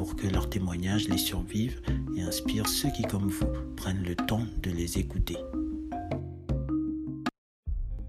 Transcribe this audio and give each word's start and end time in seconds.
pour 0.00 0.16
que 0.16 0.26
leurs 0.26 0.48
témoignages 0.48 1.08
les 1.08 1.18
survivent 1.18 1.82
et 2.16 2.22
inspirent 2.22 2.66
ceux 2.66 2.88
qui, 2.88 3.02
comme 3.02 3.28
vous, 3.28 3.52
prennent 3.76 4.02
le 4.02 4.16
temps 4.16 4.46
de 4.62 4.70
les 4.70 4.98
écouter. 4.98 5.36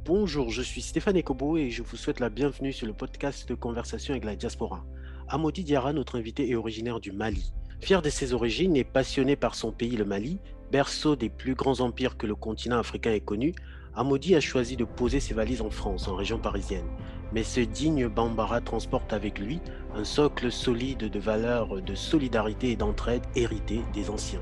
Bonjour, 0.05 0.51
je 0.51 0.61
suis 0.61 0.81
Stéphane 0.81 1.17
Ekobo 1.17 1.57
et 1.57 1.69
je 1.69 1.83
vous 1.83 1.97
souhaite 1.97 2.21
la 2.21 2.29
bienvenue 2.29 2.71
sur 2.71 2.87
le 2.87 2.93
podcast 2.93 3.49
de 3.49 3.55
Conversation 3.55 4.13
avec 4.13 4.23
la 4.23 4.37
diaspora. 4.37 4.85
Amodi 5.27 5.65
Diara, 5.65 5.91
notre 5.91 6.17
invité, 6.17 6.49
est 6.49 6.55
originaire 6.55 7.01
du 7.01 7.11
Mali. 7.11 7.51
Fier 7.81 8.01
de 8.01 8.09
ses 8.09 8.31
origines 8.31 8.77
et 8.77 8.85
passionné 8.85 9.35
par 9.35 9.53
son 9.53 9.73
pays, 9.73 9.97
le 9.97 10.05
Mali, 10.05 10.39
berceau 10.71 11.17
des 11.17 11.27
plus 11.27 11.55
grands 11.55 11.81
empires 11.81 12.15
que 12.15 12.25
le 12.25 12.35
continent 12.35 12.79
africain 12.79 13.11
ait 13.11 13.19
connu, 13.19 13.53
Amodi 13.93 14.35
a 14.35 14.39
choisi 14.39 14.77
de 14.77 14.85
poser 14.85 15.19
ses 15.19 15.33
valises 15.33 15.61
en 15.61 15.69
France, 15.69 16.07
en 16.07 16.15
région 16.15 16.37
parisienne. 16.37 16.85
Mais 17.33 17.43
ce 17.43 17.59
digne 17.59 18.07
Bambara 18.07 18.61
transporte 18.61 19.11
avec 19.11 19.37
lui 19.37 19.59
un 19.93 20.05
socle 20.05 20.49
solide 20.49 21.09
de 21.09 21.19
valeurs 21.19 21.81
de 21.81 21.93
solidarité 21.93 22.71
et 22.71 22.75
d'entraide 22.77 23.23
héritées 23.35 23.81
des 23.93 24.09
anciens. 24.09 24.39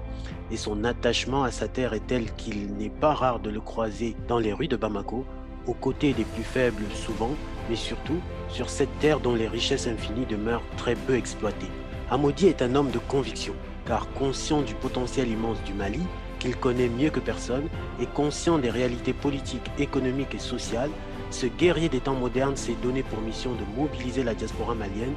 Et 0.51 0.57
son 0.57 0.83
attachement 0.83 1.43
à 1.43 1.49
sa 1.49 1.67
terre 1.67 1.93
est 1.93 2.05
tel 2.05 2.31
qu'il 2.35 2.73
n'est 2.75 2.91
pas 2.91 3.15
rare 3.15 3.39
de 3.39 3.49
le 3.49 3.59
croiser 3.59 4.15
dans 4.27 4.37
les 4.37 4.53
rues 4.53 4.67
de 4.67 4.75
Bamako, 4.75 5.25
aux 5.65 5.73
côtés 5.73 6.13
des 6.13 6.25
plus 6.25 6.43
faibles 6.43 6.85
souvent, 6.93 7.31
mais 7.69 7.75
surtout 7.75 8.19
sur 8.49 8.69
cette 8.69 8.99
terre 8.99 9.19
dont 9.19 9.33
les 9.33 9.47
richesses 9.47 9.87
infinies 9.87 10.27
demeurent 10.27 10.63
très 10.77 10.95
peu 10.95 11.15
exploitées. 11.15 11.71
Amodi 12.11 12.47
est 12.47 12.61
un 12.61 12.75
homme 12.75 12.91
de 12.91 12.99
conviction, 12.99 13.55
car 13.87 14.11
conscient 14.13 14.61
du 14.61 14.75
potentiel 14.75 15.27
immense 15.27 15.61
du 15.63 15.73
Mali, 15.73 16.01
qu'il 16.39 16.55
connaît 16.55 16.89
mieux 16.89 17.09
que 17.09 17.19
personne 17.19 17.67
et 18.01 18.05
conscient 18.05 18.57
des 18.57 18.69
réalités 18.69 19.13
politiques, 19.13 19.69
économiques 19.77 20.35
et 20.35 20.39
sociales, 20.39 20.89
ce 21.31 21.45
guerrier 21.45 21.89
des 21.89 21.99
temps 21.99 22.15
modernes 22.15 22.55
s'est 22.55 22.77
donné 22.81 23.03
pour 23.03 23.21
mission 23.21 23.51
de 23.51 23.79
mobiliser 23.79 24.23
la 24.23 24.33
diaspora 24.33 24.73
malienne 24.73 25.13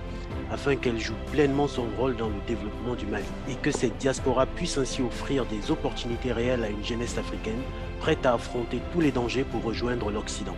afin 0.51 0.77
qu'elle 0.77 1.01
joue 1.01 1.15
pleinement 1.31 1.67
son 1.67 1.87
rôle 1.99 2.17
dans 2.17 2.29
le 2.29 2.35
développement 2.47 2.95
du 2.95 3.07
Mali 3.07 3.25
et 3.49 3.55
que 3.55 3.71
cette 3.71 3.97
diaspora 3.97 4.45
puisse 4.45 4.77
ainsi 4.77 5.01
offrir 5.01 5.47
des 5.47 5.71
opportunités 5.71 6.33
réelles 6.33 6.65
à 6.65 6.69
une 6.69 6.85
jeunesse 6.85 7.17
africaine 7.17 7.63
prête 8.01 8.27
à 8.27 8.35
affronter 8.35 8.81
tous 8.93 9.01
les 9.01 9.13
dangers 9.13 9.45
pour 9.45 9.63
rejoindre 9.63 10.11
l'Occident 10.11 10.57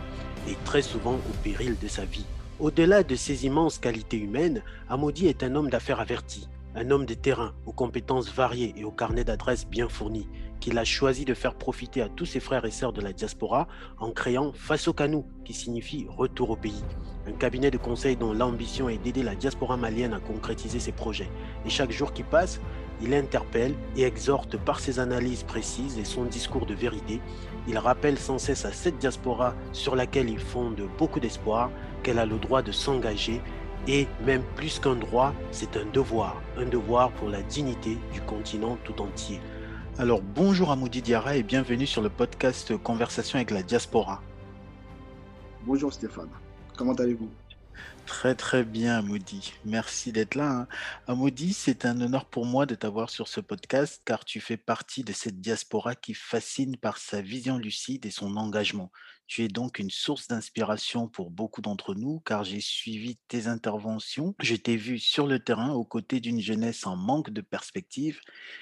et 0.49 0.57
très 0.65 0.83
souvent 0.83 1.15
au 1.15 1.33
péril 1.45 1.77
de 1.81 1.87
sa 1.87 2.05
vie. 2.05 2.27
Au-delà 2.59 3.03
de 3.03 3.15
ses 3.15 3.47
immenses 3.47 3.79
qualités 3.79 4.19
humaines, 4.19 4.63
Amodi 4.89 5.29
est 5.29 5.43
un 5.43 5.55
homme 5.55 5.71
d'affaires 5.71 6.01
averti, 6.01 6.49
un 6.77 6.91
homme 6.91 7.07
de 7.07 7.15
terrain 7.15 7.53
aux 7.67 7.73
compétences 7.73 8.33
variées 8.33 8.75
et 8.77 8.85
au 8.85 8.91
carnet 8.91 9.25
d'adresses 9.25 9.67
bien 9.67 9.89
fourni, 9.89 10.29
qu'il 10.59 10.77
a 10.79 10.85
choisi 10.85 11.25
de 11.25 11.35
faire 11.35 11.55
profiter 11.55 12.03
à 12.03 12.09
tous 12.09 12.27
ses 12.27 12.41
frères 12.41 12.65
et 12.65 12.71
sœurs 12.71 12.93
de 12.93 13.01
la 13.01 13.13
diaspora 13.13 13.69
en 13.99 14.11
créant 14.11 14.53
Face 14.53 14.89
Canou, 14.97 15.27
qui 15.45 15.53
signifie 15.53 16.07
retour 16.09 16.51
au 16.51 16.57
pays. 16.57 16.83
Un 17.27 17.33
cabinet 17.33 17.71
de 17.71 17.79
conseil 17.79 18.17
dont 18.17 18.33
l'ambition 18.33 18.89
est 18.89 18.99
d'aider 18.99 19.23
la 19.23 19.37
diaspora 19.37 19.77
malienne 19.77 20.15
à 20.15 20.21
concrétiser 20.21 20.81
ses 20.81 20.93
projets. 20.93 21.31
Et 21.65 21.71
chaque 21.71 21.93
jour 21.93 22.13
qui 22.13 22.23
passe, 22.23 22.61
il 23.01 23.15
interpelle 23.15 23.75
et 23.97 24.03
exhorte 24.03 24.57
par 24.57 24.81
ses 24.81 24.99
analyses 24.99 25.43
précises 25.43 25.99
et 25.99 26.05
son 26.05 26.25
discours 26.25 26.67
de 26.67 26.75
vérité. 26.75 27.21
Il 27.69 27.79
rappelle 27.79 28.19
sans 28.19 28.39
cesse 28.39 28.65
à 28.65 28.73
cette 28.73 28.99
diaspora 28.99 29.55
sur 29.73 29.97
laquelle 29.97 30.29
il 30.29 30.39
fonde 30.39 30.83
beaucoup 30.99 31.21
d'espoir 31.21 31.71
qu'elle 32.03 32.19
a 32.19 32.27
le 32.27 32.39
droit 32.39 32.63
de 32.63 32.73
s'engager 32.73 33.41
et 33.87 34.07
même 34.25 34.43
plus 34.57 34.79
qu'un 34.79 34.97
droit, 34.97 35.35
c'est 35.51 35.77
un 35.77 35.85
devoir, 35.87 36.41
un 36.57 36.67
devoir 36.67 37.11
pour 37.13 37.29
la 37.29 37.43
dignité 37.43 37.99
du 38.13 38.21
continent 38.23 38.79
tout 38.85 39.01
entier. 39.01 39.41
Alors 39.99 40.23
bonjour 40.23 40.71
à 40.71 40.77
Moudi 40.77 41.03
Diarra 41.03 41.37
et 41.37 41.43
bienvenue 41.43 41.87
sur 41.87 42.03
le 42.03 42.09
podcast 42.09 42.77
Conversation 42.79 43.37
avec 43.37 43.51
la 43.51 43.63
diaspora. 43.63 44.23
Bonjour 45.65 45.93
Stéphane, 45.93 46.31
comment 46.77 46.95
allez-vous? 46.95 47.31
Très 48.07 48.35
très 48.35 48.65
bien 48.65 49.01
Moudi, 49.01 49.55
merci 49.65 50.13
d'être 50.13 50.35
là. 50.35 50.51
Hein. 50.51 50.69
Amoudi, 51.07 51.55
c'est 51.55 51.87
un 51.87 51.99
honneur 52.03 52.27
pour 52.27 52.45
moi 52.45 52.67
de 52.67 52.75
t'avoir 52.75 53.09
sur 53.09 53.29
ce 53.29 53.41
podcast 53.41 54.03
car 54.05 54.27
tu 54.27 54.41
fais 54.41 54.59
partie 54.59 55.05
de 55.05 55.13
cette 55.13 55.41
diaspora 55.41 55.95
qui 55.95 56.13
fascine 56.13 56.77
par 56.77 56.99
sa 56.99 57.23
vision 57.23 57.57
lucide 57.57 58.05
et 58.05 58.11
son 58.11 58.37
engagement. 58.37 58.93
Tu 59.27 59.43
es 59.43 59.49
donc 59.49 59.79
une 59.79 59.91
source 59.91 60.29
d'inspiration 60.29 61.09
pour 61.09 61.31
beaucoup 61.31 61.63
d'entre 61.63 61.95
nous 61.95 62.21
car 62.21 62.45
j'ai 62.45 62.61
suivi 62.61 63.17
tes 63.27 63.47
interventions. 63.47 64.35
Je 64.39 64.55
t'ai 64.57 64.77
vu 64.77 64.99
sur 64.99 65.27
le 65.27 65.39
terrain 65.39 65.73
aux 65.73 65.85
côtés 65.85 66.21
d'une 66.21 66.41
jeunesse 66.41 66.87
en 66.87 66.97
manque 66.97 67.31
de 67.31 67.41
perspective 67.41 68.21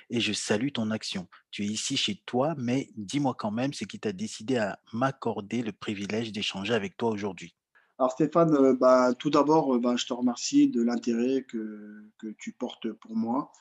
et 0.09 0.21
je 0.21 0.33
salue 0.33 0.71
ton 0.73 0.93
action. 0.93 1.27
Tu 1.51 1.65
es 1.65 1.67
ici 1.67 1.97
chez 1.97 2.15
toi, 2.27 2.55
mais 2.57 2.91
dis-moi 2.97 3.35
quand 3.37 3.51
même 3.51 3.73
ce 3.73 3.85
qui 3.85 3.99
t'a 3.99 4.13
décidé 4.13 4.57
à 4.57 4.79
m'accorder 4.93 5.63
le 5.63 5.73
privilège 5.73 6.31
d'échanger 6.31 6.75
avec 6.75 6.97
toi 6.97 7.11
aujourd'hui. 7.11 7.57
Alors 8.03 8.11
Stéphane, 8.11 8.53
euh, 8.57 8.75
bah, 8.75 9.15
tout 9.15 9.31
d'abord, 9.31 9.77
euh, 9.77 9.79
bah, 9.79 9.95
je 9.95 10.07
te 10.07 10.13
remercie 10.13 10.69
de 10.69 10.83
l'intérêt 10.83 11.45
que, 11.45 12.11
tu 12.37 12.51
portes 12.53 12.91
pour 12.95 13.15
moi. 13.15 13.53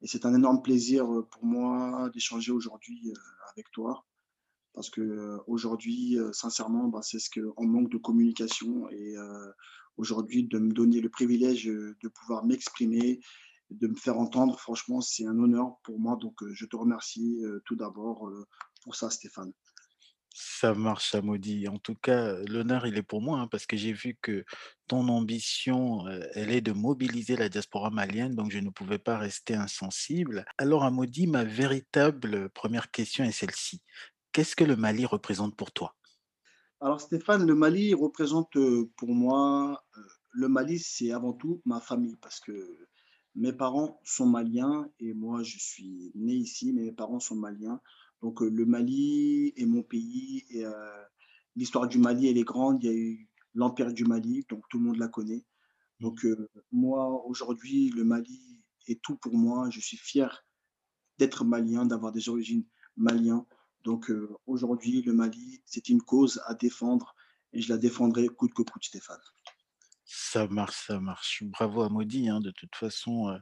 Et 0.00 0.06
c'est 0.06 0.26
un 0.26 0.32
énorme 0.32 0.62
plaisir 0.62 1.12
euh, 1.12 1.26
pour 1.28 1.44
moi 1.44 2.08
d'échanger 2.14 2.52
aujourd'hui 2.52 3.12
avec 3.52 3.68
toi 3.72 4.06
parce 4.74 4.90
que 4.90 5.40
aujourd'hui, 5.48 6.16
sincèrement, 6.30 6.86
bah, 6.86 7.00
c'est 7.02 7.18
ce 7.18 7.30
qu'on 7.30 7.66
manque 7.66 7.90
de 7.90 7.98
communication 7.98 8.88
et 8.90 9.16
aujourd'hui 9.96 10.44
de 10.44 10.60
me 10.60 10.72
donner 10.72 11.00
le 11.00 11.08
privilège 11.08 11.64
de 11.64 12.08
pouvoir 12.08 12.44
m'exprimer, 12.44 13.18
de 13.70 13.88
me 13.88 13.96
faire 13.96 14.20
entendre, 14.20 14.60
franchement, 14.60 15.00
c'est 15.00 15.26
un 15.26 15.36
honneur 15.36 15.78
pour 15.82 15.98
moi. 15.98 16.14
Donc, 16.14 16.38
je 16.52 16.64
te 16.64 16.76
remercie 16.76 17.42
tout 17.64 17.74
d'abord 17.74 18.30
pour 18.84 18.94
ça, 18.94 19.10
Stéphane. 19.10 19.52
Ça 20.32 20.74
marche, 20.74 21.10
ça. 21.10 21.20
En 21.20 21.78
tout 21.78 21.94
cas, 21.96 22.36
l'honneur, 22.48 22.86
il 22.86 22.96
est 22.96 23.02
pour 23.02 23.20
moi, 23.20 23.40
hein, 23.40 23.48
parce 23.48 23.66
que 23.66 23.76
j'ai 23.76 23.92
vu 23.92 24.16
que 24.22 24.44
ton 24.86 25.08
ambition, 25.08 26.06
elle 26.34 26.50
est 26.50 26.60
de 26.60 26.72
mobiliser 26.72 27.36
la 27.36 27.48
diaspora 27.48 27.90
malienne, 27.90 28.34
donc 28.34 28.50
je 28.50 28.58
ne 28.58 28.70
pouvais 28.70 28.98
pas 28.98 29.18
rester 29.18 29.54
insensible. 29.54 30.44
Alors, 30.56 30.84
Amodi, 30.84 31.26
ma 31.26 31.44
véritable 31.44 32.48
première 32.50 32.90
question 32.90 33.24
est 33.24 33.32
celle-ci. 33.32 33.82
Qu'est-ce 34.32 34.54
que 34.54 34.64
le 34.64 34.76
Mali 34.76 35.04
représente 35.06 35.56
pour 35.56 35.72
toi? 35.72 35.96
Alors 36.80 37.00
Stéphane, 37.00 37.46
le 37.46 37.54
Mali 37.54 37.92
représente 37.92 38.56
pour 38.96 39.14
moi, 39.14 39.84
le 40.30 40.48
Mali 40.48 40.78
c'est 40.78 41.12
avant 41.12 41.34
tout 41.34 41.60
ma 41.66 41.80
famille 41.80 42.16
parce 42.16 42.40
que 42.40 42.86
mes 43.34 43.52
parents 43.52 44.00
sont 44.04 44.26
maliens 44.26 44.88
et 44.98 45.12
moi 45.12 45.42
je 45.42 45.58
suis 45.58 46.10
né 46.14 46.32
ici, 46.32 46.72
mais 46.72 46.82
mes 46.82 46.92
parents 46.92 47.20
sont 47.20 47.36
maliens. 47.36 47.80
Donc 48.22 48.42
euh, 48.42 48.48
le 48.48 48.66
Mali 48.66 49.52
est 49.56 49.66
mon 49.66 49.82
pays 49.82 50.44
et 50.50 50.64
l'histoire 51.56 51.88
du 51.88 51.98
Mali 51.98 52.28
elle 52.28 52.38
est 52.38 52.44
grande. 52.44 52.82
Il 52.82 52.86
y 52.86 52.92
a 52.92 52.96
eu 52.96 53.28
l'empire 53.54 53.92
du 53.92 54.04
Mali, 54.04 54.44
donc 54.48 54.64
tout 54.68 54.78
le 54.78 54.84
monde 54.84 54.98
la 54.98 55.08
connaît. 55.08 55.44
Donc 56.00 56.26
moi 56.72 57.24
aujourd'hui 57.26 57.90
le 57.90 58.04
Mali 58.04 58.62
est 58.86 59.02
tout 59.02 59.16
pour 59.16 59.36
moi. 59.36 59.68
Je 59.70 59.80
suis 59.80 59.96
fier 59.96 60.44
d'être 61.18 61.44
malien, 61.44 61.84
d'avoir 61.84 62.12
des 62.12 62.28
origines 62.28 62.64
maliennes. 62.96 63.44
Donc 63.84 64.10
euh, 64.10 64.28
aujourd'hui, 64.46 65.02
le 65.02 65.12
Mali, 65.12 65.62
c'est 65.64 65.88
une 65.88 66.02
cause 66.02 66.40
à 66.46 66.54
défendre 66.54 67.14
et 67.52 67.60
je 67.60 67.68
la 67.68 67.78
défendrai 67.78 68.28
coûte 68.28 68.54
que 68.54 68.62
coûte, 68.62 68.84
Stéphane. 68.84 69.18
Ça 70.12 70.48
marche, 70.48 70.88
ça 70.88 70.98
marche. 70.98 71.44
Bravo 71.44 71.82
à 71.82 71.88
Maudit. 71.88 72.28
Hein. 72.28 72.40
De 72.40 72.50
toute 72.50 72.74
façon, 72.74 73.28
euh, 73.28 73.38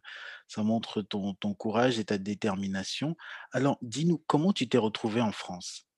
ça 0.48 0.62
montre 0.62 1.00
ton, 1.00 1.32
ton, 1.32 1.54
courage 1.54 1.98
et 1.98 2.04
ta 2.04 2.18
détermination. 2.18 3.16
Alors, 3.53 3.78
dis-nous, 3.80 4.22
comment 4.26 4.53
tu 4.53 4.68
t'es 4.68 4.76
retrouvé 4.76 5.22
en 5.22 5.32
France? 5.32 5.88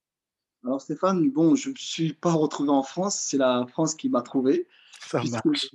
Alors, 0.64 0.80
Stéphane, 0.80 1.28
bon, 1.28 1.56
je 1.56 1.70
ne 1.70 1.74
suis 1.74 2.12
pas 2.12 2.32
retrouvé 2.32 2.70
en 2.70 2.84
France. 2.84 3.18
C'est 3.18 3.36
la 3.36 3.66
France 3.66 3.96
qui 3.96 4.08
m'a 4.08 4.22
trouvé. 4.22 4.68
Ça 5.00 5.20
marche. 5.24 5.74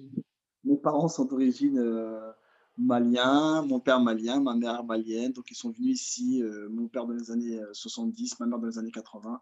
Mes 0.64 0.78
parents 0.78 1.10
sont 1.10 1.26
d'origine 1.26 1.78
euh, 1.78 2.32
malien, 2.78 3.64
mon 3.64 3.82
père 3.82 4.00
malien, 4.00 4.40
ma 4.40 4.56
mère 4.56 4.86
malienne. 4.86 5.34
Donc, 5.34 5.52
ils 5.52 5.56
sont 5.56 5.72
venus 5.72 6.02
ici, 6.02 6.42
euh, 6.42 6.70
mon 6.70 6.88
père 6.88 7.06
dans 7.06 7.14
les 7.14 7.32
années 7.32 7.60
70, 7.74 8.32
euh, 8.32 8.36
ma 8.40 8.46
mère 8.46 8.60
dans 8.60 8.68
les 8.68 8.78
années 8.80 8.92
80. 8.92 9.42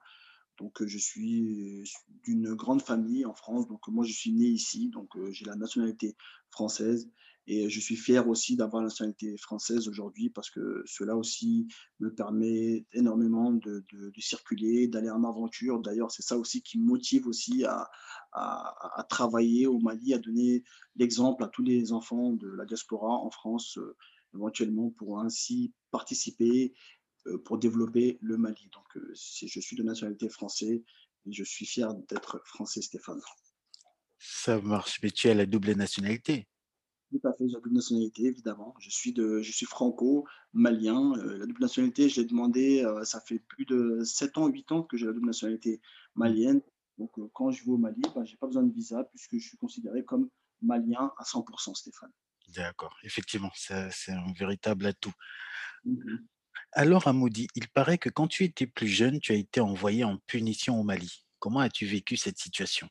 Donc, 0.60 0.82
euh, 0.82 0.88
je 0.88 0.98
suis 0.98 1.84
d'une 2.24 2.54
grande 2.54 2.82
famille 2.82 3.26
en 3.26 3.34
France. 3.34 3.68
Donc, 3.68 3.88
moi, 3.88 4.06
je 4.06 4.14
suis 4.14 4.32
né 4.32 4.46
ici. 4.46 4.90
Donc, 4.90 5.10
j'ai 5.32 5.46
la 5.46 5.56
nationalité 5.56 6.16
française. 6.52 7.10
Et 7.46 7.70
je 7.70 7.80
suis 7.82 7.98
fier 7.98 8.28
aussi 8.30 8.56
d'avoir 8.56 8.82
la 8.82 8.88
nationalité 8.88 9.36
française 9.38 9.90
aujourd'hui 9.90 10.30
parce 10.30 10.50
que 10.50 10.82
cela 10.86 11.18
aussi 11.18 11.68
me 12.00 12.14
permet 12.14 12.86
énormément 12.94 13.52
de, 13.52 13.84
circuler, 14.18 14.88
d'aller 14.88 15.10
en 15.10 15.26
aventure. 15.26 15.82
D'ailleurs, 15.82 16.10
c'est 16.10 16.22
ça 16.22 16.38
aussi 16.38 16.62
qui 16.62 16.80
me 16.80 16.86
motive 16.86 17.28
aussi 17.28 17.66
à, 17.66 17.90
travailler 19.10 19.68
au 19.68 19.80
Mali, 19.80 20.14
à 20.14 20.20
donner 20.20 20.64
l'exemple 20.96 21.44
à 21.44 21.48
tous 21.48 21.64
les 21.64 21.92
enfants 21.92 22.32
de 22.32 22.48
la 22.48 22.66
diaspora 22.66 23.10
en 23.10 23.30
France. 23.30 23.78
éventuellement 24.34 24.92
pour 24.92 25.20
ainsi 25.20 25.74
participer 25.92 26.74
pour 27.46 27.58
développer 27.58 28.18
le 28.22 28.38
Mali. 28.38 28.70
Donc, 28.74 28.86
je 29.14 29.60
suis 29.60 29.76
de 29.76 29.84
nationalité 29.84 30.30
française 30.30 30.82
et 31.26 31.32
je 31.32 31.44
suis 31.44 31.66
fier 31.66 31.94
d'être 32.10 32.42
français, 32.46 32.82
Stéphane. 32.82 33.22
Ça 34.20 34.60
marche, 34.62 35.00
mais 35.02 35.12
tu 35.12 35.30
as 35.30 35.34
la 35.34 35.46
double 35.46 35.72
nationalité. 35.74 36.48
Tout 37.12 37.28
à 37.28 37.34
fait, 37.34 37.48
j'ai 37.48 37.54
la 37.54 37.60
double 37.60 37.76
nationalité, 37.76 38.24
évidemment. 38.24 38.74
Je 38.80 38.90
suis, 38.90 39.14
de, 39.14 39.42
je 39.42 39.52
suis 39.52 39.66
franco-malien. 39.66 41.14
la 41.16 41.46
double 41.46 41.62
nationalité, 41.62 42.10
je 42.10 42.22
l'ai 42.22 42.28
demandé, 42.28 42.86
ça 43.04 43.22
fait 43.22 43.40
plus 43.40 43.66
de 43.66 44.02
7 44.04 44.38
ans, 44.38 44.48
8 44.48 44.72
ans 44.72 44.84
que 44.84 44.98
j'ai 44.98 45.06
la 45.06 45.14
double 45.14 45.28
nationalité 45.28 45.82
malienne. 46.16 46.62
Donc, 46.98 47.12
quand 47.34 47.52
je 47.52 47.64
vais 47.64 47.72
au 47.72 47.78
Mali, 47.78 48.02
ben, 48.16 48.24
je 48.26 48.32
n'ai 48.32 48.38
pas 48.38 48.48
besoin 48.48 48.64
de 48.64 48.74
visa 48.74 49.04
puisque 49.06 49.38
je 49.38 49.48
suis 49.48 49.58
considéré 49.58 50.04
comme 50.04 50.30
malien 50.62 51.12
à 51.18 51.24
100%, 51.24 51.76
Stéphane. 51.76 52.12
D'accord, 52.56 52.96
effectivement, 53.04 53.52
c'est 53.56 54.12
un 54.12 54.34
véritable 54.34 54.86
atout. 54.86 55.14
Mmh 55.86 56.18
Alors, 56.76 57.08
Amoudi, 57.08 57.48
il 57.56 57.68
paraît 57.70 58.00
que 58.00 58.10
quand 58.10 58.28
tu 58.28 58.44
étais 58.44 58.66
plus 58.66 58.88
jeune, 58.88 59.20
tu 59.20 59.32
as 59.32 59.36
été 59.36 59.62
envoyé 59.62 60.04
en 60.04 60.18
punition 60.26 60.80
au 60.80 60.84
Mali. 60.84 61.24
Comment 61.38 61.60
as-tu 61.60 61.86
vécu 61.86 62.18
cette 62.18 62.40
situation? 62.40 62.88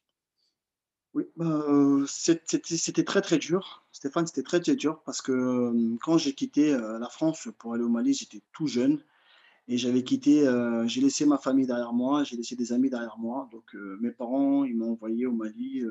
Oui, 1.14 1.25
bah, 1.37 1.64
c'était 2.06 3.05
très 3.05 3.20
très 3.23 3.38
dur. 3.38 3.84
Stéphane, 3.90 4.26
c'était 4.26 4.44
très 4.44 4.61
très 4.61 4.76
dur 4.76 5.02
parce 5.05 5.20
que 5.20 5.96
quand 5.99 6.17
j'ai 6.17 6.32
quitté 6.32 6.73
la 6.73 7.08
France 7.11 7.49
pour 7.58 7.75
aller 7.75 7.82
au 7.82 7.88
Mali, 7.88 8.14
j'étais 8.14 8.40
tout 8.52 8.67
jeune 8.69 9.02
et 9.69 9.79
j'avais 9.79 10.05
quitté, 10.05 10.49
j'ai 10.87 11.00
laissé 11.00 11.26
ma 11.26 11.38
famille 11.38 11.67
derrière 11.67 11.93
moi, 11.93 12.25
j'ai 12.25 12.37
laissé 12.37 12.55
des 12.55 12.73
amis 12.73 12.88
derrière 12.88 13.19
moi. 13.19 13.49
Donc 13.50 13.75
mes 14.00 14.12
parents, 14.12 14.64
ils 14.64 14.76
m'ont 14.76 14.93
envoyé 14.93 15.26
au 15.26 15.32
Mali 15.32 15.82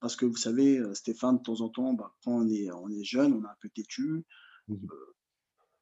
parce 0.00 0.16
que 0.16 0.24
vous 0.24 0.36
savez, 0.36 0.82
Stéphane, 0.94 1.38
de 1.38 1.42
temps 1.42 1.60
en 1.60 1.68
temps, 1.68 1.92
bah, 1.92 2.14
quand 2.24 2.32
on 2.32 2.48
est, 2.48 2.70
on 2.72 2.88
est 2.88 3.04
jeune, 3.04 3.34
on 3.34 3.42
est 3.42 3.50
un 3.50 3.56
peu 3.60 3.68
têtu. 3.68 4.24
Mmh 4.68 4.76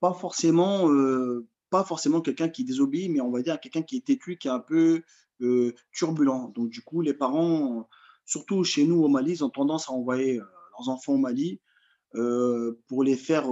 pas 0.01 0.15
forcément, 0.15 0.89
pas 1.73 1.85
forcément 1.85 2.21
quelqu'un 2.21 2.51
qui 2.51 2.65
désobéit, 2.65 3.11
mais 3.11 3.21
on 3.21 3.31
va 3.31 3.41
dire 3.43 3.59
quelqu'un 3.59 3.83
qui 3.83 3.97
est 3.97 4.07
têtu, 4.07 4.37
qui 4.37 4.49
est 4.49 4.53
un 4.53 4.61
peu 4.61 5.03
turbulent. 5.91 6.53
Donc 6.55 6.69
du 6.69 6.83
coup, 6.83 7.01
les 7.01 7.15
parents, 7.15 7.89
surtout 8.27 8.63
chez 8.63 8.87
nous 8.87 9.03
au 9.03 9.09
Mali, 9.09 9.33
ils 9.33 9.45
ont 9.45 9.51
tendance 9.51 9.89
à 9.89 9.93
envoyer 9.93 10.35
leurs 10.37 10.89
enfants 10.89 11.15
au 11.15 11.19
Mali 11.19 11.61
pour 12.87 13.03
les 13.03 13.17
faire, 13.17 13.49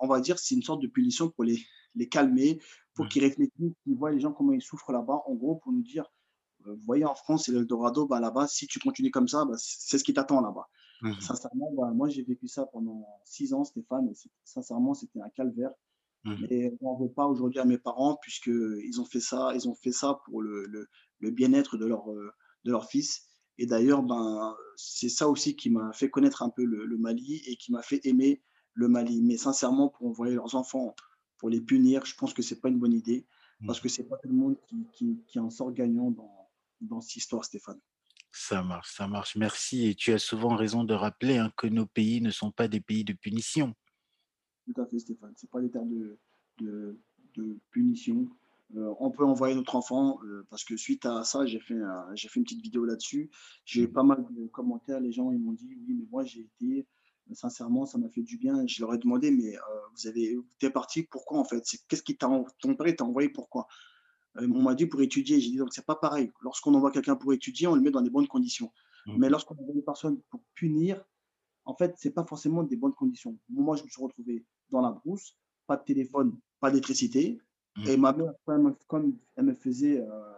on 0.00 0.08
va 0.08 0.20
dire, 0.20 0.38
c'est 0.38 0.56
une 0.56 0.62
sorte 0.62 0.82
de 0.82 0.88
punition 0.88 1.30
pour 1.30 1.44
les, 1.44 1.58
les 1.94 2.08
calmer, 2.08 2.60
pour 2.94 3.06
qu'ils 3.08 3.22
réfléchissent, 3.22 3.76
qu'ils 3.84 3.96
voient 3.96 4.10
les 4.10 4.20
gens 4.20 4.32
comment 4.32 4.52
ils 4.52 4.60
souffrent 4.60 4.92
là-bas, 4.92 5.22
en 5.26 5.34
gros, 5.34 5.56
pour 5.56 5.72
nous 5.72 5.82
dire, 5.82 6.04
vous 6.64 6.76
voyez, 6.84 7.04
en 7.04 7.14
France, 7.14 7.44
c'est 7.46 7.52
l'Eldorado, 7.52 8.06
bah, 8.06 8.20
là-bas, 8.20 8.46
si 8.48 8.66
tu 8.66 8.78
continues 8.80 9.10
comme 9.10 9.28
ça, 9.28 9.44
bah, 9.44 9.54
c'est 9.56 9.98
ce 9.98 10.04
qui 10.04 10.14
t'attend 10.14 10.40
là-bas. 10.40 10.68
Mmh. 11.02 11.20
Sincèrement, 11.20 11.72
bah, 11.76 11.90
moi, 11.94 12.08
j'ai 12.08 12.22
vécu 12.22 12.48
ça 12.48 12.66
pendant 12.66 13.06
six 13.24 13.54
ans, 13.54 13.64
Stéphane, 13.64 14.08
et 14.08 14.14
sincèrement, 14.44 14.94
c'était 14.94 15.20
un 15.20 15.30
calvaire. 15.30 15.70
Mmh. 16.24 16.46
Et 16.50 16.72
on 16.80 16.98
ne 16.98 17.04
veut 17.04 17.12
pas 17.12 17.26
aujourd'hui 17.26 17.60
à 17.60 17.64
mes 17.64 17.78
parents, 17.78 18.16
puisqu'ils 18.22 19.00
ont 19.00 19.04
fait 19.04 19.20
ça, 19.20 19.52
ils 19.54 19.68
ont 19.68 19.74
fait 19.74 19.92
ça 19.92 20.20
pour 20.24 20.42
le, 20.42 20.66
le, 20.66 20.88
le 21.20 21.30
bien-être 21.30 21.76
de 21.76 21.86
leur, 21.86 22.06
de 22.06 22.70
leur 22.70 22.88
fils. 22.88 23.22
Et 23.58 23.66
d'ailleurs, 23.66 24.02
ben, 24.02 24.54
c'est 24.76 25.08
ça 25.08 25.28
aussi 25.28 25.56
qui 25.56 25.70
m'a 25.70 25.92
fait 25.92 26.10
connaître 26.10 26.42
un 26.42 26.50
peu 26.50 26.64
le, 26.64 26.86
le, 26.86 26.96
Mali 26.96 27.42
et 27.46 27.56
qui 27.56 27.72
m'a 27.72 27.82
fait 27.82 28.00
aimer 28.04 28.42
le 28.72 28.88
Mali. 28.88 29.20
Mais 29.22 29.36
sincèrement, 29.36 29.88
pour 29.88 30.06
envoyer 30.06 30.34
leurs 30.34 30.54
enfants, 30.54 30.94
pour 31.38 31.50
les 31.50 31.60
punir, 31.60 32.04
je 32.06 32.14
pense 32.14 32.32
que 32.32 32.42
ce 32.42 32.54
n'est 32.54 32.60
pas 32.60 32.68
une 32.68 32.78
bonne 32.78 32.92
idée, 32.92 33.26
parce 33.66 33.80
que 33.80 33.88
ce 33.88 34.02
n'est 34.02 34.08
pas 34.08 34.16
tout 34.16 34.28
le 34.28 34.34
monde 34.34 34.56
qui, 34.68 34.86
qui, 34.92 35.22
qui 35.26 35.38
en 35.38 35.50
sort 35.50 35.72
gagnant 35.72 36.10
dans, 36.10 36.50
dans 36.80 37.00
cette 37.00 37.16
histoire, 37.16 37.44
Stéphane. 37.44 37.80
Ça 38.32 38.62
marche, 38.62 38.94
ça 38.94 39.06
marche. 39.06 39.36
Merci. 39.36 39.86
Et 39.86 39.94
tu 39.94 40.12
as 40.12 40.18
souvent 40.18 40.56
raison 40.56 40.84
de 40.84 40.94
rappeler 40.94 41.36
hein, 41.36 41.52
que 41.56 41.66
nos 41.66 41.86
pays 41.86 42.20
ne 42.22 42.30
sont 42.30 42.50
pas 42.50 42.66
des 42.66 42.80
pays 42.80 43.04
de 43.04 43.12
punition. 43.12 43.74
Tout 44.64 44.80
à 44.80 44.86
fait, 44.86 44.98
Stéphane. 44.98 45.32
Ce 45.36 45.46
pas 45.46 45.60
des 45.60 45.70
termes 45.70 45.88
de, 45.88 46.18
de, 46.58 46.98
de 47.36 47.58
punition. 47.70 48.28
Euh, 48.76 48.94
on 49.00 49.10
peut 49.10 49.24
envoyer 49.24 49.54
notre 49.54 49.76
enfant, 49.76 50.18
euh, 50.24 50.46
parce 50.48 50.64
que 50.64 50.76
suite 50.76 51.04
à 51.04 51.24
ça, 51.24 51.44
j'ai 51.44 51.60
fait, 51.60 51.78
fait 52.16 52.36
une 52.36 52.44
petite 52.44 52.62
vidéo 52.62 52.84
là-dessus. 52.84 53.30
J'ai 53.64 53.82
eu 53.82 53.86
mmh. 53.86 53.92
pas 53.92 54.02
mal 54.02 54.24
de 54.30 54.46
commentaires. 54.46 55.00
Les 55.00 55.12
gens 55.12 55.30
ils 55.30 55.38
m'ont 55.38 55.52
dit 55.52 55.76
Oui, 55.86 55.94
mais 55.94 56.06
moi, 56.10 56.24
j'ai 56.24 56.40
été, 56.40 56.86
sincèrement, 57.32 57.86
ça 57.86 57.98
m'a 57.98 58.08
fait 58.08 58.22
du 58.22 58.38
bien. 58.38 58.66
Je 58.66 58.80
leur 58.80 58.94
ai 58.94 58.98
demandé 58.98 59.30
Mais 59.30 59.56
euh, 59.56 59.60
vous 59.94 60.06
avez, 60.06 60.38
es 60.60 60.70
parti, 60.70 61.02
pourquoi 61.02 61.38
en 61.38 61.44
fait? 61.44 61.62
Qu'est-ce 61.88 62.02
qui 62.02 62.16
t'a, 62.16 62.28
ton 62.60 62.74
père 62.74 62.94
t'a 62.96 63.04
envoyé, 63.04 63.28
pourquoi? 63.28 63.66
Euh, 64.36 64.48
on 64.52 64.62
m'a 64.62 64.74
dit 64.74 64.86
pour 64.86 65.02
étudier. 65.02 65.40
J'ai 65.40 65.50
dit 65.50 65.56
donc 65.56 65.72
c'est 65.72 65.86
pas 65.86 65.96
pareil. 65.96 66.30
Lorsqu'on 66.40 66.74
envoie 66.74 66.90
quelqu'un 66.90 67.16
pour 67.16 67.32
étudier, 67.32 67.66
on 67.66 67.74
le 67.74 67.82
met 67.82 67.90
dans 67.90 68.02
des 68.02 68.10
bonnes 68.10 68.28
conditions. 68.28 68.72
Mmh. 69.06 69.16
Mais 69.18 69.28
lorsqu'on 69.28 69.54
envoie 69.54 69.74
une 69.74 69.84
personne 69.84 70.20
pour 70.30 70.42
punir, 70.54 71.02
en 71.64 71.74
fait, 71.74 71.94
c'est 71.98 72.10
pas 72.10 72.24
forcément 72.24 72.62
des 72.62 72.76
bonnes 72.76 72.94
conditions. 72.94 73.38
Moi, 73.48 73.76
je 73.76 73.84
me 73.84 73.88
suis 73.88 74.02
retrouvé 74.02 74.44
dans 74.72 74.80
la 74.80 74.90
brousse, 74.90 75.36
pas 75.66 75.76
de 75.76 75.84
téléphone, 75.84 76.36
pas 76.60 76.70
d'électricité. 76.70 77.38
Mmh. 77.76 77.88
Et 77.88 77.96
ma 77.96 78.12
mère, 78.12 78.32
comme 78.88 79.16
elle 79.36 79.44
me 79.44 79.54
faisait 79.54 80.00
euh, 80.00 80.32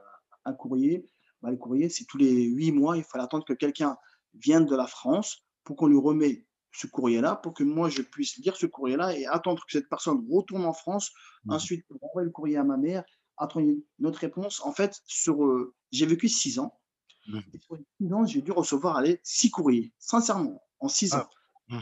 un 0.44 0.52
courrier, 0.52 1.08
bah, 1.40 1.50
le 1.50 1.56
courrier, 1.56 1.88
c'est 1.88 2.04
tous 2.04 2.18
les 2.18 2.44
huit 2.44 2.72
mois, 2.72 2.96
il 2.96 3.04
fallait 3.04 3.24
attendre 3.24 3.44
que 3.44 3.52
quelqu'un 3.52 3.96
vienne 4.34 4.66
de 4.66 4.76
la 4.76 4.86
France 4.86 5.44
pour 5.64 5.76
qu'on 5.76 5.86
lui 5.86 5.98
remette 5.98 6.44
ce 6.72 6.86
courrier-là, 6.86 7.36
pour 7.36 7.54
que 7.54 7.62
moi, 7.62 7.88
je 7.88 8.02
puisse 8.02 8.36
lire 8.38 8.56
ce 8.56 8.66
courrier-là 8.66 9.16
et 9.16 9.26
attendre 9.26 9.64
que 9.64 9.72
cette 9.72 9.88
personne 9.88 10.26
retourne 10.30 10.64
en 10.64 10.72
France, 10.72 11.12
mmh. 11.44 11.52
ensuite 11.52 11.86
envoyer 12.02 12.26
le 12.26 12.32
courrier 12.32 12.56
à 12.56 12.64
ma 12.64 12.76
mère 12.76 13.04
attendre 13.36 13.66
notre 13.98 14.18
réponse. 14.20 14.60
En 14.64 14.72
fait, 14.72 15.00
sur, 15.06 15.44
euh, 15.44 15.74
j'ai 15.92 16.06
vécu 16.06 16.28
six 16.28 16.58
ans. 16.58 16.78
Mmh. 17.26 17.38
Et 17.52 17.58
sur 17.58 17.78
six 18.00 18.12
ans, 18.12 18.26
j'ai 18.26 18.42
dû 18.42 18.52
recevoir 18.52 18.96
aller 18.96 19.20
six 19.22 19.50
courriers, 19.50 19.92
sincèrement, 19.98 20.62
en 20.80 20.88
six 20.88 21.14
ah. 21.14 21.22
ans. 21.22 21.30
Mmh. 21.68 21.80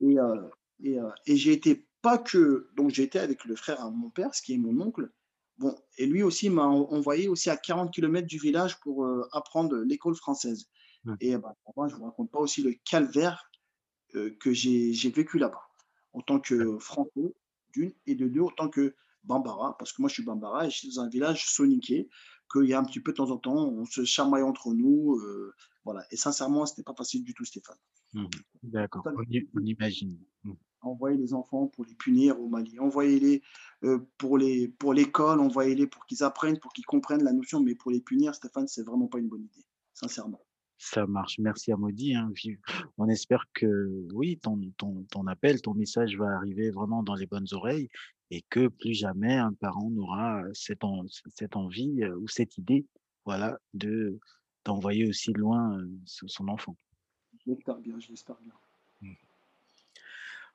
Et, 0.00 0.18
euh, 0.18 0.48
et, 0.82 0.98
euh, 0.98 1.10
et 1.26 1.36
j'ai 1.36 1.52
été 1.52 1.86
pas 2.02 2.18
que. 2.18 2.68
Donc, 2.76 2.90
j'ai 2.90 3.02
été 3.02 3.18
avec 3.18 3.44
le 3.44 3.56
frère 3.56 3.80
à 3.80 3.90
mon 3.90 4.10
père, 4.10 4.34
ce 4.34 4.42
qui 4.42 4.54
est 4.54 4.58
mon 4.58 4.78
oncle. 4.80 5.10
Bon, 5.58 5.76
et 5.98 6.06
lui 6.06 6.22
aussi 6.22 6.48
m'a 6.48 6.64
envoyé 6.64 7.28
aussi 7.28 7.50
à 7.50 7.56
40 7.56 7.92
km 7.92 8.26
du 8.26 8.38
village 8.38 8.80
pour 8.80 9.06
apprendre 9.32 9.76
l'école 9.76 10.14
française. 10.14 10.70
Mmh. 11.04 11.14
Et 11.20 11.36
bah, 11.36 11.54
moi, 11.76 11.88
je 11.88 11.94
ne 11.94 11.98
vous 11.98 12.06
raconte 12.06 12.30
pas 12.30 12.38
aussi 12.38 12.62
le 12.62 12.74
calvaire 12.88 13.50
que 14.12 14.52
j'ai 14.52 15.10
vécu 15.10 15.38
là-bas, 15.38 15.62
en 16.14 16.22
tant 16.22 16.40
que 16.40 16.78
franco, 16.78 17.36
d'une, 17.74 17.92
et 18.06 18.14
de 18.14 18.26
deux, 18.26 18.40
en 18.40 18.50
tant 18.50 18.70
que 18.70 18.94
Bambara, 19.24 19.76
parce 19.78 19.92
que 19.92 20.00
moi 20.00 20.08
je 20.08 20.14
suis 20.14 20.24
Bambara 20.24 20.66
et 20.66 20.70
je 20.70 20.78
suis 20.78 20.94
dans 20.94 21.02
un 21.02 21.08
village 21.08 21.46
soniqué, 21.46 22.08
qu'il 22.52 22.64
y 22.64 22.74
a 22.74 22.78
un 22.78 22.84
petit 22.84 23.00
peu 23.00 23.12
de 23.12 23.16
temps 23.16 23.30
en 23.30 23.38
temps, 23.38 23.68
on 23.68 23.84
se 23.84 24.04
chamaille 24.04 24.42
entre 24.42 24.72
nous. 24.74 25.16
Euh, 25.16 25.54
voilà. 25.84 26.04
Et 26.10 26.16
sincèrement, 26.16 26.66
ce 26.66 26.72
n'était 26.72 26.82
pas 26.82 26.94
facile 26.94 27.22
du 27.22 27.34
tout, 27.34 27.44
Stéphane. 27.44 27.76
Mmh. 28.12 28.26
D'accord, 28.64 29.06
on, 29.06 29.64
imagine. 29.64 30.18
Mmh. 30.44 30.52
Envoyer 30.82 31.16
les 31.16 31.34
enfants 31.34 31.66
pour 31.66 31.84
les 31.84 31.94
punir 31.94 32.40
au 32.40 32.48
Mali, 32.48 32.78
envoyer-les 32.78 33.42
euh, 33.84 33.98
pour 34.16 34.38
l'école, 34.38 35.40
envoyer-les 35.40 35.86
pour 35.86 36.06
qu'ils 36.06 36.22
apprennent, 36.22 36.58
pour 36.58 36.72
qu'ils 36.72 36.86
comprennent 36.86 37.22
la 37.22 37.32
notion, 37.32 37.60
mais 37.60 37.74
pour 37.74 37.90
les 37.90 38.00
punir, 38.00 38.34
Stéphane, 38.34 38.66
c'est 38.66 38.82
vraiment 38.82 39.06
pas 39.06 39.18
une 39.18 39.28
bonne 39.28 39.44
idée, 39.44 39.66
sincèrement. 39.92 40.40
Ça 40.78 41.06
marche. 41.06 41.38
Merci 41.38 41.72
à 41.72 41.76
Maudit. 41.76 42.14
Hein. 42.14 42.32
On 42.96 43.08
espère 43.08 43.44
que 43.52 44.06
oui, 44.14 44.38
ton, 44.38 44.58
ton, 44.78 45.04
ton, 45.10 45.26
appel, 45.26 45.60
ton 45.60 45.74
message 45.74 46.16
va 46.16 46.34
arriver 46.36 46.70
vraiment 46.70 47.02
dans 47.02 47.14
les 47.14 47.26
bonnes 47.26 47.48
oreilles 47.52 47.88
et 48.30 48.42
que 48.48 48.68
plus 48.68 48.94
jamais 48.94 49.34
un 49.34 49.52
parent 49.52 49.90
n'aura 49.90 50.42
cette, 50.54 50.80
cette 51.34 51.56
envie 51.56 52.02
ou 52.06 52.28
cette 52.28 52.56
idée 52.56 52.86
voilà, 53.26 53.58
de 53.74 54.18
d'envoyer 54.64 55.08
aussi 55.08 55.32
loin 55.32 55.82
son 56.04 56.48
enfant. 56.48 56.76
J'espère 57.46 57.78
bien, 57.78 57.98
j'espère 57.98 58.36
bien. 58.40 58.52
Mmh. 59.00 59.14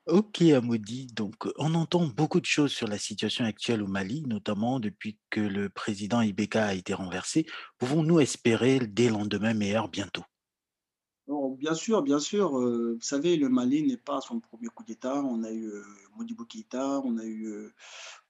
Ok, 0.08 0.44
Amodi. 0.44 1.08
Donc, 1.08 1.34
on 1.58 1.74
entend 1.74 2.06
beaucoup 2.06 2.40
de 2.40 2.46
choses 2.46 2.72
sur 2.72 2.88
la 2.88 3.00
situation 3.00 3.44
actuelle 3.44 3.82
au 3.82 3.88
Mali, 3.88 4.22
notamment 4.28 4.80
depuis 4.80 5.18
que 5.32 5.40
le 5.40 5.68
président 5.68 6.22
Ibeka 6.22 6.64
a 6.64 6.74
été 6.76 6.94
renversé. 6.94 7.48
Pouvons-nous 7.80 8.20
espérer 8.20 8.80
des 8.80 9.10
lendemains 9.10 9.56
meilleurs 9.56 9.90
bientôt? 9.90 10.24
Bien 11.58 11.74
sûr, 11.74 12.04
bien 12.04 12.20
sûr. 12.20 12.52
Vous 12.52 13.02
savez, 13.02 13.36
le 13.36 13.50
Mali 13.50 13.82
n'est 13.82 13.98
pas 13.98 14.22
son 14.22 14.40
premier 14.40 14.68
coup 14.68 14.84
d'État. 14.84 15.24
On 15.24 15.44
a 15.44 15.52
eu 15.52 15.72
Modibo 16.16 16.46
Keïta, 16.46 17.02
on 17.04 17.18
a 17.18 17.26
eu 17.26 17.74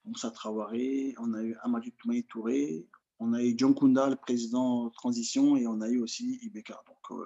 Moussa 0.05 0.31
Traoré, 0.31 1.13
on 1.17 1.33
a 1.33 1.43
eu 1.43 1.57
Amadou 1.61 1.89
Toumaï 1.97 2.23
Touré, 2.23 2.87
on 3.19 3.33
a 3.33 3.43
eu 3.43 3.53
John 3.57 3.75
Kunda, 3.75 4.09
le 4.09 4.15
président 4.15 4.85
de 4.85 4.91
transition, 4.91 5.57
et 5.57 5.67
on 5.67 5.81
a 5.81 5.89
eu 5.89 5.99
aussi 5.99 6.39
Ibeka. 6.41 6.81
Donc, 6.87 7.19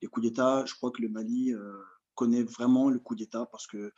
les 0.00 0.08
coups 0.08 0.26
d'État, 0.26 0.64
je 0.66 0.74
crois 0.74 0.90
que 0.90 1.02
le 1.02 1.08
Mali 1.08 1.54
connaît 2.14 2.42
vraiment 2.42 2.90
le 2.90 2.98
coup 2.98 3.14
d'État 3.14 3.46
parce 3.50 3.66
qu'il 3.66 3.90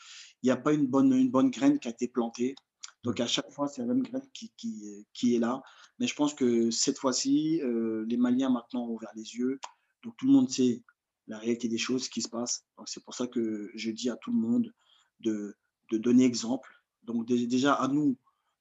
n'y 0.42 0.50
a 0.50 0.56
pas 0.56 0.73
une 0.73 0.87
bonne, 0.87 1.12
une 1.12 1.30
bonne 1.30 1.50
graine 1.50 1.78
qui 1.78 1.88
a 1.88 1.90
été 1.90 2.09
plantée. 2.09 2.54
Donc 3.02 3.21
à 3.21 3.26
chaque 3.26 3.50
fois, 3.52 3.68
c'est 3.68 3.83
la 3.83 3.88
même 3.88 4.02
graine 4.02 4.26
qui, 4.33 4.52
qui, 4.56 5.06
qui, 5.12 5.35
est 5.35 5.38
là. 5.38 5.62
Mais 5.99 6.06
je 6.06 6.14
pense 6.14 6.35
que 6.35 6.71
cette 6.71 6.99
fois-ci, 6.99 7.61
euh, 7.62 8.04
les 8.09 8.16
Maliens 8.16 8.50
maintenant 8.50 8.87
ont 8.87 8.94
ouvert 8.94 9.12
les 9.14 9.35
yeux. 9.37 9.61
Donc 10.02 10.16
tout 10.16 10.26
le 10.26 10.33
monde 10.33 10.50
sait 10.50 10.83
la 11.26 11.38
réalité 11.38 11.68
des 11.68 11.78
choses 11.78 12.09
qui 12.09 12.23
se 12.23 12.28
passent. 12.28 12.64
Donc 12.78 12.88
c'est 12.88 13.04
pour 13.04 13.14
ça 13.14 13.26
que 13.26 13.71
je 13.75 13.90
dis 13.90 14.09
à 14.09 14.16
tout 14.16 14.33
le 14.33 14.38
monde 14.38 14.73
de, 15.21 15.56
de 15.90 15.99
donner 15.99 16.25
exemple. 16.25 16.71
Donc 17.02 17.26
déjà 17.26 17.75
à 17.75 17.88
nous 17.88 18.16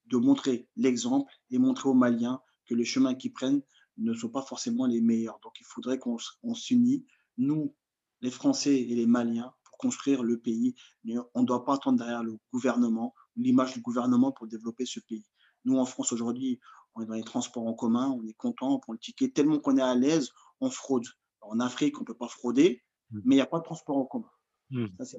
de 0.08 0.18
montrer 0.18 0.68
l'exemple 0.76 1.32
et 1.50 1.58
montrer 1.58 1.90
aux 1.90 1.94
Maliens 1.94 2.42
que 2.66 2.76
les 2.76 2.86
chemins 2.86 3.16
qu'ils 3.16 3.34
prennent 3.34 3.62
ne 3.98 4.14
sont 4.14 4.30
pas 4.30 4.42
forcément 4.42 4.86
les 4.86 5.02
meilleurs. 5.02 5.40
Donc 5.44 5.54
il 5.60 5.66
faudrait 5.66 6.00
qu'on 6.00 6.18
s'unisse, 6.54 7.04
nous, 7.38 7.76
les 8.24 8.32
Français 8.32 8.76
et 8.76 8.96
les 8.96 9.06
Maliens, 9.06 9.54
construire 9.78 10.24
le 10.24 10.40
pays. 10.40 10.76
On 11.36 11.42
ne 11.42 11.46
doit 11.46 11.66
pas 11.66 11.76
attendre 11.76 11.98
derrière 12.00 12.24
le 12.24 12.40
gouvernement, 12.52 13.14
l'image 13.36 13.74
du 13.74 13.82
gouvernement 13.82 14.32
pour 14.32 14.48
développer 14.48 14.86
ce 14.86 15.02
pays. 15.02 15.26
Nous, 15.66 15.78
en 15.78 15.86
France, 15.86 16.14
aujourd'hui, 16.14 16.60
on 16.96 17.02
est 17.02 17.06
dans 17.06 17.14
les 17.14 17.24
transports 17.24 17.68
en 17.68 17.74
commun, 17.74 18.10
on 18.10 18.26
est 18.26 18.34
content, 18.34 18.76
on 18.76 18.80
prend 18.80 18.94
le 18.94 19.00
ticket. 19.00 19.30
Tellement 19.30 19.60
qu'on 19.60 19.78
est 19.78 19.82
à 19.82 19.94
l'aise, 19.94 20.32
on 20.62 20.70
fraude. 20.70 21.06
En 21.42 21.60
Afrique, 21.60 21.98
on 21.98 22.02
ne 22.02 22.06
peut 22.06 22.14
pas 22.14 22.30
frauder, 22.30 22.82
mmh. 23.12 23.20
mais 23.26 23.36
il 23.36 23.38
n'y 23.38 23.42
a 23.42 23.46
pas 23.46 23.60
de 23.60 23.66
transport 23.66 23.98
en 23.98 24.06
commun. 24.06 24.32
Mmh. 24.70 24.86
Ça, 25.04 25.18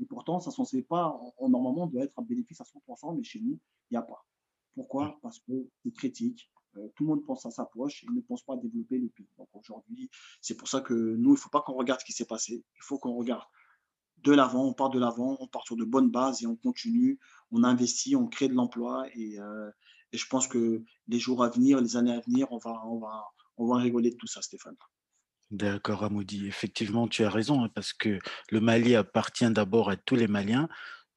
et 0.00 0.06
pourtant, 0.06 0.40
ça 0.40 0.50
ne 0.50 0.54
censé 0.54 0.82
pas, 0.82 1.20
normalement, 1.40 1.86
doit 1.86 2.02
être 2.02 2.18
un 2.18 2.22
bénéfice 2.22 2.60
à 2.60 2.64
100%, 2.64 3.16
mais 3.16 3.22
chez 3.22 3.40
nous, 3.40 3.60
il 3.90 3.94
n'y 3.94 3.96
a 3.96 4.02
pas. 4.02 4.26
Pourquoi? 4.74 5.06
Mmh. 5.06 5.20
Parce 5.22 5.38
que 5.38 5.52
c'est 5.84 5.92
critique. 5.92 6.50
Euh, 6.76 6.88
tout 6.94 7.04
le 7.04 7.10
monde 7.10 7.24
pense 7.24 7.46
à 7.46 7.50
sa 7.50 7.64
poche 7.64 8.04
et 8.04 8.06
ne 8.12 8.20
pense 8.20 8.44
pas 8.44 8.54
à 8.54 8.56
développer 8.56 8.98
le 8.98 9.08
pays. 9.08 9.28
Donc 9.38 9.48
aujourd'hui, 9.54 10.10
c'est 10.40 10.56
pour 10.56 10.68
ça 10.68 10.80
que 10.80 10.94
nous, 10.94 11.30
il 11.30 11.32
ne 11.32 11.38
faut 11.38 11.50
pas 11.50 11.62
qu'on 11.62 11.74
regarde 11.74 12.00
ce 12.00 12.04
qui 12.04 12.12
s'est 12.12 12.26
passé. 12.26 12.64
Il 12.76 12.82
faut 12.82 12.98
qu'on 12.98 13.14
regarde 13.14 13.42
de 14.22 14.32
l'avant, 14.32 14.66
on 14.66 14.72
part 14.72 14.90
de 14.90 14.98
l'avant, 14.98 15.36
on 15.40 15.46
part 15.46 15.64
sur 15.64 15.76
de 15.76 15.84
bonnes 15.84 16.10
bases 16.10 16.42
et 16.42 16.46
on 16.46 16.56
continue, 16.56 17.18
on 17.50 17.64
investit, 17.64 18.16
on 18.16 18.26
crée 18.28 18.48
de 18.48 18.54
l'emploi. 18.54 19.06
Et, 19.14 19.40
euh, 19.40 19.70
et, 20.12 20.18
je 20.18 20.26
pense 20.26 20.46
que 20.46 20.82
les 21.08 21.18
jours 21.18 21.42
à 21.42 21.48
venir, 21.48 21.80
les 21.80 21.96
années 21.96 22.14
à 22.14 22.20
venir, 22.20 22.46
on 22.52 22.58
va, 22.58 22.82
on 22.86 22.98
va, 22.98 23.24
on 23.56 23.66
va 23.66 23.76
rigoler 23.76 24.10
de 24.10 24.16
tout 24.16 24.26
ça, 24.26 24.42
Stéphane. 24.42 24.76
D'accord, 25.50 26.04
Amoudi. 26.04 26.46
Effectivement, 26.46 27.08
tu 27.08 27.24
as 27.24 27.30
raison, 27.30 27.64
hein, 27.64 27.70
parce 27.74 27.92
que 27.92 28.20
le 28.50 28.60
Mali 28.60 28.94
appartient 28.94 29.50
d'abord 29.50 29.90
à 29.90 29.96
tous 29.96 30.14
les 30.14 30.28
Maliens. 30.28 30.68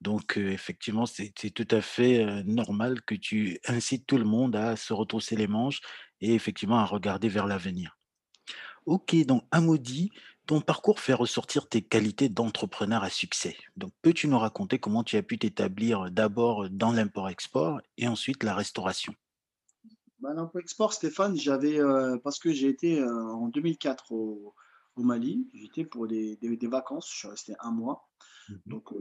Donc, 0.03 0.36
effectivement, 0.36 1.05
c'est 1.05 1.31
tout 1.31 1.67
à 1.72 1.81
fait 1.81 2.43
normal 2.43 3.01
que 3.03 3.15
tu 3.15 3.57
incites 3.65 4.05
tout 4.05 4.17
le 4.17 4.25
monde 4.25 4.53
à 4.53 4.75
se 4.75 4.91
retrousser 4.91 5.38
les 5.38 5.48
manches 5.48 5.79
et 6.19 6.33
effectivement 6.36 6.79
à 6.79 6.86
regarder 6.86 7.29
vers 7.29 7.48
l'avenir. 7.48 7.98
Ok, 8.86 9.15
donc 9.25 9.45
Amoudi, 9.51 10.12
ton 10.45 10.60
parcours 10.60 11.00
fait 11.00 11.13
ressortir 11.13 11.69
tes 11.69 11.81
qualités 11.81 12.27
d'entrepreneur 12.27 13.01
à 13.01 13.10
succès. 13.10 13.55
Donc, 13.77 13.93
peux-tu 14.01 14.27
nous 14.27 14.38
raconter 14.38 14.77
comment 14.77 15.05
tu 15.05 15.15
as 15.15 15.24
pu 15.24 15.39
t'établir 15.39 16.12
d'abord 16.12 16.69
dans 16.69 16.91
l'import-export 16.91 17.79
et 17.98 18.10
ensuite 18.10 18.43
la 18.43 18.55
restauration? 18.55 19.15
Bah, 20.19 20.33
L'import-export, 20.33 20.91
Stéphane, 20.91 21.38
j'avais 21.38 21.79
parce 22.25 22.39
que 22.39 22.51
j'ai 22.51 22.67
été 22.67 23.01
en 23.01 23.48
2004 23.48 24.12
au, 24.12 24.53
Mali. 24.98 25.50
J'étais 25.53 25.86
pour 25.86 26.07
des, 26.07 26.38
vacances. 26.63 27.10
Je 27.10 27.17
suis 27.19 27.27
resté 27.29 27.53
un 27.62 27.72
mois. 27.72 28.10
Mmh 28.50 28.55
donc, 28.65 28.91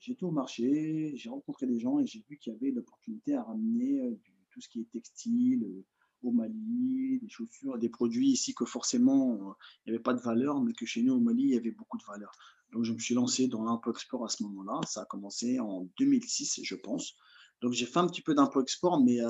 j'étais 0.00 0.24
au 0.24 0.30
marché, 0.30 1.12
j'ai 1.16 1.28
rencontré 1.28 1.66
des 1.66 1.78
gens 1.78 1.98
et 1.98 2.06
j'ai 2.06 2.24
vu 2.28 2.38
qu'il 2.38 2.52
y 2.52 2.56
avait 2.56 2.70
l'opportunité 2.70 3.34
à 3.34 3.42
ramener 3.42 4.00
euh, 4.00 4.18
tout 4.50 4.60
ce 4.60 4.68
qui 4.68 4.80
est 4.80 4.90
textile 4.90 5.64
euh, 5.64 5.84
au 6.22 6.32
Mali, 6.32 7.18
des 7.20 7.28
chaussures, 7.28 7.78
des 7.78 7.88
produits 7.88 8.28
ici 8.28 8.54
que 8.54 8.64
forcément 8.64 9.34
euh, 9.34 9.52
il 9.86 9.90
n'y 9.90 9.94
avait 9.94 10.02
pas 10.02 10.14
de 10.14 10.20
valeur, 10.20 10.60
mais 10.60 10.72
que 10.72 10.86
chez 10.86 11.02
nous 11.02 11.14
au 11.14 11.20
Mali 11.20 11.44
il 11.44 11.50
y 11.50 11.56
avait 11.56 11.70
beaucoup 11.70 11.98
de 11.98 12.04
valeur. 12.04 12.32
Donc 12.72 12.84
je 12.84 12.92
me 12.92 12.98
suis 12.98 13.14
lancé 13.14 13.48
dans 13.48 13.64
l'import-export 13.64 14.24
à 14.24 14.28
ce 14.28 14.42
moment-là. 14.44 14.80
Ça 14.86 15.02
a 15.02 15.04
commencé 15.06 15.58
en 15.58 15.88
2006, 15.98 16.60
je 16.62 16.74
pense. 16.74 17.14
Donc 17.62 17.72
j'ai 17.72 17.86
fait 17.86 17.98
un 17.98 18.06
petit 18.06 18.20
peu 18.20 18.34
d'import-export, 18.34 19.02
mais 19.02 19.20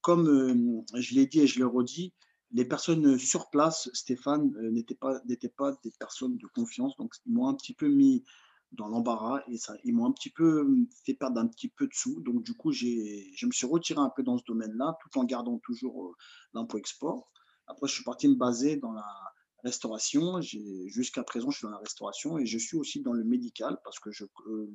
comme 0.00 0.82
je 0.94 1.14
l'ai 1.14 1.26
dit 1.26 1.40
et 1.40 1.46
je 1.46 1.58
le 1.58 1.66
redis, 1.66 2.14
les 2.50 2.64
personnes 2.64 3.18
sur 3.18 3.50
place, 3.50 3.90
Stéphane, 3.92 4.54
n'étaient 4.70 4.94
pas, 4.94 5.20
pas 5.58 5.78
des 5.84 5.92
personnes 5.98 6.38
de 6.38 6.46
confiance. 6.46 6.96
Donc 6.96 7.12
ils 7.26 7.32
m'ont 7.34 7.46
un 7.46 7.54
petit 7.54 7.74
peu 7.74 7.88
mis 7.88 8.24
dans 8.72 8.88
l'embarras 8.88 9.42
et 9.48 9.58
ça, 9.58 9.74
ils 9.84 9.94
m'ont 9.94 10.06
un 10.06 10.12
petit 10.12 10.30
peu 10.30 10.66
fait 11.04 11.14
perdre 11.14 11.40
un 11.40 11.46
petit 11.46 11.68
peu 11.68 11.86
de 11.86 11.92
sous. 11.92 12.20
Donc, 12.20 12.42
du 12.42 12.54
coup, 12.54 12.72
je 12.72 13.46
me 13.46 13.52
suis 13.52 13.66
retiré 13.66 14.00
un 14.00 14.10
peu 14.14 14.22
dans 14.22 14.38
ce 14.38 14.44
domaine-là 14.46 14.96
tout 15.00 15.18
en 15.18 15.24
gardant 15.24 15.58
toujours 15.58 16.06
euh, 16.06 16.12
l'impôt-export. 16.54 17.30
Après, 17.66 17.86
je 17.86 17.94
suis 17.94 18.04
parti 18.04 18.28
me 18.28 18.34
baser 18.34 18.76
dans 18.76 18.92
la 18.92 19.06
restauration. 19.62 20.40
Jusqu'à 20.40 21.22
présent, 21.22 21.50
je 21.50 21.58
suis 21.58 21.66
dans 21.66 21.72
la 21.72 21.78
restauration 21.78 22.38
et 22.38 22.46
je 22.46 22.58
suis 22.58 22.76
aussi 22.76 23.00
dans 23.02 23.12
le 23.12 23.24
médical 23.24 23.78
parce 23.84 23.98
que 24.00 24.10
je, 24.10 24.24
euh, 24.46 24.74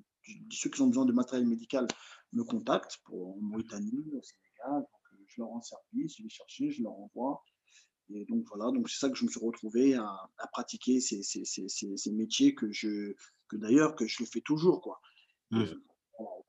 ceux 0.52 0.70
qui 0.70 0.82
ont 0.82 0.88
besoin 0.88 1.06
de 1.06 1.14
matériel 1.14 1.48
médical 1.48 1.88
me 2.34 2.44
contactent 2.44 3.00
pour 3.06 3.36
en 3.36 3.38
Mauritanie, 3.42 4.06
au 4.14 4.22
Sénégal. 4.22 4.82
Donc, 4.82 5.02
euh, 5.14 5.24
je 5.28 5.42
leur 5.42 5.50
rends 5.50 5.62
service, 5.62 6.16
je 6.18 6.24
vais 6.24 6.30
chercher, 6.30 6.72
je 6.72 6.84
leur 6.84 6.94
envoie. 6.94 7.44
Et 8.10 8.26
donc 8.26 8.46
voilà, 8.48 8.72
donc 8.72 8.90
c'est 8.90 9.00
ça 9.00 9.10
que 9.10 9.18
je 9.18 9.26
me 9.26 9.30
suis 9.30 9.40
retrouvé 9.44 9.96
à, 9.96 10.30
pratiquer 10.54 11.02
ces, 11.02 11.24
ces, 11.24 11.44
ces, 11.44 11.68
ces, 11.68 12.12
métiers 12.14 12.56
que 12.56 12.72
je, 12.72 13.14
que 13.48 13.56
d'ailleurs 13.56 13.96
que 13.96 14.08
je 14.08 14.18
le 14.20 14.26
fais 14.26 14.42
toujours 14.42 14.82
quoi. 14.82 15.00
Mmh. 15.52 15.62
Euh, 15.62 15.76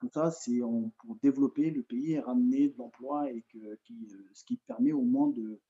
tout 0.00 0.10
ça, 0.12 0.30
c'est 0.30 0.60
pour 0.60 1.16
développer 1.22 1.70
le 1.70 1.82
pays 1.82 2.12
et 2.12 2.20
ramener 2.20 2.68
de 2.68 2.74
l'emploi 2.78 3.30
et 3.30 3.44
que, 3.52 3.58
qui, 3.84 4.08
euh, 4.12 4.30
ce 4.32 4.44
qui 4.44 4.56
permet 4.66 4.92
au 4.92 5.02
moins 5.02 5.28
de, 5.28 5.60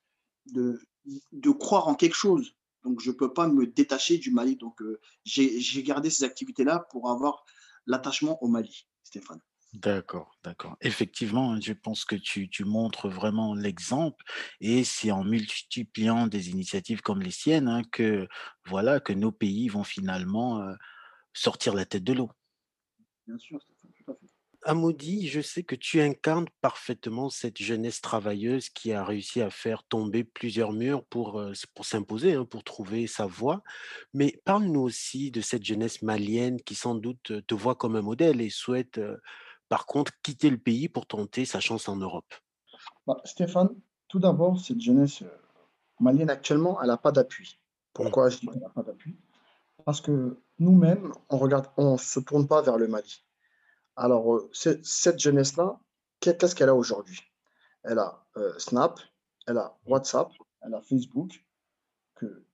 de, 0.52 0.80
de 1.32 1.50
croire 1.50 1.88
en 1.88 1.94
quelque 1.94 2.14
chose. 2.14 2.54
Donc, 2.85 3.00
je 3.00 3.11
ne 3.11 3.16
peux 3.16 3.32
pas 3.32 3.49
me 3.49 3.66
détacher 3.66 4.18
du 4.18 4.30
Mali. 4.30 4.56
Donc, 4.56 4.80
euh, 4.82 5.00
j'ai 5.25 5.82
gardé 5.82 6.11
ces 6.11 6.25
activités-là 6.25 6.87
pour 6.90 7.11
avoir 7.11 7.44
l'attachement 7.87 8.42
au 8.42 8.49
Mali, 8.49 8.87
Stéphane. 9.02 9.40
D'accord, 9.75 10.35
d'accord. 10.44 10.76
Effectivement, 10.80 11.61
je 11.61 11.75
pense 11.75 12.04
que 12.06 12.16
tu, 12.16 12.49
tu 12.49 12.64
montres 12.64 13.08
vraiment 13.08 13.54
l'exemple 13.54 14.25
et 14.61 14.82
c'est 14.82 15.11
en 15.11 15.25
multipliant 15.25 16.26
des 16.26 16.49
initiatives 16.49 17.02
comme 17.02 17.20
les 17.20 17.30
siennes 17.30 17.68
hein, 17.68 17.82
que 17.92 18.26
voilà 18.66 18.99
que 18.99 19.12
nos 19.12 19.30
pays 19.30 19.68
vont 19.68 19.85
finalement 19.85 20.66
sortir 21.32 21.75
la 21.75 21.85
tête 21.85 22.04
de 22.04 22.12
l'eau. 22.12 22.30
Bien 23.26 23.38
sûr, 23.38 23.58
tout 23.58 24.11
à 24.11 24.14
fait. 24.14 24.26
Amaudy, 24.64 25.28
je 25.28 25.40
sais 25.40 25.62
que 25.62 25.76
tu 25.76 26.00
incarnes 26.00 26.49
parfaitement 26.61 27.30
cette 27.30 27.62
jeunesse 27.62 28.00
travailleuse 28.00 28.68
qui 28.70 28.92
a 28.92 29.04
réussi 29.04 29.40
à 29.40 29.50
faire 29.50 29.85
tomber 29.85 30.25
plusieurs 30.25 30.73
murs 30.73 31.04
pour, 31.04 31.40
pour 31.75 31.87
s'imposer, 31.87 32.35
hein, 32.35 32.44
pour 32.44 32.64
trouver 32.64 33.06
sa 33.06 33.26
voie. 33.26 33.62
Mais 34.12 34.40
parle-nous 34.44 34.80
aussi 34.80 35.30
de 35.30 35.40
cette 35.40 35.64
jeunesse 35.64 36.02
malienne 36.02 36.61
qui 36.61 36.75
sans 36.75 36.97
doute 36.97 37.47
te 37.47 37.54
voit 37.54 37.76
comme 37.76 37.94
un 37.94 38.02
modèle 38.02 38.40
et 38.40 38.50
souhaite 38.50 39.00
par 39.68 39.87
contre, 39.87 40.12
quitter 40.23 40.50
le 40.50 40.58
pays 40.58 40.88
pour 40.88 41.06
tenter 41.06 41.44
sa 41.44 41.61
chance 41.61 41.88
en 41.88 41.97
Europe 41.97 42.35
bah, 43.06 43.20
Stéphane, 43.25 43.70
tout 44.08 44.18
d'abord, 44.18 44.58
cette 44.58 44.80
jeunesse 44.80 45.23
euh, 45.23 45.28
malienne 46.00 46.30
actuellement, 46.30 46.80
elle 46.80 46.88
n'a 46.88 46.97
pas 46.97 47.12
d'appui. 47.12 47.61
Pourquoi 47.92 48.30
je 48.30 48.38
dis 48.38 48.47
qu'elle 48.47 48.61
n'a 48.61 48.70
pas 48.70 48.82
d'appui? 48.82 49.18
Parce 49.85 50.00
que 50.00 50.40
nous-mêmes, 50.58 51.12
on 51.28 51.38
regarde, 51.38 51.66
on 51.76 51.92
ne 51.92 51.98
se 51.98 52.20
tourne 52.20 52.46
pas 52.46 52.62
vers 52.62 52.76
le 52.76 52.88
Mali. 52.88 53.24
Alors, 53.96 54.34
euh, 54.34 54.50
cette 54.52 55.18
jeunesse-là, 55.18 55.80
qu'est-ce 56.20 56.54
qu'elle 56.54 56.68
a 56.68 56.74
aujourd'hui? 56.74 57.20
Elle 57.82 57.98
a 57.98 58.26
euh, 58.36 58.58
Snap, 58.58 59.00
elle 59.46 59.58
a 59.58 59.78
WhatsApp, 59.86 60.30
elle 60.62 60.74
a 60.74 60.82
Facebook, 60.82 61.44
que 62.14 62.44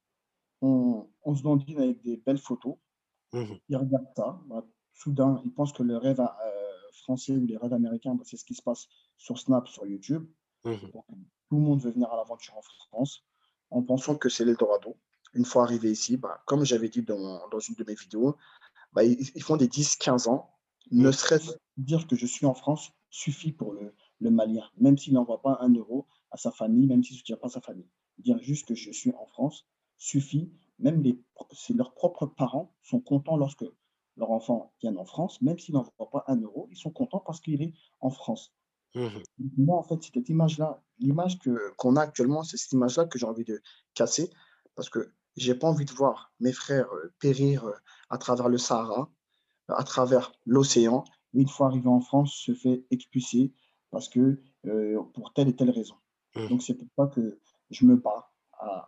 on, 0.61 1.07
se 1.35 1.43
dandine 1.43 1.79
avec 1.79 2.01
des 2.01 2.17
belles 2.17 2.37
photos. 2.37 2.75
Mmh 3.33 3.55
ils 3.69 3.77
regardent 3.77 4.13
ça. 4.15 4.39
Bah, 4.45 4.63
soudain, 4.93 5.41
ils 5.43 5.53
pensent 5.53 5.73
que 5.73 5.83
le 5.83 5.97
rêve 5.97 6.21
a, 6.21 6.37
français 6.93 7.33
ou 7.33 7.45
les 7.45 7.57
rêves 7.57 7.73
américains, 7.73 8.15
bah, 8.15 8.23
c'est 8.25 8.37
ce 8.37 8.45
qui 8.45 8.55
se 8.55 8.61
passe 8.61 8.87
sur 9.17 9.37
Snap, 9.37 9.67
sur 9.67 9.85
YouTube. 9.85 10.27
Mmh 10.63 10.75
tout 11.47 11.57
le 11.57 11.61
monde 11.61 11.79
veut 11.79 11.91
venir 11.91 12.11
à 12.11 12.17
l'aventure 12.17 12.57
en 12.57 12.61
France 12.89 13.23
en 13.69 13.83
pensant 13.83 14.15
que 14.15 14.29
c'est 14.29 14.45
l'Eldorado. 14.45 14.95
Une 15.35 15.45
fois 15.45 15.63
arrivé 15.63 15.91
ici, 15.91 16.17
bah, 16.17 16.41
comme 16.45 16.65
j'avais 16.65 16.89
dit 16.89 17.01
dans, 17.01 17.47
dans, 17.49 17.59
une 17.59 17.75
de 17.75 17.83
mes 17.83 17.93
vidéos, 17.95 18.35
bah, 18.93 19.03
ils, 19.03 19.43
font 19.43 19.57
des 19.57 19.67
10-15 19.67 20.29
ans. 20.29 20.49
Ne 20.91 21.11
serait-ce 21.11 21.51
dire 21.77 22.07
que 22.07 22.15
je 22.15 22.25
suis 22.25 22.45
en 22.45 22.53
France 22.53 22.91
suffit 23.09 23.51
pour 23.51 23.73
le, 23.73 23.93
le 24.19 24.29
Malien, 24.31 24.69
même 24.77 24.97
s'il 24.97 25.13
n'envoie 25.13 25.41
pas 25.41 25.57
un 25.61 25.73
euro 25.73 26.07
à 26.31 26.37
sa 26.37 26.51
famille, 26.51 26.87
même 26.87 27.03
s'il 27.03 27.15
ne 27.15 27.19
soutient 27.19 27.37
pas 27.37 27.49
sa 27.49 27.61
famille. 27.61 27.89
Dire 28.17 28.39
juste 28.41 28.67
que 28.67 28.75
je 28.75 28.91
suis 28.91 29.11
en 29.11 29.25
France 29.25 29.67
suffit. 29.97 30.51
Même 30.79 31.01
les, 31.01 31.17
leurs 31.75 31.93
propres 31.93 32.25
parents 32.25 32.73
sont 32.81 32.99
contents 32.99 33.37
lorsque 33.37 33.65
leur 34.17 34.31
enfant 34.31 34.73
vient 34.81 34.95
en 34.95 35.05
France, 35.05 35.41
même 35.41 35.59
s'il 35.59 35.75
n'envoie 35.75 36.09
pas 36.09 36.23
un 36.27 36.39
euro, 36.39 36.67
ils 36.71 36.77
sont 36.77 36.91
contents 36.91 37.19
parce 37.25 37.39
qu'il 37.41 37.61
est 37.61 37.73
en 37.99 38.09
France. 38.09 38.53
Mmh 38.93 39.07
Moi, 39.57 39.77
en 39.77 39.83
fait, 39.83 40.01
cette 40.01 40.29
image-là, 40.29 40.81
l'image 40.99 41.37
qu'on 41.77 41.95
a 41.97 42.01
actuellement, 42.01 42.43
c'est 42.43 42.57
cette 42.57 42.71
image-là 42.71 43.05
que 43.05 43.19
j'ai 43.19 43.25
envie 43.25 43.43
de 43.43 43.61
casser 43.93 44.29
parce 44.75 44.89
que 44.89 45.11
j'ai 45.35 45.55
pas 45.55 45.67
envie 45.67 45.85
de 45.85 45.91
voir 45.91 46.33
mes 46.39 46.51
frères 46.51 46.91
euh, 46.93 47.13
périr 47.19 47.65
euh, 47.65 47.73
à 48.09 48.17
travers 48.17 48.49
le 48.49 48.57
Sahara, 48.57 49.11
à 49.67 49.83
travers 49.83 50.31
l'océan. 50.45 51.03
Une 51.33 51.47
fois 51.47 51.67
arrivé 51.67 51.87
en 51.87 52.01
France, 52.01 52.33
se 52.33 52.53
fait 52.53 52.85
expulser 52.91 53.53
parce 53.91 54.09
que 54.09 54.41
euh, 54.65 55.01
pour 55.13 55.33
telle 55.33 55.49
et 55.49 55.55
telle 55.55 55.71
raison. 55.71 55.95
Mmh. 56.35 56.47
Donc, 56.47 56.63
c'est 56.63 56.75
pour 56.75 56.87
ça 56.97 57.07
que 57.07 57.39
je 57.69 57.85
me 57.85 57.95
bats 57.95 58.31
à, 58.59 58.87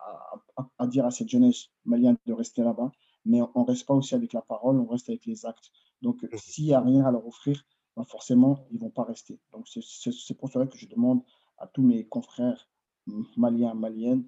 à 0.77 0.87
dire 0.87 1.05
à 1.05 1.11
cette 1.11 1.29
jeunesse 1.29 1.67
malienne 1.85 2.17
de 2.25 2.33
rester 2.33 2.63
là-bas 2.63 2.91
mais 3.27 3.41
on 3.41 3.61
ne 3.61 3.65
reste 3.65 3.85
pas 3.85 3.93
aussi 3.93 4.15
avec 4.15 4.33
la 4.33 4.41
parole, 4.41 4.79
on 4.79 4.87
reste 4.87 5.09
avec 5.09 5.25
les 5.25 5.45
actes. 5.45 5.71
Donc, 6.01 6.23
mmh. 6.23 6.37
s'il 6.37 6.65
n'y 6.65 6.73
a 6.73 6.81
rien 6.81 7.05
à 7.05 7.11
leur 7.11 7.27
offrir, 7.27 7.61
ben 7.95 8.03
forcément, 8.03 8.65
ils 8.71 8.75
ne 8.75 8.81
vont 8.81 8.89
pas 8.89 9.03
rester. 9.03 9.39
Donc, 9.51 9.67
c'est 9.67 10.37
pour 10.37 10.49
cela 10.49 10.65
que 10.65 10.77
je 10.77 10.87
demande 10.87 11.21
à 11.57 11.67
tous 11.67 11.81
mes 11.81 12.07
confrères 12.07 12.69
maliens, 13.35 13.73
maliennes, 13.73 14.27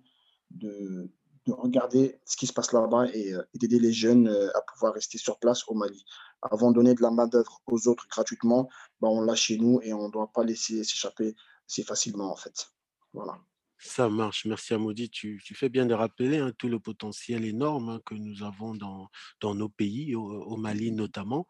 de 0.52 1.12
regarder 1.54 2.20
ce 2.26 2.38
qui 2.38 2.48
se 2.48 2.54
passe 2.54 2.72
là-bas 2.72 3.08
et, 3.14 3.34
euh, 3.34 3.44
d'aider 3.56 3.80
les 3.80 3.94
jeunes 3.94 4.28
euh, 4.28 4.50
à 4.58 4.62
pouvoir 4.62 4.94
rester 4.94 5.18
sur 5.18 5.40
place 5.40 5.64
au 5.68 5.74
Mali. 5.74 6.04
Avant 6.42 6.72
de 6.72 6.76
donner 6.76 6.94
de 6.96 7.02
la 7.02 7.12
main-d'œuvre 7.12 7.62
aux 7.68 7.88
autres 7.88 8.08
gratuitement, 8.10 8.70
ben 9.02 9.10
on 9.10 9.22
l'a 9.22 9.36
chez 9.36 9.58
nous 9.58 9.80
et 9.82 9.94
on 9.94 10.08
ne 10.08 10.12
doit 10.12 10.32
pas 10.32 10.44
laisser 10.44 10.84
s'échapper 10.84 11.36
si 11.68 11.84
facilement, 11.84 12.32
en 12.32 12.36
fait. 12.36 12.68
Voilà. 13.14 13.38
Ça 13.78 14.10
marche, 14.10 14.46
merci 14.46 14.74
Amaudy. 14.74 15.10
Tu, 15.10 15.42
tu 15.46 15.56
fais 15.56 15.70
bien 15.70 15.86
de 15.86 15.94
rappeler 15.94 16.38
hein, 16.38 16.52
tout 16.58 16.68
le 16.68 16.80
potentiel 16.80 17.46
énorme 17.46 17.90
hein, 17.90 18.02
que 18.06 18.14
nous 18.14 18.44
avons 18.44 18.76
dans, 18.76 19.08
dans 19.40 19.56
nos 19.56 19.70
pays, 19.70 20.16
au, 20.16 20.24
au 20.24 20.58
Mali 20.58 20.92
notamment. 20.92 21.48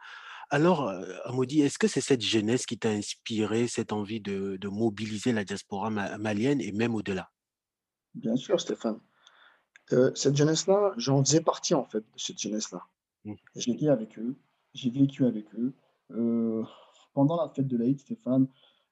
Alors, 0.52 0.88
euh, 0.88 1.06
Amaudy, 1.26 1.62
est-ce 1.62 1.78
que 1.78 1.88
c'est 1.88 2.02
cette 2.02 2.22
jeunesse 2.22 2.66
qui 2.66 2.78
t'a 2.78 2.90
inspiré, 2.90 3.68
cette 3.68 3.92
envie 3.92 4.22
de, 4.22 4.58
de 4.58 4.68
mobiliser 4.68 5.32
la 5.32 5.44
diaspora 5.44 5.90
ma- 5.90 6.18
malienne 6.18 6.62
et 6.62 6.72
même 6.72 6.96
au-delà? 6.96 7.30
Bien 8.16 8.36
sûr, 8.36 8.60
Stéphane. 8.60 9.00
Euh, 9.94 10.12
cette 10.16 10.36
jeunesse-là, 10.36 10.94
j'en 10.98 11.24
faisais 11.24 11.42
partie 11.42 11.74
en 11.74 11.86
fait 11.86 12.00
de 12.00 12.18
cette 12.18 12.40
jeunesse-là. 12.40 12.82
Mm, 13.26 13.34
J'étais 13.56 13.88
avec 13.90 14.18
eux, 14.20 14.36
j'ai 14.74 14.90
vécu 14.90 15.26
avec 15.26 15.54
eux. 15.56 15.74
Euh, 16.12 16.64
pendant 17.14 17.36
la 17.38 17.50
fête 17.50 17.68
de 17.68 17.78
l'Aïd, 17.78 18.00
Stéphane, 18.00 18.48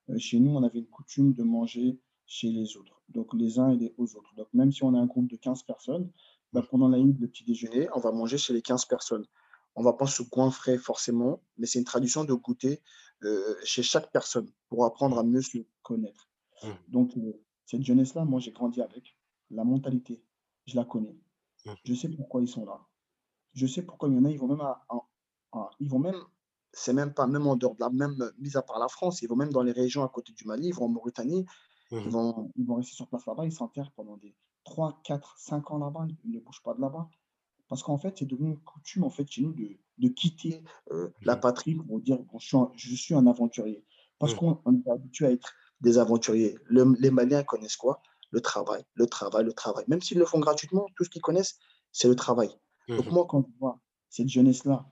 euh, 0.09 0.17
chez 0.17 0.39
nous, 0.39 0.51
on 0.51 0.63
avait 0.63 0.79
une 0.79 0.87
coutume 0.87 1.33
de 1.33 1.43
manger 1.43 1.99
chez 2.25 2.49
les 2.49 2.75
autres, 2.77 3.01
donc 3.09 3.33
les 3.33 3.57
uns 3.59 3.71
et 3.71 3.77
les 3.77 3.93
aux 3.97 4.15
autres. 4.15 4.33
Donc 4.35 4.47
même 4.53 4.71
si 4.71 4.83
on 4.83 4.93
est 4.93 4.97
un 4.99 5.05
groupe 5.05 5.29
de 5.29 5.35
15 5.37 5.63
personnes, 5.63 6.11
bah, 6.53 6.61
mm, 6.61 6.67
pendant 6.69 6.87
l'Aïd, 6.89 7.19
le 7.19 7.27
petit 7.27 7.43
déjeuner, 7.43 7.87
on 7.93 7.99
va 7.99 8.11
manger 8.11 8.37
chez 8.37 8.53
les 8.53 8.61
15 8.61 8.85
personnes. 8.85 9.25
On 9.75 9.83
va 9.83 9.93
pas 9.93 10.07
se 10.07 10.23
goinfrer 10.23 10.77
forcément, 10.79 11.41
mais 11.57 11.67
c'est 11.67 11.77
une 11.79 11.85
tradition 11.85 12.23
de 12.23 12.33
goûter 12.33 12.81
euh, 13.23 13.55
chez 13.63 13.83
chaque 13.83 14.11
personne 14.11 14.49
pour 14.69 14.83
apprendre 14.85 15.19
à 15.19 15.23
mieux 15.23 15.41
se 15.41 15.59
connaître. 15.83 16.27
mm, 16.63 16.69
Donc 16.87 17.13
cette 17.65 17.83
jeunesse-là, 17.83 18.25
moi 18.25 18.39
j'ai 18.39 18.51
grandi 18.51 18.81
avec. 18.81 19.15
La 19.51 19.63
mentalité, 19.63 20.21
je 20.67 20.75
la 20.77 20.86
connais. 20.86 21.17
mm, 21.65 21.77
Je 21.86 21.93
sais 21.93 22.09
pourquoi 22.09 22.41
ils 22.41 22.47
sont 22.47 22.65
là. 22.65 22.81
Je 23.53 23.67
sais 23.67 23.83
pourquoi 23.83 24.09
il 24.09 24.15
y 24.15 24.19
en 24.19 24.25
a, 24.25 24.31
ils 24.31 24.39
vont 24.39 24.47
même 24.47 24.62
à, 24.62 24.86
à- 24.89 25.01
à- 25.53 25.69
ils 25.79 25.89
vont 25.89 26.00
même, 26.00 26.21
c'est 26.74 26.93
même 26.93 27.13
pas 27.13 27.27
même 27.27 27.47
en 27.47 27.55
dehors 27.55 27.75
de 27.75 27.81
la 27.81 27.89
même, 27.89 28.31
mis 28.39 28.57
à 28.57 28.62
part 28.62 28.79
la 28.79 28.88
France, 28.89 29.21
ils 29.21 29.27
vont 29.29 29.36
même 29.36 29.51
dans 29.53 29.63
les 29.63 29.71
régions 29.71 30.03
à 30.03 30.09
côté 30.09 30.33
du 30.33 30.45
Mali, 30.45 30.69
ils 30.69 30.75
vont 30.75 30.86
en 30.86 30.89
Mauritanie, 30.89 31.45
ils 32.05 32.12
vont, 32.12 32.51
ils 32.57 32.65
vont 32.65 32.75
rester 32.75 32.95
sur 32.95 33.07
place 33.07 33.25
là-bas, 33.27 33.45
ils 33.45 33.51
s'enterrent 33.53 33.91
pendant 33.93 34.17
des 34.17 34.36
3 34.65 35.01
4 35.03 35.38
5 35.39 35.71
ans 35.71 35.79
là-bas, 35.79 36.07
ils 36.25 36.31
ne 36.31 36.39
bougent 36.39 36.63
pas 36.63 36.74
de 36.75 36.81
là-bas. 36.81 37.09
Parce 37.67 37.83
qu'en 37.83 37.97
fait, 37.97 38.17
c'est 38.17 38.25
devenu 38.25 38.50
une 38.51 38.59
coutume 38.59 39.03
en 39.03 39.09
fait 39.09 39.29
chez 39.29 39.41
nous 39.41 39.53
de, 39.53 39.77
de 39.97 40.07
quitter 40.09 40.63
euh, 40.91 41.09
la 41.24 41.36
mhm, 41.36 41.41
patrie 41.41 41.75
pour 41.75 42.00
dire 42.01 42.19
bon, 42.19 42.39
je 42.39 42.47
suis 42.47 42.57
un, 42.57 42.71
je 42.75 42.95
suis 42.95 43.13
un 43.13 43.27
aventurier. 43.27 43.86
Parce 44.19 44.33
qu'on 44.33 44.62
on 44.65 44.75
est 44.75 44.89
habitué 44.89 45.25
à 45.27 45.31
être 45.31 45.53
des 45.81 45.97
aventuriers. 45.97 46.57
Le- 46.65 46.95
les 47.00 47.12
Maliens 47.12 47.43
connaissent 47.43 47.77
quoi? 47.77 48.01
Le 48.31 48.41
travail, 48.41 48.84
le 48.96 49.05
travail, 49.07 49.46
le 49.46 49.53
travail. 49.53 49.86
Même 49.88 50.01
s'ils 50.01 50.17
le 50.19 50.25
font 50.25 50.39
gratuitement, 50.39 50.86
tout 50.96 51.03
ce 51.03 51.10
qu'ils 51.10 51.22
connaissent, 51.22 51.57
c'est 51.91 52.07
le 52.07 52.15
travail. 52.15 52.50
Donc 52.98 53.05
mhm, 53.05 53.12
moi, 53.12 53.25
quand 53.27 53.43
je 53.48 53.57
vois 53.60 53.79
cette 54.10 54.29
jeunesse-là, 54.29 54.86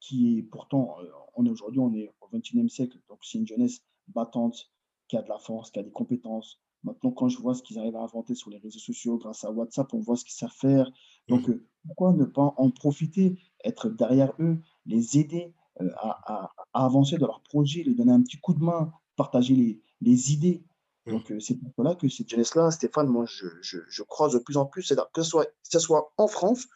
qui 0.00 0.38
est 0.38 0.42
pourtant, 0.42 0.96
euh, 1.00 1.10
on 1.34 1.44
est 1.46 1.50
aujourd'hui, 1.50 1.80
on 1.80 1.92
est 1.92 2.08
au 2.20 2.28
XXIe 2.28 2.68
siècle, 2.70 2.98
donc 3.08 3.18
c'est 3.22 3.38
une 3.38 3.46
jeunesse 3.46 3.80
battante, 4.08 4.70
qui 5.08 5.16
a 5.16 5.22
de 5.22 5.28
la 5.28 5.38
force, 5.38 5.70
qui 5.70 5.78
a 5.78 5.82
des 5.82 5.90
compétences. 5.92 6.60
Maintenant, 6.84 7.10
quand 7.10 7.28
je 7.28 7.38
vois 7.38 7.54
ce 7.54 7.62
qu'ils 7.62 7.78
arrivent 7.78 7.96
à 7.96 8.02
inventer 8.02 8.34
sur 8.34 8.50
les 8.50 8.58
réseaux 8.58 8.78
sociaux, 8.78 9.18
grâce 9.18 9.44
à 9.44 9.50
WhatsApp, 9.50 9.92
on 9.94 9.98
voit 10.00 10.16
ce 10.16 10.24
qu'ils 10.24 10.34
savent 10.34 10.52
faire. 10.52 10.90
Donc, 11.28 11.48
mhm, 11.48 11.54
euh, 11.54 11.66
pourquoi 11.86 12.12
ne 12.12 12.24
pas 12.24 12.54
en 12.56 12.70
profiter, 12.70 13.38
être 13.64 13.88
derrière 13.88 14.32
eux, 14.38 14.60
les 14.86 15.18
aider 15.18 15.54
euh, 15.80 15.90
à, 15.96 16.44
à- 16.44 16.52
à 16.74 16.84
avancer 16.84 17.16
dans 17.18 17.26
leurs 17.26 17.42
projets, 17.42 17.82
les 17.82 17.94
donner 17.94 18.12
un 18.12 18.22
petit 18.22 18.38
coup 18.38 18.54
de 18.54 18.62
main, 18.62 18.92
partager 19.16 19.54
les, 19.54 19.82
les 20.00 20.32
idées? 20.32 20.64
Mhm, 21.08 21.14
Donc, 21.14 21.30
euh, 21.30 21.40
c'est 21.40 21.56
pour 21.56 21.72
cela 21.76 21.94
que 21.94 22.08
cette 22.08 22.28
jeunesse-là, 22.28 22.70
Stéphane, 22.70 23.08
moi, 23.08 23.24
je, 23.26 23.46
je, 23.62 23.78
je 23.88 24.02
croise 24.02 24.32
de 24.34 24.38
plus 24.38 24.56
en 24.56 24.66
plus, 24.66 24.82
c'est-à-dire 24.82 25.10
que 25.12 25.22
ce 25.22 25.30
soit, 25.30 25.46
que 25.46 25.52
ce 25.62 25.78
soit 25.78 26.12
en 26.16 26.26
France 26.28 26.66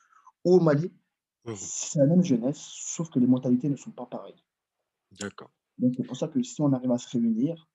ou 0.44 0.54
au 0.56 0.60
Mali, 0.60 0.92
mhm. 1.44 1.54
c'est 1.56 1.98
la 1.98 2.06
même 2.06 2.24
jeunesse, 2.24 2.58
sauf 2.58 3.10
que 3.10 3.18
les 3.18 3.26
mentalités 3.26 3.68
ne 3.68 3.76
sont 3.76 3.92
pas 3.92 4.06
pareilles. 4.06 4.42
D'accord. 5.12 5.50
Donc, 5.78 5.94
c'est 5.96 6.04
pour 6.04 6.16
ça 6.16 6.28
que 6.28 6.42
si 6.42 6.60
on 6.60 6.72
arrive 6.72 6.90
à 6.92 6.98
se 6.98 7.08
réunir, 7.10 7.68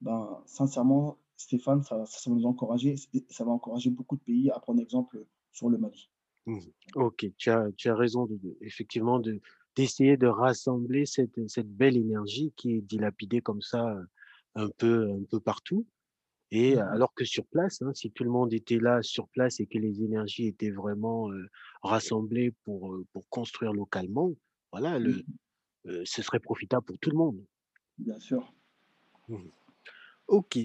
ben, 0.00 0.42
sincèrement, 0.46 1.18
Stéphane, 1.36 1.82
ça, 1.82 2.04
ça 2.06 2.30
va 2.30 2.36
nous 2.36 2.46
encourager, 2.46 2.96
ça 3.30 3.44
va 3.44 3.50
encourager 3.50 3.90
beaucoup 3.90 4.16
de 4.16 4.22
pays 4.22 4.50
à 4.50 4.60
prendre 4.60 4.80
exemple 4.80 5.24
sur 5.52 5.68
le 5.68 5.78
Mali. 5.78 6.10
Mhm. 6.46 6.72
Ok, 6.96 7.26
tu 7.36 7.50
as, 7.50 7.70
tu 7.76 7.88
as 7.88 7.94
raison 7.94 8.26
de, 8.26 8.36
de- 8.36 8.56
effectivement 8.60 9.20
de 9.20 9.40
d'essayer 9.74 10.18
de 10.18 10.26
rassembler 10.26 11.06
cette, 11.06 11.48
cette 11.48 11.70
belle 11.70 11.96
énergie 11.96 12.52
qui 12.56 12.72
est 12.74 12.82
dilapidée 12.82 13.40
comme 13.40 13.62
ça 13.62 13.96
un 14.54 14.68
peu 14.70 15.10
un 15.10 15.24
peu 15.30 15.40
partout. 15.40 15.86
Et 16.50 16.76
Mhm. 16.76 16.82
alors 16.92 17.14
que 17.14 17.24
sur 17.24 17.46
place, 17.46 17.80
hein, 17.82 17.92
si 17.94 18.10
tout 18.12 18.24
le 18.24 18.30
monde 18.30 18.52
était 18.52 18.78
là 18.78 19.02
sur 19.02 19.26
place 19.28 19.58
et 19.60 19.66
que 19.66 19.78
les 19.78 20.02
énergies 20.02 20.46
étaient 20.48 20.70
vraiment 20.70 21.30
euh, 21.30 21.48
rassemblées 21.82 22.52
pour 22.64 22.92
euh, 22.92 23.06
pour 23.12 23.28
construire 23.30 23.72
localement, 23.72 24.32
voilà, 24.70 24.98
le, 24.98 25.12
Mhm. 25.12 25.22
euh, 25.86 26.02
ce 26.04 26.22
serait 26.22 26.40
profitable 26.40 26.84
pour 26.84 26.98
tout 26.98 27.10
le 27.10 27.16
monde. 27.16 27.42
Bien 27.98 28.18
sûr. 28.18 28.52
Mhm. 29.28 29.50
Ok. 30.28 30.58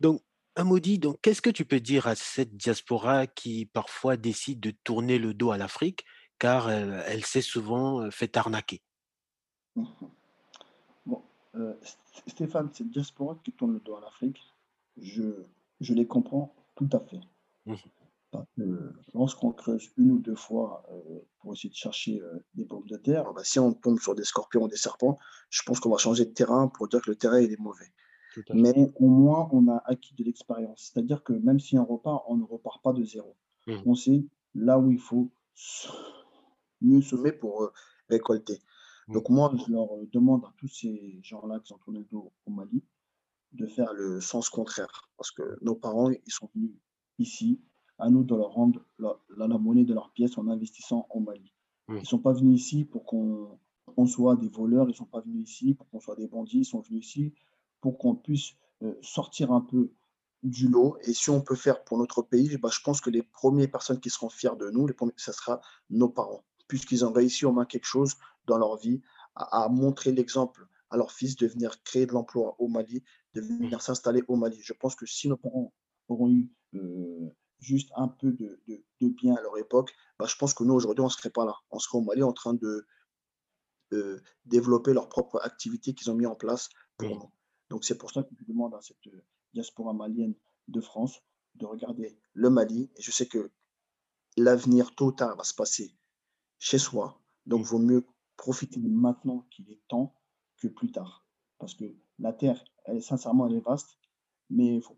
Donc, 0.00 0.22
Amaudy, 0.54 0.98
donc 0.98 1.18
qu'est-ce 1.20 1.42
que 1.42 1.50
tu 1.50 1.66
peux 1.66 1.80
dire 1.80 2.06
à 2.06 2.14
cette 2.14 2.56
diaspora 2.56 3.26
qui 3.26 3.66
parfois 3.66 4.16
décide 4.16 4.60
de 4.60 4.70
tourner 4.84 5.18
le 5.18 5.34
dos 5.34 5.50
à 5.50 5.58
l'Afrique 5.58 6.04
car 6.38 6.70
elle, 6.70 7.02
elle 7.06 7.24
s'est 7.24 7.42
souvent 7.42 8.10
fait 8.10 8.36
arnaquer? 8.38 8.80
Bon, 11.04 11.22
Stéphane, 12.26 12.70
cette 12.72 12.90
diaspora 12.90 13.38
qui 13.44 13.52
tourne 13.52 13.74
le 13.74 13.80
dos 13.80 13.96
à 13.96 14.00
l'Afrique, 14.00 14.40
je, 14.96 15.24
je 15.80 15.94
les 15.94 16.06
comprends 16.06 16.54
tout 16.74 16.88
à 16.92 17.00
fait. 17.00 17.20
Parce 18.30 18.46
que 18.56 18.92
lorsqu'on 19.14 19.52
creuse 19.52 19.90
une 19.96 20.10
ou 20.10 20.18
deux 20.18 20.34
fois 20.34 20.84
euh, 20.90 21.20
pour 21.38 21.52
essayer 21.52 21.70
de 21.70 21.74
chercher 21.74 22.20
euh, 22.20 22.38
des 22.54 22.64
pommes 22.64 22.86
de 22.86 22.96
terre, 22.96 23.32
bah, 23.32 23.42
si 23.44 23.58
on 23.58 23.72
tombe 23.72 23.98
sur 23.98 24.14
des 24.14 24.24
scorpions 24.24 24.64
ou 24.64 24.68
des 24.68 24.76
serpents, 24.76 25.18
je 25.48 25.62
pense 25.62 25.80
qu'on 25.80 25.90
va 25.90 25.98
changer 25.98 26.24
de 26.24 26.32
terrain 26.32 26.68
pour 26.68 26.88
dire 26.88 27.00
que 27.00 27.10
le 27.10 27.16
terrain 27.16 27.40
il 27.40 27.52
est 27.52 27.60
mauvais. 27.60 27.92
Mais 28.52 28.92
au 28.96 29.08
moins, 29.08 29.48
on 29.52 29.68
a 29.68 29.82
acquis 29.86 30.14
de 30.14 30.24
l'expérience. 30.24 30.90
C'est-à-dire 30.92 31.22
que 31.22 31.32
même 31.32 31.58
si 31.58 31.78
on 31.78 31.86
repart, 31.86 32.24
on 32.28 32.36
ne 32.36 32.44
repart 32.44 32.82
pas 32.82 32.92
de 32.92 33.02
zéro. 33.02 33.34
Mhm. 33.66 33.82
On 33.86 33.94
sait 33.94 34.24
là 34.54 34.78
où 34.78 34.90
il 34.90 35.00
faut 35.00 35.30
mieux 36.82 37.00
semer 37.00 37.32
pour 37.32 37.62
euh, 37.62 37.72
récolter. 38.10 38.60
Donc 39.14 39.28
moi, 39.28 39.52
je 39.66 39.72
leur 39.72 39.92
euh, 39.94 40.08
demande 40.12 40.44
à 40.44 40.52
tous 40.58 40.68
ces 40.68 41.18
gens-là 41.22 41.60
qui 41.60 41.68
sont 41.68 41.78
tournés 41.78 42.00
le 42.00 42.06
dos 42.06 42.32
au 42.46 42.50
Mali 42.50 42.82
de 43.52 43.66
faire 43.66 43.92
le 43.94 44.20
sens 44.20 44.48
contraire. 44.50 45.08
Parce 45.16 45.30
que 45.30 45.56
nos 45.62 45.74
parents, 45.76 46.10
ils 46.10 46.32
sont 46.32 46.50
venus 46.54 46.72
ici, 47.18 47.60
à 47.98 48.10
nous 48.10 48.24
de 48.24 48.34
leur 48.34 48.50
rendre 48.50 48.84
la, 48.98 49.16
la- 49.36 49.46
la 49.48 49.58
monnaie 49.58 49.84
de 49.84 49.94
leur 49.94 50.10
pièce 50.12 50.36
en 50.38 50.48
investissant 50.48 51.06
au 51.10 51.20
Mali. 51.20 51.52
Ils 51.88 52.00
ne 52.00 52.04
sont 52.04 52.18
pas 52.18 52.32
venus 52.32 52.60
ici 52.60 52.84
pour 52.84 53.04
qu'on 53.04 53.58
on 53.96 54.06
soit 54.06 54.34
des 54.36 54.48
voleurs, 54.48 54.86
ils 54.86 54.92
ne 54.92 54.96
sont 54.96 55.04
pas 55.06 55.20
venus 55.20 55.48
ici 55.50 55.74
pour 55.74 55.88
qu'on 55.88 56.00
soit 56.00 56.16
des 56.16 56.26
bandits, 56.26 56.58
ils 56.58 56.64
sont 56.64 56.80
venus 56.80 57.06
ici 57.06 57.32
pour 57.80 57.96
qu'on 57.98 58.16
puisse 58.16 58.54
euh, 58.82 58.94
sortir 59.00 59.52
un 59.52 59.60
peu 59.60 59.92
du 60.42 60.68
lot. 60.68 60.96
Et 61.02 61.12
si 61.14 61.30
on 61.30 61.40
peut 61.40 61.54
faire 61.54 61.84
pour 61.84 61.96
notre 61.96 62.22
pays, 62.22 62.58
bah, 62.58 62.68
je 62.72 62.80
pense 62.80 63.00
que 63.00 63.08
les 63.10 63.22
premières 63.22 63.70
personnes 63.70 64.00
qui 64.00 64.10
seront 64.10 64.28
fiers 64.28 64.56
de 64.58 64.68
nous, 64.70 64.86
les 64.88 64.94
premiers, 64.94 65.12
ce 65.16 65.32
sera 65.32 65.60
nos 65.88 66.08
parents, 66.08 66.44
puisqu'ils 66.68 67.04
ont 67.04 67.12
réussi 67.12 67.44
au 67.46 67.52
moins 67.52 67.66
quelque 67.66 67.86
chose 67.86 68.14
dans 68.46 68.58
leur 68.58 68.76
vie, 68.76 69.00
à, 69.34 69.64
à 69.64 69.68
montrer 69.68 70.12
l'exemple 70.12 70.66
à 70.90 70.96
leurs 70.96 71.12
fils 71.12 71.36
de 71.36 71.46
venir 71.46 71.82
créer 71.82 72.06
de 72.06 72.12
l'emploi 72.12 72.54
au 72.58 72.68
Mali, 72.68 73.02
de 73.34 73.40
venir 73.40 73.82
s'installer 73.82 74.22
au 74.28 74.36
Mali. 74.36 74.58
Je 74.62 74.72
pense 74.72 74.94
que 74.94 75.06
si 75.06 75.28
nos 75.28 75.36
parents 75.36 75.72
auront 76.08 76.30
eu 76.30 76.48
euh, 76.74 77.28
juste 77.58 77.90
un 77.96 78.08
peu 78.08 78.30
de, 78.32 78.60
de, 78.68 78.84
de 79.00 79.08
bien 79.08 79.34
à 79.34 79.42
leur 79.42 79.58
époque, 79.58 79.92
bah, 80.18 80.26
je 80.28 80.36
pense 80.36 80.54
que 80.54 80.62
nous, 80.62 80.74
aujourd'hui, 80.74 81.02
on 81.02 81.06
ne 81.06 81.10
serait 81.10 81.30
pas 81.30 81.44
là. 81.44 81.56
On 81.70 81.78
serait 81.80 81.98
au 81.98 82.02
Mali 82.02 82.22
en 82.22 82.32
train 82.32 82.54
de, 82.54 82.86
euh, 83.92 84.20
développer 84.44 84.92
leur 84.92 85.08
propre 85.08 85.40
activité 85.44 85.94
qu'ils 85.94 86.10
ont 86.10 86.16
mis 86.16 86.26
en 86.26 86.34
place 86.34 86.70
pour 86.96 87.08
nous. 87.08 87.32
Donc 87.70 87.84
c'est 87.84 87.96
pour 87.96 88.10
ça 88.10 88.24
que 88.24 88.30
je 88.36 88.44
demande 88.44 88.74
à 88.74 88.80
cette 88.80 89.06
euh, 89.06 89.24
diaspora 89.54 89.92
malienne 89.92 90.34
de 90.66 90.80
France 90.80 91.20
de 91.54 91.66
regarder 91.66 92.18
le 92.32 92.50
Mali. 92.50 92.90
Et 92.96 93.02
je 93.02 93.12
sais 93.12 93.26
que 93.26 93.52
l'avenir 94.36 94.92
tôt 94.96 95.06
ou 95.06 95.12
tard 95.12 95.36
va 95.36 95.44
se 95.44 95.54
passer 95.54 95.94
chez 96.58 96.78
soi. 96.78 97.20
Donc 97.46 97.62
Mhm. 97.62 97.64
vaut 97.64 97.78
mieux 97.78 98.04
profiter 98.36 98.80
de 98.80 98.88
maintenant 98.88 99.46
qu'il 99.50 99.70
est 99.70 99.80
temps 99.88 100.14
que 100.60 100.68
plus 100.68 100.92
tard. 100.92 101.26
Parce 101.58 101.74
que 101.74 101.84
la 102.18 102.32
Terre, 102.32 102.62
elle, 102.84 103.02
sincèrement, 103.02 103.46
elle 103.46 103.54
est 103.56 103.60
vaste, 103.66 103.98
mais 104.50 104.66
il 104.66 104.76
ne 104.76 104.80
faut, 104.80 104.96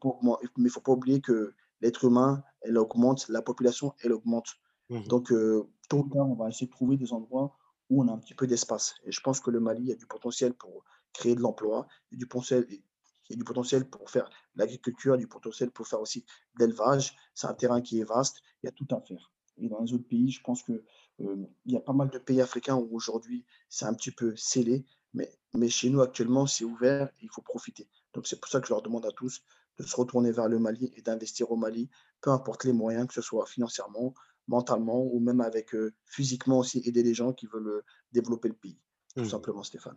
faut 0.70 0.80
pas 0.80 0.92
oublier 0.92 1.20
que 1.20 1.54
l'être 1.80 2.04
humain, 2.04 2.42
elle 2.62 2.78
augmente, 2.78 3.28
la 3.28 3.42
population, 3.42 3.94
elle 4.00 4.12
augmente. 4.12 4.56
Mhm. 4.88 5.08
Donc, 5.08 5.32
euh, 5.32 5.68
tôt 5.88 6.00
ou 6.04 6.08
tard, 6.08 6.28
on 6.28 6.34
va 6.34 6.48
essayer 6.48 6.66
de 6.66 6.72
trouver 6.72 6.96
des 6.96 7.12
endroits 7.12 7.56
où 7.88 8.02
on 8.02 8.08
a 8.08 8.12
un 8.12 8.18
petit 8.18 8.34
peu 8.34 8.46
d'espace. 8.46 8.96
Et 9.04 9.12
je 9.12 9.20
pense 9.20 9.40
que 9.40 9.50
le 9.50 9.60
Mali 9.60 9.92
a 9.92 9.96
du 9.96 10.06
potentiel 10.06 10.54
pour 10.54 10.84
créer 11.12 11.34
de 11.34 11.40
l'emploi, 11.40 11.86
il 12.12 12.18
du 12.18 12.26
potentiel, 12.26 12.66
il 12.68 12.82
y 13.30 13.32
a 13.34 13.36
du 13.36 13.44
potentiel 13.44 13.88
pour 13.88 14.10
faire 14.10 14.28
l'agriculture, 14.54 15.16
du 15.16 15.26
potentiel 15.28 15.70
pour 15.70 15.86
faire 15.86 16.00
aussi 16.00 16.24
de 16.58 16.64
l'élevage. 16.64 17.16
C'est 17.34 17.46
un 17.46 17.54
terrain 17.54 17.80
qui 17.80 18.00
est 18.00 18.04
vaste, 18.04 18.42
il 18.62 18.66
y 18.66 18.68
a 18.68 18.72
tout 18.72 18.86
à 18.90 19.00
faire. 19.00 19.32
Et 19.60 19.68
dans 19.68 19.80
les 19.82 19.92
autres 19.92 20.06
pays, 20.08 20.30
je 20.30 20.40
pense 20.42 20.62
que 20.62 20.84
euh, 21.20 21.46
il 21.66 21.72
y 21.72 21.76
a 21.76 21.80
pas 21.80 21.92
mal 21.92 22.10
de 22.10 22.18
pays 22.18 22.40
africains 22.40 22.76
où 22.76 22.88
aujourd'hui 22.92 23.44
c'est 23.68 23.84
un 23.84 23.94
petit 23.94 24.10
peu 24.10 24.34
scellé, 24.36 24.84
mais, 25.14 25.30
mais 25.54 25.68
chez 25.68 25.90
nous 25.90 26.00
actuellement 26.00 26.46
c'est 26.46 26.64
ouvert 26.64 27.08
et 27.20 27.24
il 27.24 27.30
faut 27.30 27.42
profiter. 27.42 27.88
Donc 28.14 28.26
c'est 28.26 28.40
pour 28.40 28.48
ça 28.50 28.60
que 28.60 28.66
je 28.68 28.72
leur 28.72 28.82
demande 28.82 29.06
à 29.06 29.10
tous 29.10 29.42
de 29.78 29.84
se 29.84 29.96
retourner 29.96 30.32
vers 30.32 30.48
le 30.48 30.58
Mali 30.58 30.92
et 30.96 31.02
d'investir 31.02 31.50
au 31.50 31.56
Mali, 31.56 31.88
peu 32.20 32.30
importe 32.30 32.64
les 32.64 32.72
moyens, 32.72 33.06
que 33.06 33.14
ce 33.14 33.22
soit 33.22 33.46
financièrement, 33.46 34.14
mentalement 34.48 35.02
ou 35.02 35.20
même 35.20 35.40
avec 35.40 35.74
euh, 35.74 35.92
physiquement 36.06 36.58
aussi 36.58 36.82
aider 36.84 37.02
les 37.02 37.14
gens 37.14 37.32
qui 37.32 37.46
veulent 37.46 37.82
développer 38.12 38.48
le 38.48 38.54
pays. 38.54 38.80
Tout 39.14 39.22
Mhm. 39.24 39.30
simplement, 39.30 39.62
Stéphane. 39.62 39.96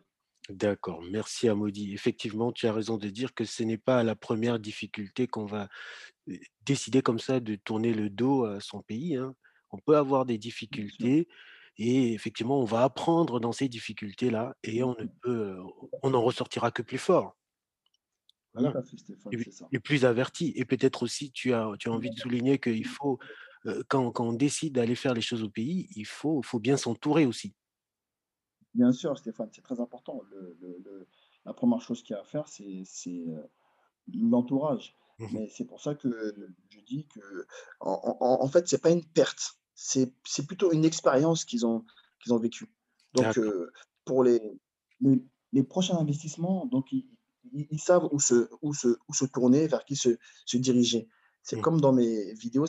D'accord, 0.49 1.01
merci 1.03 1.47
Amaudy. 1.47 1.93
Effectivement, 1.93 2.51
tu 2.51 2.67
as 2.67 2.73
raison 2.73 2.97
de 2.97 3.09
dire 3.09 3.33
que 3.33 3.45
ce 3.45 3.63
n'est 3.63 3.77
pas 3.77 3.99
à 3.99 4.03
la 4.03 4.15
première 4.15 4.59
difficulté 4.59 5.27
qu'on 5.27 5.45
va 5.45 5.69
décider 6.65 7.01
comme 7.01 7.19
ça 7.19 7.39
de 7.39 7.55
tourner 7.55 7.93
le 7.93 8.09
dos 8.09 8.45
à 8.45 8.59
son 8.59 8.81
pays, 8.81 9.15
hein. 9.15 9.35
On 9.71 9.77
peut 9.79 9.97
avoir 9.97 10.25
des 10.25 10.37
difficultés 10.37 11.27
et 11.77 12.13
effectivement, 12.13 12.59
on 12.59 12.65
va 12.65 12.83
apprendre 12.83 13.39
dans 13.39 13.51
ces 13.53 13.69
difficultés-là 13.69 14.55
et 14.63 14.83
on 14.83 14.95
ne 14.99 15.05
peut, 15.21 15.57
on 16.03 16.09
n'en 16.11 16.21
ressortira 16.21 16.71
que 16.71 16.81
plus 16.81 16.97
fort. 16.97 17.35
Voilà 18.53 18.81
fait, 18.83 18.97
Stéphane, 18.97 19.31
et 19.31 19.51
ça. 19.51 19.67
et 19.71 19.79
plus 19.79 20.03
averti 20.03 20.51
et 20.57 20.65
peut-être 20.65 21.03
aussi 21.03 21.31
tu 21.31 21.53
as 21.53 21.71
tu 21.79 21.87
as 21.87 21.91
envie 21.93 22.09
de 22.09 22.19
souligner 22.19 22.59
qu'il 22.59 22.85
faut, 22.85 23.17
quand 23.87 24.11
quand 24.11 24.27
on 24.27 24.33
décide 24.33 24.73
d'aller 24.75 24.95
faire 24.95 25.13
les 25.13 25.21
choses 25.21 25.43
au 25.43 25.49
pays, 25.49 25.87
il 25.95 26.05
faut 26.05 26.41
faut 26.43 26.59
bien 26.59 26.75
s'entourer 26.77 27.25
aussi. 27.25 27.53
Bien 28.73 28.91
sûr, 28.91 29.17
Stéphane, 29.17 29.49
c'est 29.51 29.61
très 29.61 29.79
important. 29.81 30.21
Le 30.31 30.57
le 30.61 30.77
le 30.83 31.07
la 31.45 31.53
1re 31.53 31.81
chose 31.81 32.03
qu'il 32.03 32.13
y 32.13 32.17
a 32.17 32.21
à 32.21 32.23
faire, 32.23 32.47
c'est 32.47 33.25
l'entourage. 34.13 34.95
Mmh 35.19 35.25
mh. 35.25 35.39
Mais 35.39 35.47
c'est 35.49 35.65
pour 35.65 35.81
ça 35.81 35.95
que 35.95 36.35
je 36.69 36.79
dis 36.81 37.07
qu'en 37.07 38.17
en 38.21 38.43
en 38.43 38.47
fait, 38.47 38.67
c'est 38.67 38.81
pas 38.81 38.91
une 38.91 39.05
perte, 39.05 39.59
c'est 39.83 40.45
plutôt 40.47 40.71
une 40.71 40.85
expérience 40.85 41.45
qu'ils 41.45 41.65
ont 41.65 41.83
qu'ils 42.21 42.33
ont 42.33 42.39
vécue. 42.39 42.67
Donc, 43.13 43.37
heu, 43.37 43.71
pour 44.05 44.23
les 44.23 44.41
les 44.99 45.23
les 45.53 45.63
prochains 45.63 45.97
investissements, 45.97 46.65
donc 46.67 46.91
ils 46.91 47.07
ils 47.53 47.67
ils 47.71 47.79
savent 47.79 48.07
où 48.11 48.19
se 48.19 48.49
où 48.61 48.73
se 48.73 48.89
où 49.07 49.13
se 49.13 49.25
tourner, 49.25 49.67
vers 49.67 49.83
qui 49.85 49.95
se 49.95 50.17
se 50.45 50.57
diriger. 50.57 51.07
C'est 51.43 51.57
Mmh. 51.57 51.61
comme 51.61 51.81
dans 51.81 51.93
mes 51.93 52.33
vidéos, 52.35 52.65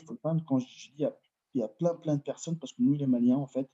quand 0.47 0.59
je 0.59 0.65
dis 0.65 1.05
il 1.53 1.61
y 1.61 1.63
a 1.63 1.67
plein, 1.67 1.93
plein 1.95 2.15
de 2.15 2.21
personnes 2.21 2.57
parce 2.57 2.73
que 2.73 2.81
nous, 2.81 2.93
les 2.93 3.05
Maliens, 3.05 3.37
en 3.37 3.45
fait, 3.47 3.69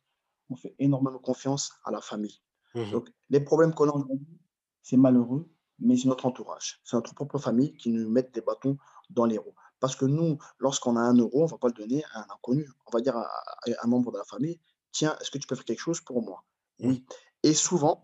on 0.50 0.56
fait 0.56 0.76
énormément 0.80 1.20
confiance 1.20 1.72
à 1.86 1.92
la 1.92 2.02
famille. 2.02 2.40
Mmh 2.76 2.82
mh. 2.82 2.92
Donc 2.92 3.10
les 3.30 3.40
problèmes 3.40 3.74
qu'on 3.74 3.90
a 3.90 3.94
aujourd'hui, 3.94 4.40
c'est 4.82 4.98
malheureux, 4.98 5.50
mais 5.80 5.96
c'est 5.98 6.08
notre 6.10 6.26
entourage, 6.26 6.82
c'est 6.84 6.98
notre 6.98 7.14
propre 7.16 7.38
famille 7.38 7.74
qui 7.78 7.90
nous 7.90 8.10
mettent 8.10 8.34
des 8.34 8.42
bâtons 8.42 8.78
dans 9.10 9.26
les 9.26 9.38
roues. 9.38 9.56
Parce 9.80 9.96
que 9.96 10.06
nous, 10.06 10.38
lorsqu'on 10.60 10.96
a 10.98 11.02
1 11.02 11.16
€, 11.16 11.44
on 11.44 11.46
va 11.48 11.58
pas 11.58 11.68
le 11.70 11.74
donner 11.74 12.04
à 12.14 12.22
un 12.22 12.28
inconnu. 12.36 12.70
On 12.88 12.92
va 12.92 13.02
dire 13.02 13.16
à 13.18 13.26
à 13.26 13.86
un 13.86 13.88
membre 13.88 14.12
de 14.12 14.18
la 14.18 14.26
famille: 14.26 14.60
«Tiens, 14.92 15.18
est-ce 15.22 15.32
que 15.32 15.38
tu 15.38 15.48
peux 15.48 15.56
faire 15.56 15.66
quelque 15.66 15.80
chose 15.82 16.02
pour 16.02 16.22
moi?» 16.24 16.46
Mmh. 16.84 16.96
«Oui» 16.96 17.06
et 17.44 17.54
souvent, 17.54 18.02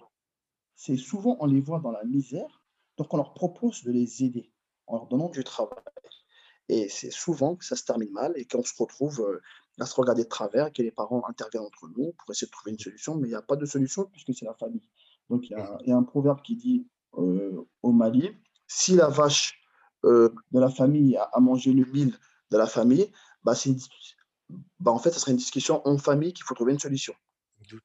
c'est 0.76 0.98
souvent 0.98 1.38
on 1.42 1.48
les 1.48 1.62
voit 1.62 1.80
dans 1.82 1.92
la 1.92 2.06
misère, 2.06 2.64
donc 2.98 3.14
on 3.14 3.18
leur 3.18 3.34
propose 3.36 3.84
de 3.84 3.92
les 3.92 4.24
aider, 4.26 4.54
en 4.88 4.98
leur 4.98 5.08
donnant 5.08 5.30
du 5.30 5.44
travail 5.44 5.78
et 6.70 6.90
c'est 6.90 7.12
souvent 7.12 7.56
que 7.58 7.66
ça 7.66 7.76
se 7.78 7.86
termine 7.86 8.12
mal 8.12 8.34
et 8.38 8.46
qu'on 8.48 8.64
se 8.64 8.74
retrouve, 8.80 9.22
heu, 9.22 9.42
à 9.80 9.86
se 9.88 9.96
regarder 9.96 10.24
de 10.26 10.30
travers, 10.30 10.72
que 10.74 10.82
les 10.84 10.92
parents 10.92 11.24
interviennent 11.28 11.64
entre 11.66 11.88
nous 11.90 12.14
pour 12.14 12.32
essayer 12.32 12.48
de 12.48 12.52
trouver 12.52 12.72
une 12.74 12.80
solution, 12.80 13.16
mais 13.18 13.30
il 13.30 13.32
y 13.34 13.36
a 13.36 13.42
pas 13.44 13.56
de 13.58 13.66
solution 13.68 14.06
puisque 14.06 14.34
c'est 14.36 14.46
la 14.46 14.56
famille. 14.56 14.90
Donc 15.30 15.50
il 15.50 15.54
y 15.54 15.56
Mmh 15.56 15.64
a 15.64 15.78
mh. 15.78 15.86
il 15.86 15.90
y 15.90 15.94
a 15.94 15.98
un 15.98 16.04
proverbe 16.04 16.42
qui 16.44 16.56
dit, 16.58 16.88
heu, 17.18 17.66
au 17.84 17.92
Mali: 17.94 18.32
«Si 18.68 18.96
la 18.96 19.10
vache, 19.10 19.62
heu, 20.06 20.34
de 20.52 20.60
la 20.60 20.70
famille 20.70 21.18
a 21.18 21.40
mangé 21.42 21.74
le 21.74 21.86
mil 21.86 22.18
de 22.52 22.58
la 22.58 22.68
famille, 22.68 23.12
bah, 23.44 23.56
c'est 23.56 23.76
bah, 24.80 24.92
en 24.92 25.00
fait, 25.00 25.12
ça 25.12 25.20
serait 25.20 25.32
une 25.32 25.38
discussion 25.38 25.82
en 25.88 25.98
famille 25.98 26.34
qu'il 26.34 26.46
faut 26.46 26.56
trouver 26.56 26.74
une 26.74 26.80
solution». 26.80 27.14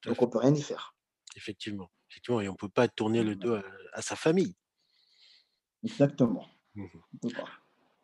À 0.05 0.11
Donc 0.11 0.21
on 0.21 0.27
peut 0.29 0.39
rien 0.39 0.53
y 0.55 0.61
faire. 0.61 0.95
Effectivement, 1.35 1.91
effectivement 2.09 2.39
et 2.39 2.47
on 2.47 2.55
peut 2.55 2.69
pas 2.69 2.87
tourner 2.87 3.21
le 3.21 3.35
dos 3.35 3.55
à 3.55 3.63
à 3.93 4.01
sa 4.01 4.15
famille. 4.15 4.55
Exactement, 5.83 6.47
Mmh. 6.75 7.01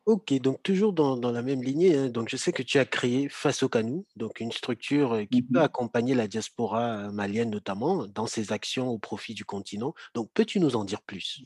OK, 0.05 0.33
donc 0.39 0.63
toujours 0.63 0.93
dans 0.93 1.17
dans 1.17 1.31
la 1.33 1.41
même 1.41 1.61
lignée, 1.61 1.95
hein, 1.97 2.09
donc 2.09 2.29
je 2.29 2.37
sais 2.37 2.53
que 2.53 2.63
tu 2.63 2.79
as 2.79 2.85
créé 2.85 3.27
Fasocanou, 3.27 4.05
donc 4.15 4.39
une 4.39 4.53
structure, 4.53 5.13
heu, 5.15 5.25
qui 5.25 5.41
Mmh 5.49 5.49
peut 5.51 5.61
accompagner 5.61 6.15
la 6.15 6.27
diaspora, 6.29 7.07
heu, 7.09 7.11
malienne 7.11 7.49
notamment, 7.49 8.07
dans 8.07 8.25
ses 8.27 8.53
actions 8.53 8.87
au 8.89 8.99
profit 8.99 9.33
du 9.33 9.43
continent. 9.43 9.93
Donc 10.15 10.31
peux-tu 10.33 10.59
nous 10.61 10.77
en 10.77 10.85
dire 10.85 11.01
plus? 11.01 11.41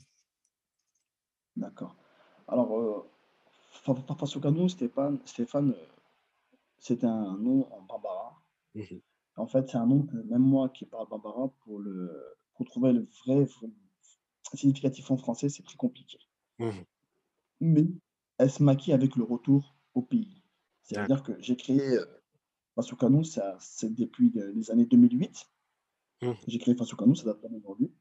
D'accord. 1.55 1.95
Alors, 2.51 2.77
heu, 2.77 3.03
Fa 3.71 3.95
Fa 3.95 4.13
Fasocanou, 4.15 4.67
Stéphane 4.67 5.19
Stéphane, 5.25 5.71
heu, 5.71 5.75
c'est 6.79 7.03
un 7.05 7.37
nom 7.37 7.65
en 7.71 7.81
bambara. 7.81 8.41
Mmh 8.75 8.81
mh. 8.81 8.99
En 9.37 9.47
fait, 9.47 9.69
c'est 9.69 9.77
un 9.77 9.85
nom 9.85 10.05
même 10.25 10.41
moi 10.41 10.67
qui 10.67 10.85
parle 10.85 11.07
bambara, 11.07 11.47
pour 11.63 11.79
le 11.79 12.35
pour 12.55 12.65
trouver 12.65 12.91
le 12.91 13.07
vrai 13.25 13.47
significatif 14.53 15.09
en 15.11 15.17
français, 15.17 15.47
c'est 15.47 15.63
très 15.63 15.77
compliqué. 15.77 16.17
Mmh 16.59 16.65
mh. 16.67 16.85
Mais 17.61 17.85
elle 18.37 18.51
se 18.51 18.61
maquille 18.61 18.93
avec 18.93 19.15
le 19.15 19.23
retour 19.23 19.77
au 19.93 20.01
pays. 20.01 20.43
C'est-à-dire 20.83 21.23
que 21.23 21.31
j'ai 21.39 21.55
créé, 21.55 21.99
Fasocanou, 22.75 23.23
ça 23.23 23.55
c'est 23.61 23.95
depuis 23.95 24.29
de 24.29 24.43
les 24.43 24.71
années 24.71 24.85
2008. 24.85 25.47
Mmh 26.21 26.27
mh. 26.27 26.33
J'ai 26.47 26.59
créé 26.59 26.75
Fasocanou, 26.75 27.15
ça 27.15 27.23
date 27.23 27.41
pas 27.41 27.47
d'aujourd'hui. 27.47 27.93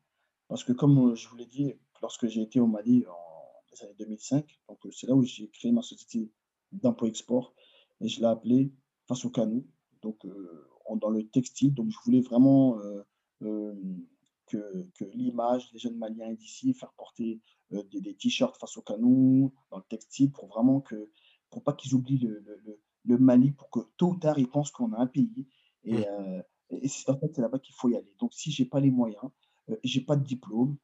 Parce 0.49 0.65
que 0.65 0.73
comme, 0.73 1.15
je 1.15 1.29
vous 1.29 1.37
l'ai 1.37 1.47
dit, 1.47 1.75
lorsque 2.03 2.27
j'ai 2.27 2.43
été 2.43 2.59
au 2.59 2.67
Mali 2.67 3.05
en 3.07 3.30
les 3.73 3.83
années 3.85 3.95
2005, 3.99 4.61
donc 4.69 4.85
heu, 4.87 4.91
c'est 4.93 5.07
là 5.07 5.15
où 5.15 5.23
j'ai 5.23 5.49
créé 5.51 5.73
ma 5.73 5.83
société 5.83 6.33
d'import-export 6.73 7.55
et 8.01 8.09
je 8.09 8.21
l'ai 8.21 8.27
appelée 8.27 8.73
Fasocanou, 9.09 9.67
donc 10.03 10.25
heu, 10.25 10.69
en 10.87 10.97
dans 10.97 11.11
le 11.11 11.29
textile. 11.29 11.75
Donc 11.75 11.91
je 11.91 11.99
voulais 12.05 12.21
vraiment, 12.21 12.79
heu, 12.81 13.05
hem, 13.43 14.07
que 14.47 14.89
que 14.95 15.05
l'image 15.05 15.71
des 15.73 15.79
jeunes 15.79 15.97
maliens 15.97 16.33
d'ici, 16.35 16.75
faire 16.75 16.93
porter, 16.95 17.41
des 17.71 18.01
des 18.01 18.15
t-shirts 18.17 18.57
Fasocanou 18.59 19.53
dans 19.71 19.79
le 19.79 19.85
textile 19.89 20.33
pour 20.33 20.49
vraiment 20.49 20.81
que 20.81 21.11
pour 21.51 21.63
pas 21.63 21.73
qu'ils 21.73 21.95
oublient 21.95 22.19
le 22.19 22.41
le 22.41 22.57
le 22.65 22.81
le 23.05 23.19
Mali, 23.19 23.53
pour 23.53 23.71
que 23.71 23.81
tôt 23.97 24.11
ou 24.13 24.17
tard, 24.19 24.39
ils 24.39 24.49
pensent 24.51 24.71
qu'on 24.71 24.93
a 24.93 24.99
un 24.99 25.07
pays 25.07 25.47
Mmh. 25.91 26.03
et 26.03 26.07
heu 26.09 26.43
et 26.71 26.87
c'est 26.89 27.11
en 27.11 27.19
fait, 27.19 27.37
là-bas 27.39 27.59
qu'il 27.59 27.75
faut 27.75 27.89
y 27.89 27.97
aller. 27.97 28.15
Donc 28.21 28.33
si 28.35 28.53
j'ai 28.53 28.65
pas 28.67 28.79
les 28.81 28.91
moyens, 28.93 29.25
heu, 29.71 29.79
j'ai 29.85 30.01
pas 30.03 30.17
de 30.17 30.25
diplôme, 30.25 30.77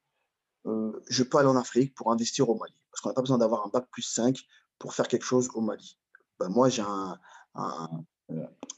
heu, 0.67 1.03
je 1.09 1.23
peux 1.23 1.39
aller 1.39 1.49
en 1.49 1.57
Afrique 1.57 1.95
pour 1.95 2.13
investir 2.13 2.49
au 2.49 2.57
Mali. 2.59 2.75
Parce 2.91 3.01
qu'on 3.01 3.11
a 3.11 3.15
pas 3.15 3.23
besoin 3.23 3.39
d'avoir 3.39 3.67
un 3.67 3.71
bac+5 3.71 4.45
pour 4.79 4.95
faire 4.95 5.09
quelque 5.09 5.25
chose 5.25 5.49
au 5.55 5.61
Mali. 5.61 5.99
Bah, 6.39 6.49
moi, 6.49 6.69
j'ai 6.69 6.83
un 6.83 7.19
un, 7.55 7.89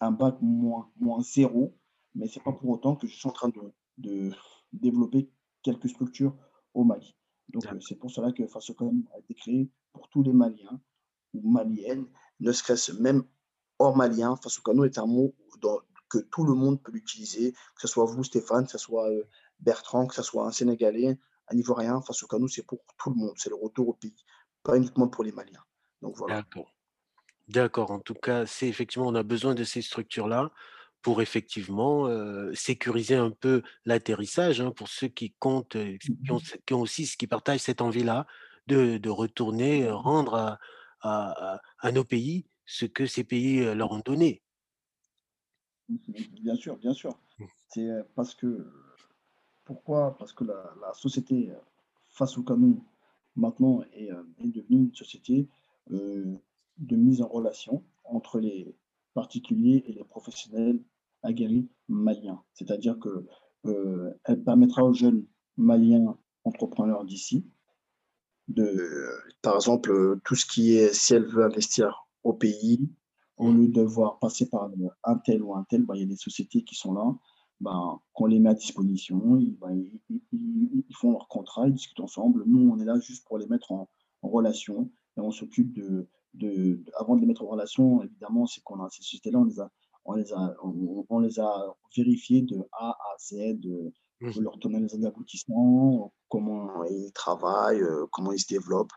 un 0.01 0.11
bac 0.13 0.37
moins 0.41 0.91
moins 1.01 1.21
0, 1.21 1.77
mais 2.15 2.29
c'est 2.29 2.43
pas 2.43 2.53
Mmh. 2.53 2.59
pour 2.59 2.71
autant 2.71 2.97
que 2.97 3.07
je 3.07 3.15
suis 3.17 3.29
en 3.29 3.33
train 3.33 3.49
de 3.49 3.61
de 3.99 4.33
développer 4.73 5.31
quelques 5.63 5.89
structures 5.89 6.37
au 6.75 6.85
Mali. 6.85 7.17
Donc 7.49 7.65
D'accord. 7.65 7.83
c'est 7.83 7.97
pour 7.97 8.11
cela 8.11 8.33
que 8.33 8.47
Fasocanou 8.47 9.05
a 9.15 9.19
été 9.19 9.35
créé 9.35 9.71
pour 9.93 10.09
tous 10.11 10.23
les 10.23 10.33
Maliens 10.33 10.81
ou 11.35 11.51
Maliennes, 11.51 12.07
ne 12.41 12.53
serait-ce 12.53 12.93
même 12.93 13.25
hors 13.79 13.97
malien. 13.97 14.37
Fasocanou 14.37 14.85
est 14.85 14.99
un 14.99 15.07
mot 15.07 15.35
dans 15.61 15.79
que 16.09 16.19
tout 16.19 16.45
le 16.45 16.55
monde 16.55 16.83
peut 16.83 16.93
l'utiliser, 16.93 17.53
que 17.53 17.81
ce 17.83 17.89
soit 17.89 18.05
vous 18.07 18.25
Stéphane, 18.25 18.65
que 18.65 18.73
ce 18.73 18.79
soit, 18.79 19.11
Bertrand, 19.61 20.07
que 20.07 20.15
ça 20.15 20.23
soit 20.23 20.47
un 20.47 20.51
Sénégalais, 20.53 21.19
un 21.51 21.57
Ivoirien. 21.59 22.01
Fasocanou, 22.03 22.49
c'est 22.49 22.65
pour 22.67 22.81
tout 22.99 23.11
le 23.11 23.17
monde, 23.17 23.35
c'est 23.39 23.51
le 23.51 23.57
retour 23.57 23.89
au 23.89 23.95
pays, 23.95 24.17
pas 24.65 24.77
uniquement 24.77 25.09
pour 25.09 25.25
les 25.25 25.33
Maliens. 25.33 25.65
Donc 26.03 26.17
voilà. 26.17 26.37
D'accord. 26.37 26.75
D'accord, 27.49 27.91
en 27.93 28.01
tout 28.01 28.15
cas, 28.15 28.47
c'est 28.47 28.69
effectivement 28.69 29.09
on 29.09 29.15
a 29.17 29.23
besoin 29.25 29.55
de 29.55 29.65
ces 29.65 29.83
structures-là 29.83 30.53
pour 31.03 31.23
effectivement, 31.23 32.09
heu, 32.09 32.55
sécuriser 32.55 33.17
un 33.17 33.31
peu 33.33 33.63
l'atterrissage, 33.87 34.61
hein, 34.61 34.73
pour 34.73 34.89
ceux 34.89 35.09
qui 35.09 35.35
comptent, 35.41 35.77
heu, 35.77 35.99
Mmh 36.05 36.19
qui 36.25 36.33
ont 36.33 36.41
qui 36.67 36.75
ont 36.75 36.81
aussi 36.83 37.07
qui 37.19 37.27
partagent 37.29 37.61
cette 37.61 37.83
envie-là 37.83 38.27
de 38.69 38.99
de 38.99 39.11
retourner, 39.11 39.91
mh. 39.91 39.91
rendre 39.91 40.59
à 41.03 41.61
à 41.81 41.93
nos 41.93 42.05
pays 42.05 42.47
ce 42.67 42.87
que 42.87 43.07
ces 43.07 43.25
pays, 43.25 43.65
leur 43.75 43.93
ont 43.93 44.01
donné. 44.01 44.43
Mmh 45.89 45.97
mh. 46.09 46.13
Bien 46.43 46.55
sûr, 46.57 46.77
bien 46.77 46.93
sûr. 46.93 47.19
Mmh. 47.39 47.49
C'est, 47.69 47.89
parce 48.15 48.35
que 48.35 48.71
pourquoi? 49.69 50.17
Parce 50.19 50.33
que 50.33 50.45
la 50.45 50.93
société, 50.95 51.51
heu, 51.51 51.57
Fasocanou 52.09 52.83
maintenant 53.37 53.83
est, 53.93 54.11
heu, 54.11 54.27
est 54.39 54.49
devenue 54.49 54.85
une 54.89 54.95
société, 54.95 55.47
heu, 55.93 56.39
de 56.79 56.97
mise 56.97 57.21
en 57.23 57.29
relation 57.29 57.85
entre 58.05 58.41
les 58.41 58.75
particuliers 59.13 59.85
et 59.87 59.93
les 59.93 60.05
professionnels 60.05 60.81
aguerris 61.23 61.69
maliens. 61.89 62.43
C'est-à-dire 62.55 62.99
que, 62.99 63.27
elle 64.25 64.43
permettra 64.43 64.85
aux 64.85 64.95
jeunes 64.95 65.27
maliens 65.59 66.17
entrepreneurs 66.45 67.05
d'ici 67.05 67.45
de 68.49 69.11
par 69.43 69.57
exemple, 69.57 70.19
tout 70.25 70.35
ce 70.35 70.47
qui 70.47 70.75
est 70.77 70.93
si 70.95 71.15
elle 71.15 71.27
veut 71.27 71.45
investir 71.45 72.07
au 72.25 72.33
pays, 72.33 72.89
au 73.37 73.53
lieu 73.53 73.69
de 73.69 73.73
devoir 73.75 74.19
passer 74.19 74.49
par, 74.49 74.69
heu, 74.69 74.89
untel 75.05 75.43
ou 75.43 75.55
untel, 75.55 75.83
bah, 75.85 75.95
il 75.97 76.01
y 76.01 76.05
a 76.05 76.07
des 76.07 76.17
sociétés 76.17 76.63
qui 76.65 76.75
sont 76.75 76.95
là, 76.95 77.15
ben, 77.61 78.01
qu'on 78.15 78.27
les 78.27 78.39
met 78.41 78.51
à 78.51 78.55
disposition, 78.55 79.37
ils 79.39 79.57
ben, 79.59 79.73
ils 79.73 80.01
ils 80.11 80.23
ils 80.33 80.85
ils 80.89 80.97
font 80.97 81.13
leur 81.13 81.29
contrat, 81.29 81.67
ils 81.69 81.75
discutent 81.75 82.01
ensemble. 82.01 82.45
Nous, 82.47 82.71
on 82.71 82.79
est 82.81 82.85
là 82.85 82.99
juste 83.01 83.27
pour 83.27 83.39
les 83.39 83.47
mettre 83.47 83.73
en 83.73 83.89
en 84.23 84.29
relation 84.29 84.91
et 85.17 85.21
on 85.21 85.31
s'occupe 85.31 85.73
de 85.73 86.09
de 86.35 86.83
avant 86.99 87.17
de 87.17 87.21
les 87.21 87.27
mettre 87.27 87.43
en 87.43 87.49
relation, 87.49 88.03
évidemment, 88.03 88.47
c'est 88.47 88.63
qu'on 88.63 88.83
a 88.85 88.89
ces 88.91 89.03
sociétés-là, 89.03 89.39
on 89.41 89.45
les 89.45 89.61
a 89.61 89.71
on 90.05 90.15
les 90.15 90.33
a 90.33 90.57
on 91.11 91.19
les 91.21 91.41
a 91.41 91.75
vérifiées 91.97 92.43
de 92.43 92.59
A 92.73 92.91
à 92.91 93.19
Z, 93.19 93.35
heu, 93.67 93.93
Mmh 94.21 94.29
mh. 94.31 94.43
leurs 94.43 94.59
tenants 94.59 94.87
et 94.87 95.07
aboutissants, 95.07 96.13
comment 96.29 96.85
ils 96.85 97.13
travaillent, 97.13 97.81
heu, 97.83 98.07
comment 98.13 98.33
ils 98.33 98.41
se 98.41 98.47
développent. 98.49 98.93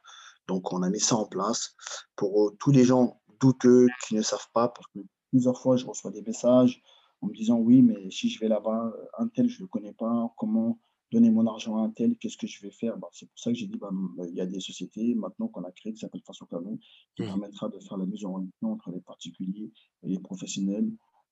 Donc 0.48 0.72
on 0.74 0.84
a 0.84 0.90
mis 0.90 1.00
ça 1.00 1.16
en 1.16 1.26
place 1.26 1.76
pour, 2.16 2.48
heu, 2.50 2.56
tous 2.60 2.72
les 2.72 2.84
gens 2.84 3.22
douteux 3.40 3.88
qui 4.06 4.16
ne 4.16 4.22
savent 4.22 4.50
pas, 4.54 4.70
parce 4.70 4.88
que 4.94 5.00
plusieurs 5.30 5.60
fois 5.60 5.78
je 5.78 5.86
reçois 5.86 6.12
des 6.12 6.22
messages 6.22 6.82
en 7.22 7.28
me 7.28 7.34
disant: 7.34 7.60
«Oui, 7.60 7.82
mais 7.82 8.10
si 8.12 8.30
je 8.30 8.40
vais 8.40 8.48
là-bas, 8.48 8.94
heu, 8.96 9.08
untel 9.20 9.48
je 9.50 9.62
le 9.62 9.68
connais 9.68 9.94
pas, 9.94 10.34
comment 10.38 10.80
donner 11.12 11.30
mon 11.32 11.46
argent 11.48 11.78
à 11.78 11.82
un 11.82 11.90
tel, 11.90 12.18
qu'est-ce 12.18 12.38
que 12.38 12.48
je 12.48 12.62
vais 12.62 12.72
faire? 12.72 12.98
Bah, 12.98 13.10
C'est 13.12 13.28
pour 13.28 13.38
ça 13.40 13.52
que 13.52 13.58
j'ai 13.58 13.68
dit, 13.68 13.78
bah, 13.78 13.90
il 14.30 14.36
y 14.36 14.42
a 14.42 14.46
des 14.46 14.60
sociétés 14.62 15.14
maintenant 15.16 15.48
qu'on 15.50 15.64
a 15.64 15.72
créées 15.72 15.94
qui 15.94 16.00
s'appellent 16.00 16.24
Façon 16.26 16.46
Canon, 16.46 16.78
qui 17.16 17.24
Mmh. 17.24 17.26
permettra 17.26 17.68
de 17.70 17.80
faire 17.80 17.98
la 17.98 18.06
mise 18.06 18.24
en 18.26 18.34
relation 18.34 18.72
entre 18.72 18.92
les 18.92 19.02
particuliers 19.02 19.72
et 20.04 20.08
les 20.10 20.20
professionnels 20.20 20.90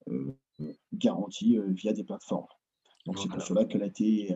euh, 0.10 0.38
garantis 0.94 1.58
euh, 1.58 1.72
via 1.72 1.94
des 1.94 2.04
plateformes. 2.04 2.48
Donc 3.06 3.20
c'est 3.20 3.30
pour 3.30 3.42
cela 3.42 3.66
qu'elle 3.66 3.84
a 3.84 3.88
été, 3.88 4.36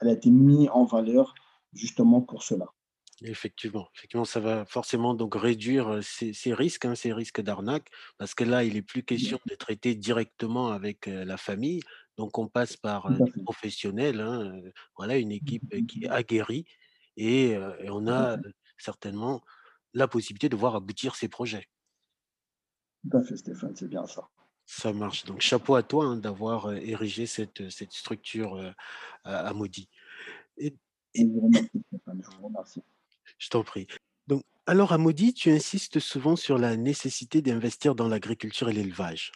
elle 0.00 0.08
a 0.08 0.12
été 0.12 0.30
mise 0.30 0.68
en 0.72 0.84
valeur 0.84 1.34
justement 1.72 2.22
pour 2.22 2.42
cela. 2.42 2.66
Effectivement, 3.22 3.88
effectivement, 3.96 4.24
ça 4.24 4.38
va 4.38 4.64
forcément 4.64 5.12
donc 5.12 5.34
réduire, 5.34 5.98
ces 6.02 6.32
ces 6.32 6.54
risques, 6.54 6.84
hein, 6.84 6.94
ces 6.94 7.12
risques 7.12 7.40
d'arnaque, 7.40 7.90
parce 8.16 8.32
que 8.34 8.44
là, 8.44 8.62
il 8.62 8.76
est 8.76 8.82
plus 8.82 9.02
question 9.02 9.40
de 9.46 9.54
traiter 9.56 9.96
directement 9.96 10.68
avec, 10.68 11.06
la 11.06 11.36
famille. 11.36 11.82
Donc 12.16 12.38
on 12.38 12.46
passe 12.46 12.76
par, 12.76 13.10
des 13.10 13.42
professionnels, 13.42 14.20
hein, 14.20 14.60
voilà, 14.96 15.16
une 15.18 15.32
équipe, 15.32 15.64
heu, 15.74 15.80
qui 15.80 16.04
est 16.04 16.08
aguerrie 16.08 16.64
et 17.16 17.56
on 17.88 18.06
a, 18.06 18.38
certainement 18.76 19.42
la 19.94 20.06
possibilité 20.06 20.48
de 20.48 20.54
voir 20.54 20.76
aboutir 20.76 21.16
ces 21.16 21.28
projets. 21.28 21.66
Tout 23.10 23.16
à 23.16 23.22
fait, 23.22 23.36
Stéphane, 23.36 23.74
c'est 23.74 23.88
bien 23.88 24.06
ça. 24.06 24.28
Ça 24.64 24.92
marche, 24.92 25.24
donc 25.24 25.40
chapeau 25.40 25.74
à 25.74 25.82
toi, 25.82 26.04
hein, 26.04 26.16
d'avoir, 26.16 26.72
érigé 26.72 27.26
cette, 27.26 27.68
cette 27.70 27.92
structure, 27.92 28.74
à 29.24 29.52
Maudit 29.54 29.88
et 30.58 30.76
Je 31.14 31.22
et 31.22 31.26
vous 31.26 31.40
remercie, 31.40 31.82
Stéphane, 31.88 32.22
je 32.22 32.36
vous 32.36 32.46
remercie. 32.46 32.82
Je 33.38 33.48
t'en 33.48 33.62
prie. 33.62 33.86
Donc, 34.26 34.42
alors 34.66 34.92
à 34.92 34.98
Maudit, 34.98 35.34
tu 35.34 35.50
insistes 35.50 35.98
souvent 35.98 36.36
sur 36.36 36.58
la 36.58 36.76
nécessité 36.76 37.42
d'investir 37.42 37.94
dans 37.94 38.08
l'agriculture 38.08 38.68
et 38.68 38.72
l'élevage. 38.72 39.32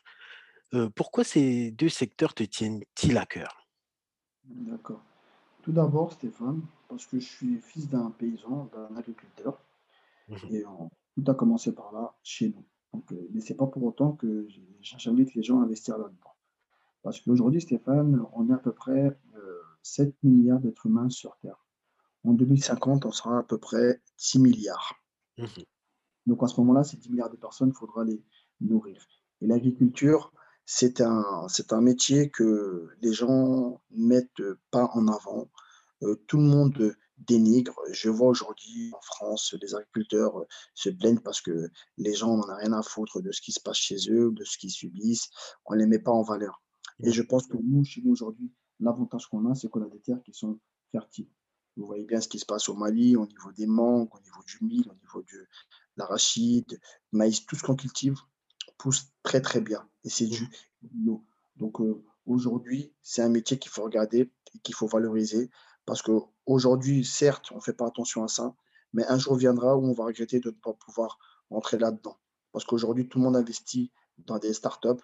Heu, 0.75 0.89
pourquoi 0.91 1.25
ces 1.25 1.71
2 1.73 1.89
secteurs 1.89 2.35
te 2.35 2.43
tiennent-ils 2.43 3.19
à 3.19 3.27
cœur? 3.27 3.69
D'accord. 4.45 5.03
Tout 5.63 5.73
d'abord, 5.73 6.13
Stéphane, 6.13 6.63
parce 6.89 7.07
que 7.07 7.21
je 7.21 7.27
suis 7.27 7.61
fils 7.61 7.89
d'un 7.89 8.11
paysan, 8.11 8.71
d'un 8.73 8.97
agriculteur, 8.97 9.61
Mmh 10.29 10.37
et 10.51 10.65
tout 11.15 11.31
a 11.31 11.35
commencé 11.35 11.75
par 11.75 11.93
là, 11.93 12.15
chez 12.23 12.49
nous. 12.49 12.65
Donc, 12.93 13.13
euh, 13.13 13.29
mais 13.33 13.41
c'est 13.41 13.55
pas 13.55 13.67
pour 13.67 13.83
autant 13.85 14.13
que 14.13 14.47
j'invite 14.81 15.35
les 15.35 15.43
gens 15.43 15.61
à 15.61 15.65
investir 15.65 15.99
là-dedans. 15.99 16.35
Parce 17.03 17.21
qu'aujourd'hui, 17.21 17.61
Stéphane, 17.61 18.25
on 18.33 18.49
est 18.49 18.53
à 18.53 18.59
peu 18.59 18.73
près 18.73 19.19
euh, 19.37 19.61
7 19.83 20.15
milliards 20.23 20.61
d'êtres 20.61 20.87
humains 20.87 21.11
sur 21.11 21.37
Terre. 21.39 21.62
En 22.25 22.33
2050, 22.33 23.05
on 23.07 23.13
sera 23.13 23.39
à 23.39 23.43
peu 23.43 23.59
près 23.59 24.01
6 24.17 24.39
milliards. 24.39 24.95
Mmh 25.39 25.47
Donc 26.27 26.43
à 26.43 26.47
ce 26.47 26.61
moment-là, 26.61 26.85
ces 26.85 26.97
10 26.97 27.11
milliards 27.11 27.31
de 27.31 27.37
personnes, 27.37 27.71
il 27.71 27.79
faudra 27.79 28.05
les 28.05 28.23
nourrir. 28.61 29.07
Et 29.41 29.47
l'agriculture, 29.47 30.33
c'est 30.65 31.01
un, 31.01 31.47
c'est 31.49 31.73
un 31.73 31.81
métier 31.81 32.31
que 32.31 32.89
les 33.01 33.13
gens 33.13 33.81
mettent 33.91 34.43
pas 34.71 34.91
en 34.95 35.09
avant. 35.09 35.51
Euh, 36.03 36.17
tout 36.27 36.37
le 36.37 36.45
monde 36.45 36.95
dénigre. 37.19 37.75
Je 37.93 38.09
vois 38.09 38.29
aujourd'hui 38.29 38.91
en 38.95 39.01
France, 39.01 39.55
les 39.61 39.75
agriculteurs 39.75 40.39
euh, 40.39 40.47
se 40.75 40.91
plaignent 40.91 41.21
parce 41.21 41.41
que 41.41 41.69
les 41.97 42.15
gens 42.15 42.37
n'en 42.37 42.49
ont 42.49 42.57
rien 42.57 42.73
à 42.73 42.83
foutre 42.83 43.21
de 43.21 43.31
ce 43.33 43.41
qui 43.41 43.53
se 43.53 43.61
passe 43.61 43.77
chez 43.77 43.97
eux, 44.11 44.33
de 44.33 44.45
ce 44.45 44.59
qu'ils 44.59 44.71
subissent. 44.71 45.29
On 45.67 45.75
ne 45.75 45.81
les 45.81 45.87
met 45.87 45.99
pas 45.99 46.13
en 46.13 46.23
valeur. 46.23 46.63
Et 47.01 47.09
mh. 47.09 47.13
je 47.13 47.23
pense 47.23 47.47
que 47.47 47.57
nous, 47.57 47.85
chez 47.85 48.03
nous 48.03 48.13
aujourd'hui, 48.13 48.53
l'avantage 48.81 49.27
qu'on 49.27 49.51
a, 49.51 49.55
c'est 49.55 49.69
qu'on 49.69 49.83
a 49.83 49.89
des 49.89 50.01
terres 50.01 50.23
qui 50.25 50.33
sont 50.33 50.59
fertiles. 50.91 51.31
Vous 51.77 51.87
voyez 51.87 52.05
bien 52.05 52.21
ce 52.21 52.29
qui 52.29 52.39
se 52.39 52.47
passe 52.47 52.69
au 52.69 52.75
Mali, 52.75 53.17
au 53.17 53.27
niveau 53.27 53.53
des 53.53 53.67
mangues, 53.67 54.15
au 54.15 54.21
niveau 54.21 54.43
du 54.47 54.65
mil, 54.65 54.89
au 54.91 54.95
niveau 54.95 55.23
du, 55.23 55.49
l'arachide, 55.97 56.81
maïs, 57.13 57.47
tout 57.47 57.57
ce 57.57 57.63
qu'on 57.63 57.77
cultive 57.77 58.19
pousse 58.79 59.13
très 59.23 59.41
très 59.41 59.61
bien 59.61 59.89
et 60.05 60.11
c'est 60.11 60.27
du 60.27 60.49
bio. 60.83 61.25
Donc 61.57 61.81
euh, 61.81 62.05
aujourd'hui, 62.27 62.93
c'est 63.03 63.23
un 63.23 63.29
métier 63.29 63.59
qu'il 63.59 63.71
faut 63.71 63.85
regarder 63.85 64.31
et 64.55 64.59
qu'il 64.61 64.75
faut 64.75 64.87
valoriser 64.87 65.51
parce 65.87 66.03
que 66.03 66.13
aujourd'hui, 66.47 67.05
certes, 67.05 67.51
on 67.53 67.57
ne 67.57 67.61
fait 67.61 67.73
pas 67.73 67.87
attention 67.87 68.23
à 68.23 68.29
ça, 68.29 68.55
mais 68.93 69.05
un 69.07 69.19
jour 69.19 69.37
viendra 69.37 69.77
où 69.77 69.85
on 69.85 69.93
va 69.93 70.05
regretter 70.05 70.41
de 70.41 70.51
ne 70.51 70.55
pas 70.55 70.73
pouvoir 70.75 71.19
entrer 71.51 71.79
là-dedans. 71.79 72.19
Parce 72.53 72.65
qu'aujourd'hui, 72.65 73.09
tout 73.09 73.19
le 73.19 73.25
monde 73.25 73.37
investit 73.37 73.93
dans 74.19 74.39
des 74.39 74.53
startups. 74.53 75.03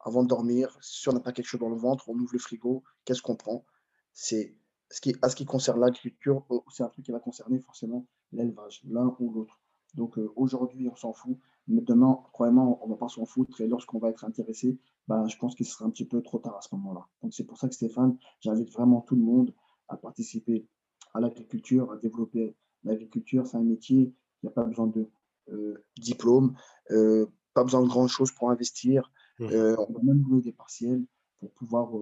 Avant 0.00 0.22
de 0.22 0.28
dormir, 0.28 0.76
si 0.80 1.08
on 1.08 1.12
n'a 1.12 1.20
pas 1.20 1.32
quelque 1.32 1.46
chose 1.46 1.60
dans 1.60 1.68
le 1.68 1.76
ventre, 1.76 2.08
on 2.08 2.18
ouvre 2.18 2.32
le 2.32 2.38
frigo, 2.38 2.82
qu'est-ce 3.04 3.22
qu'on 3.22 3.36
prend? 3.36 3.64
C'est 4.12 4.56
ce 4.90 5.00
qui, 5.00 5.14
à 5.22 5.28
ce 5.28 5.36
qui 5.36 5.44
concerne 5.44 5.80
l'agriculture, 5.80 6.44
euh, 6.50 6.58
c'est 6.70 6.82
un 6.82 6.88
truc 6.88 7.04
qui 7.04 7.12
va 7.12 7.20
concerner 7.20 7.58
forcément 7.60 8.06
l'élevage, 8.32 8.80
l'un 8.84 9.14
ou 9.18 9.32
l'autre. 9.32 9.60
Donc 9.94 10.18
euh, 10.18 10.32
aujourd'hui, 10.36 10.88
on 10.88 10.96
s'en 10.96 11.12
fout, 11.12 11.38
mais 11.66 11.82
demain, 11.82 12.18
croyez-moi, 12.32 12.78
on 12.82 12.86
ne 12.86 12.92
va 12.92 12.98
pas 12.98 13.08
s'en 13.08 13.24
foutre. 13.24 13.60
Et 13.60 13.66
lorsqu'on 13.66 13.98
va 13.98 14.10
être 14.10 14.24
intéressé, 14.24 14.78
ben, 15.06 15.26
je 15.28 15.36
pense 15.36 15.54
qu'il 15.54 15.66
sera 15.66 15.84
un 15.84 15.90
petit 15.90 16.04
peu 16.04 16.22
trop 16.22 16.38
tard 16.38 16.56
à 16.56 16.62
ce 16.62 16.74
moment-là. 16.74 17.06
Donc 17.22 17.34
c'est 17.34 17.44
pour 17.44 17.58
ça 17.58 17.68
que 17.68 17.74
Stéphane, 17.74 18.16
j'invite 18.40 18.72
vraiment 18.72 19.00
tout 19.02 19.16
le 19.16 19.22
monde 19.22 19.54
à 19.88 19.96
participer 19.96 20.66
à 21.14 21.20
l'agriculture, 21.20 21.90
à 21.92 21.96
développer 21.96 22.54
l'agriculture. 22.84 23.46
C'est 23.46 23.56
un 23.56 23.62
métier, 23.62 24.14
il 24.42 24.46
n'y 24.46 24.48
a 24.48 24.52
pas 24.52 24.64
besoin 24.64 24.86
de 24.86 25.10
euh, 25.50 25.84
diplôme, 25.98 26.54
euh, 26.90 27.26
pas 27.54 27.64
besoin 27.64 27.82
de 27.82 27.88
grandes 27.88 28.08
choses 28.08 28.32
pour 28.32 28.50
investir. 28.50 29.10
Mmh 29.40 29.46
on 29.78 29.92
peut 29.92 30.02
même 30.02 30.24
louer 30.28 30.42
des 30.42 30.50
partiels 30.50 31.04
pour 31.38 31.52
pouvoir 31.52 31.92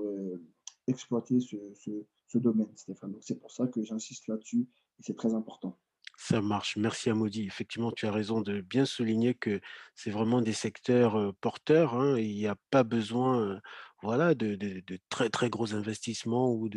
exploiter 0.86 1.38
ce, 1.38 1.56
ce, 1.74 1.90
ce 2.26 2.38
domaine, 2.38 2.76
Stéphane. 2.76 3.12
Donc 3.12 3.24
c'est 3.24 3.38
pour 3.40 3.50
ça 3.52 3.66
que 3.68 3.82
j'insiste 3.82 4.28
là-dessus 4.28 4.68
et 4.98 5.02
c'est 5.02 5.16
très 5.16 5.34
important. 5.34 5.78
Ça 6.18 6.40
marche, 6.40 6.76
merci 6.76 7.10
Amaudy. 7.10 7.42
Effectivement, 7.46 7.92
tu 7.92 8.06
as 8.06 8.12
raison 8.12 8.40
de 8.40 8.60
bien 8.62 8.84
souligner 8.86 9.34
que 9.34 9.60
c'est 9.94 10.10
vraiment 10.10 10.40
des 10.40 10.52
secteurs, 10.54 11.18
heu, 11.18 11.32
porteurs, 11.32 11.94
hein. 11.94 12.18
Il 12.18 12.34
n'y 12.34 12.46
a 12.46 12.56
pas 12.70 12.84
besoin, 12.84 13.40
heu, 13.56 13.60
voilà, 14.02 14.34
de 14.34 14.54
de 14.54 14.80
de 14.80 14.98
très, 15.10 15.28
très 15.30 15.50
gros 15.50 15.74
investissements 15.74 16.50
ou 16.52 16.68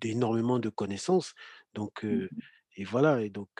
d'énormément 0.00 0.58
de 0.58 0.70
connaissances. 0.70 1.34
Donc 1.74 2.04
heu 2.04 2.30
et 2.76 2.84
voilà 2.84 3.22
et 3.22 3.30
donc 3.30 3.50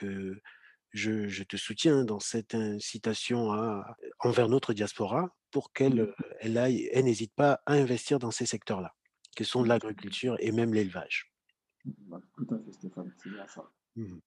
je 0.92 1.28
je 1.28 1.42
te 1.44 1.56
soutiens 1.56 2.04
dans 2.04 2.20
cette 2.20 2.54
incitation 2.54 3.52
à 3.52 3.96
envers 4.20 4.48
notre 4.48 4.72
diaspora 4.74 5.36
pour 5.50 5.72
qu'elle, 5.72 6.00
heu, 6.00 6.14
elle 6.40 6.58
aille 6.58 6.88
elle 6.92 7.04
n'hésite 7.06 7.34
pas 7.34 7.60
à 7.66 7.74
investir 7.74 8.18
dans 8.18 8.30
ces 8.30 8.46
secteurs-là, 8.46 8.94
que 9.38 9.44
sont 9.44 9.62
l'agriculture 9.62 10.36
et 10.40 10.50
même 10.50 10.74
l'élevage. 10.74 11.32
Tout 11.84 12.48
à 12.50 12.58
fait, 12.58 12.72
Stéphane, 12.72 13.14
c'est 13.22 13.30
bien 13.30 13.46
ça. 13.46 13.70
Mmh 13.94 14.18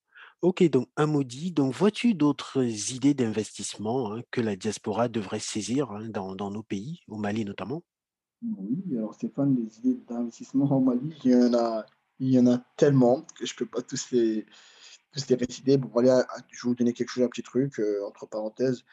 OK, 0.41 0.63
donc 0.69 0.87
Amaudy, 0.95 1.51
donc 1.51 1.73
vois-tu 1.73 2.13
d'autres 2.13 2.63
idées 2.93 3.13
d'investissement, 3.13 4.13
hein, 4.13 4.21
que 4.31 4.39
la 4.39 4.55
diaspora 4.55 5.07
devrait 5.07 5.39
saisir, 5.39 5.91
hein, 5.91 6.09
dans 6.09 6.35
dans 6.35 6.49
nos 6.49 6.63
pays, 6.63 7.01
au 7.07 7.17
Mali 7.17 7.43
notamment? 7.43 7.83
Oui, 8.41 8.83
alors 8.97 9.13
Stéphane, 9.13 9.55
les 9.55 9.79
idées 9.79 9.99
d'investissement 10.07 10.71
en 10.71 10.79
Mali, 10.79 11.13
il 11.25 11.31
y 11.31 11.35
en 11.35 11.53
a, 11.53 11.85
il 12.19 12.29
y 12.29 12.39
en 12.39 12.47
a 12.47 12.57
tellement 12.77 13.23
que 13.35 13.45
je 13.45 13.53
ne 13.53 13.57
peux 13.57 13.65
pas 13.67 13.81
tous 13.81 14.11
les, 14.11 14.45
tous 15.11 15.29
les 15.29 15.35
réciter. 15.35 15.77
Bon, 15.77 15.89
voilà, 15.91 16.25
je 16.49 16.65
vais 16.65 16.69
vous 16.69 16.75
donner 16.75 16.93
quelque 16.93 17.09
chose, 17.09 17.23
un 17.23 17.29
petit 17.29 17.43
truc, 17.43 17.79
euh, 17.79 18.07
entre 18.07 18.25
parenthèses. 18.27 18.83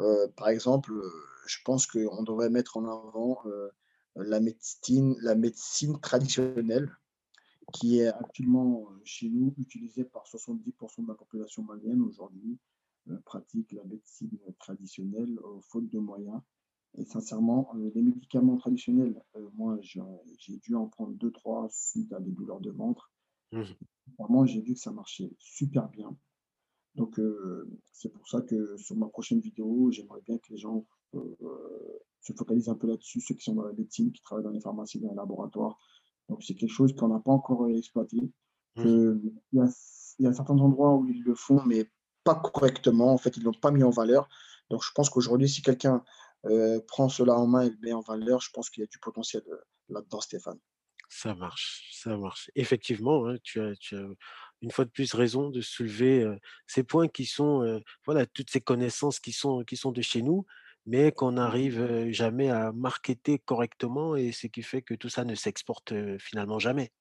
Euh, 0.00 0.26
par 0.36 0.48
exemple, 0.48 0.92
euh, 0.92 1.10
je 1.46 1.58
pense 1.64 1.86
qu'on 1.86 2.22
devrait 2.22 2.50
mettre 2.50 2.76
en 2.78 2.84
avant 2.84 3.42
la 4.16 4.40
médecine, 4.40 5.16
la 5.20 5.34
médecine 5.34 5.98
traditionnelle 6.00 6.90
qui 7.72 7.98
est 7.98 8.08
actuellement 8.08 8.88
euh, 8.90 9.00
chez 9.04 9.28
nous 9.28 9.52
utilisée 9.58 10.04
par 10.04 10.24
70% 10.24 11.02
de 11.02 11.08
la 11.08 11.14
population 11.14 11.62
malienne 11.64 12.00
aujourd'hui, 12.02 12.58
euh, 13.08 13.18
pratique 13.24 13.72
la 13.72 13.84
médecine 13.84 14.38
traditionnelle 14.58 15.38
euh, 15.44 15.60
faute 15.62 15.88
de 15.90 15.98
moyens. 15.98 16.40
Et 16.98 17.04
sincèrement, 17.04 17.70
les 17.74 18.00
médicaments 18.00 18.56
traditionnels, 18.56 19.22
moi 19.54 19.76
j'ai 19.82 20.00
j'ai 20.38 20.56
dû 20.56 20.74
en 20.74 20.86
prendre 20.86 21.12
deux, 21.12 21.30
trois 21.30 21.68
suite 21.70 22.10
à 22.14 22.20
des 22.20 22.30
douleurs 22.30 22.60
de 22.60 22.70
ventre. 22.70 23.12
Mmh 23.52 23.64
Vraiment, 24.18 24.46
j'ai 24.46 24.60
vu 24.60 24.74
que 24.74 24.80
ça 24.80 24.92
marchait 24.92 25.30
super 25.38 25.88
bien. 25.88 26.16
Donc, 26.94 27.18
euh, 27.18 27.68
c'est 27.92 28.08
pour 28.08 28.26
ça 28.28 28.40
que 28.40 28.76
sur 28.76 28.96
ma 28.96 29.08
prochaine 29.08 29.40
vidéo, 29.40 29.90
j'aimerais 29.90 30.22
bien 30.22 30.38
que 30.38 30.50
les 30.50 30.58
gens 30.58 30.86
euh, 31.14 31.36
se 32.26 32.32
focalisent 32.32 32.68
un 32.68 32.74
peu 32.74 32.86
là-dessus, 32.88 33.20
ceux 33.20 33.34
qui 33.34 33.44
sont 33.44 33.54
dans 33.54 33.64
la 33.64 33.72
médecine, 33.72 34.12
qui 34.12 34.22
travaillent 34.22 34.44
dans 34.44 34.50
les 34.50 34.60
pharmacies, 34.60 35.00
dans 35.00 35.10
les 35.10 35.16
laboratoires. 35.16 35.78
Donc, 36.28 36.42
c'est 36.42 36.54
quelque 36.54 36.72
chose 36.72 36.94
qu'on 36.94 37.08
n'a 37.08 37.20
pas 37.20 37.30
encore 37.30 37.68
exploité. 37.68 38.18
Mmh 38.76 38.82
il, 39.52 39.58
y 39.58 39.60
a, 39.60 39.68
il 40.18 40.24
y 40.24 40.28
a 40.28 40.32
certains 40.32 40.58
endroits 40.58 40.94
où 40.94 41.06
ils 41.06 41.22
le 41.22 41.34
font, 41.34 41.62
mais 41.64 41.90
pas 42.24 42.34
correctement. 42.34 43.12
En 43.12 43.18
fait, 43.18 43.36
ils 43.36 43.40
ne 43.40 43.46
l'ont 43.46 43.52
pas 43.52 43.70
mis 43.70 43.84
en 43.84 43.90
valeur. 43.90 44.28
Donc, 44.70 44.82
je 44.82 44.90
pense 44.92 45.08
qu'aujourd'hui, 45.08 45.48
si 45.48 45.62
quelqu'un 45.62 46.04
euh, 46.46 46.80
prend 46.88 47.08
cela 47.08 47.34
en 47.34 47.46
main 47.46 47.62
et 47.62 47.70
le 47.70 47.76
met 47.80 47.92
en 47.92 48.00
valeur, 48.00 48.40
je 48.40 48.50
pense 48.50 48.68
qu'il 48.68 48.82
y 48.82 48.84
a 48.84 48.88
du 48.88 48.98
potentiel 48.98 49.42
euh, 49.48 49.56
là-dedans, 49.88 50.20
Stéphane. 50.20 50.58
Ça 51.08 51.34
marche, 51.36 51.88
ça 51.92 52.16
marche. 52.16 52.50
Effectivement, 52.56 53.28
hein, 53.28 53.36
tu 53.44 53.60
as 53.60 53.76
tu 53.76 53.96
as 53.96 54.08
une 54.60 54.72
fois 54.72 54.84
de 54.84 54.90
plus 54.90 55.14
raison 55.14 55.50
de 55.50 55.60
soulever, 55.60 56.24
heu, 56.24 56.36
ces 56.66 56.82
points 56.82 57.06
qui 57.06 57.26
sont, 57.26 57.80
voilà, 58.04 58.26
toutes 58.26 58.50
ces 58.50 58.60
connaissances 58.60 59.20
qui 59.20 59.30
sont 59.30 59.62
qui 59.62 59.76
sont 59.76 59.92
de 59.92 60.02
chez 60.02 60.22
nous, 60.22 60.44
mais 60.86 61.12
qu'on 61.12 61.32
n'arrive, 61.32 62.10
jamais 62.10 62.48
à 62.48 62.72
marketer 62.72 63.38
correctement 63.38 64.16
et 64.16 64.32
ce 64.32 64.46
qui 64.46 64.62
fait 64.62 64.82
que 64.82 64.94
tout 64.94 65.08
ça 65.08 65.24
ne 65.24 65.34
s'exporte, 65.34 65.92
finalement 66.18 66.58
jamais. 66.58 66.92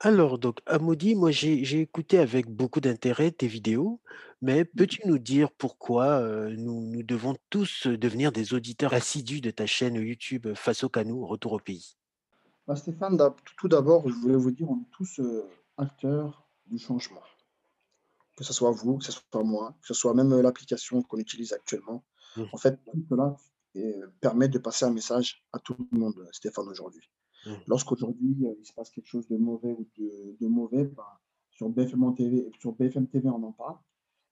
Alors 0.00 0.38
donc 0.38 0.60
Amaudy, 0.66 1.14
moi 1.14 1.30
j'ai 1.30 1.80
écouté 1.80 2.18
avec 2.18 2.50
beaucoup 2.50 2.80
d'intérêt 2.80 3.30
tes 3.30 3.46
vidéos, 3.46 4.00
mais 4.42 4.66
peux-tu 4.66 5.00
nous 5.06 5.18
dire 5.18 5.50
pourquoi, 5.50 6.20
nous 6.50 6.82
nous 6.82 7.02
devons 7.02 7.36
tous, 7.48 7.86
devenir 7.86 8.30
des 8.30 8.52
auditeurs 8.52 8.92
assidus 8.92 9.40
de 9.40 9.50
ta 9.50 9.64
chaîne 9.64 9.94
YouTube 9.94 10.52
Face 10.54 10.84
au 10.84 10.90
Canou, 10.90 11.24
Retour 11.26 11.52
au 11.52 11.58
pays? 11.58 11.96
Bah, 12.66 12.76
Stéphane, 12.76 13.18
tout 13.56 13.68
d'abord, 13.68 14.08
je 14.08 14.14
voulais 14.14 14.36
vous 14.36 14.50
dire, 14.50 14.70
on 14.70 14.76
est 14.76 14.90
tous 14.90 15.20
acteurs 15.78 16.46
du 16.66 16.78
changement. 16.78 17.22
Que 18.36 18.44
ce 18.44 18.52
soit 18.52 18.70
vous, 18.70 18.98
que 18.98 19.04
ce 19.04 19.12
soit 19.12 19.44
moi, 19.44 19.76
que 19.80 19.86
ce 19.86 19.94
soit 19.94 20.14
même 20.14 20.32
euh, 20.32 20.42
l'application 20.42 21.02
qu'on 21.02 21.18
utilise 21.18 21.52
actuellement. 21.52 22.04
Mmh. 22.36 22.42
En 22.52 22.56
fait, 22.56 22.78
tout 22.84 23.04
cela 23.08 23.36
permet 24.20 24.48
de 24.48 24.58
passer 24.58 24.84
un 24.84 24.92
message 24.92 25.44
à 25.52 25.58
tout 25.58 25.74
le 25.90 25.98
monde, 25.98 26.28
Stéphane, 26.30 26.68
aujourd'hui. 26.68 27.10
Mmh. 27.44 27.52
Lorsqu'aujourd'hui, 27.66 28.36
il 28.60 28.64
se 28.64 28.72
passe 28.72 28.90
quelque 28.90 29.08
chose 29.08 29.26
de 29.26 29.36
mauvais 29.36 29.72
ou 29.72 29.88
de, 29.98 30.46
mauvais, 30.46 30.84
bah, 30.84 31.20
sur, 31.50 31.68
BFM 31.68 32.14
TV, 32.14 32.50
sur 32.60 32.72
BFM 32.72 33.08
TV, 33.08 33.28
on 33.28 33.42
en 33.42 33.52
parle. 33.52 33.76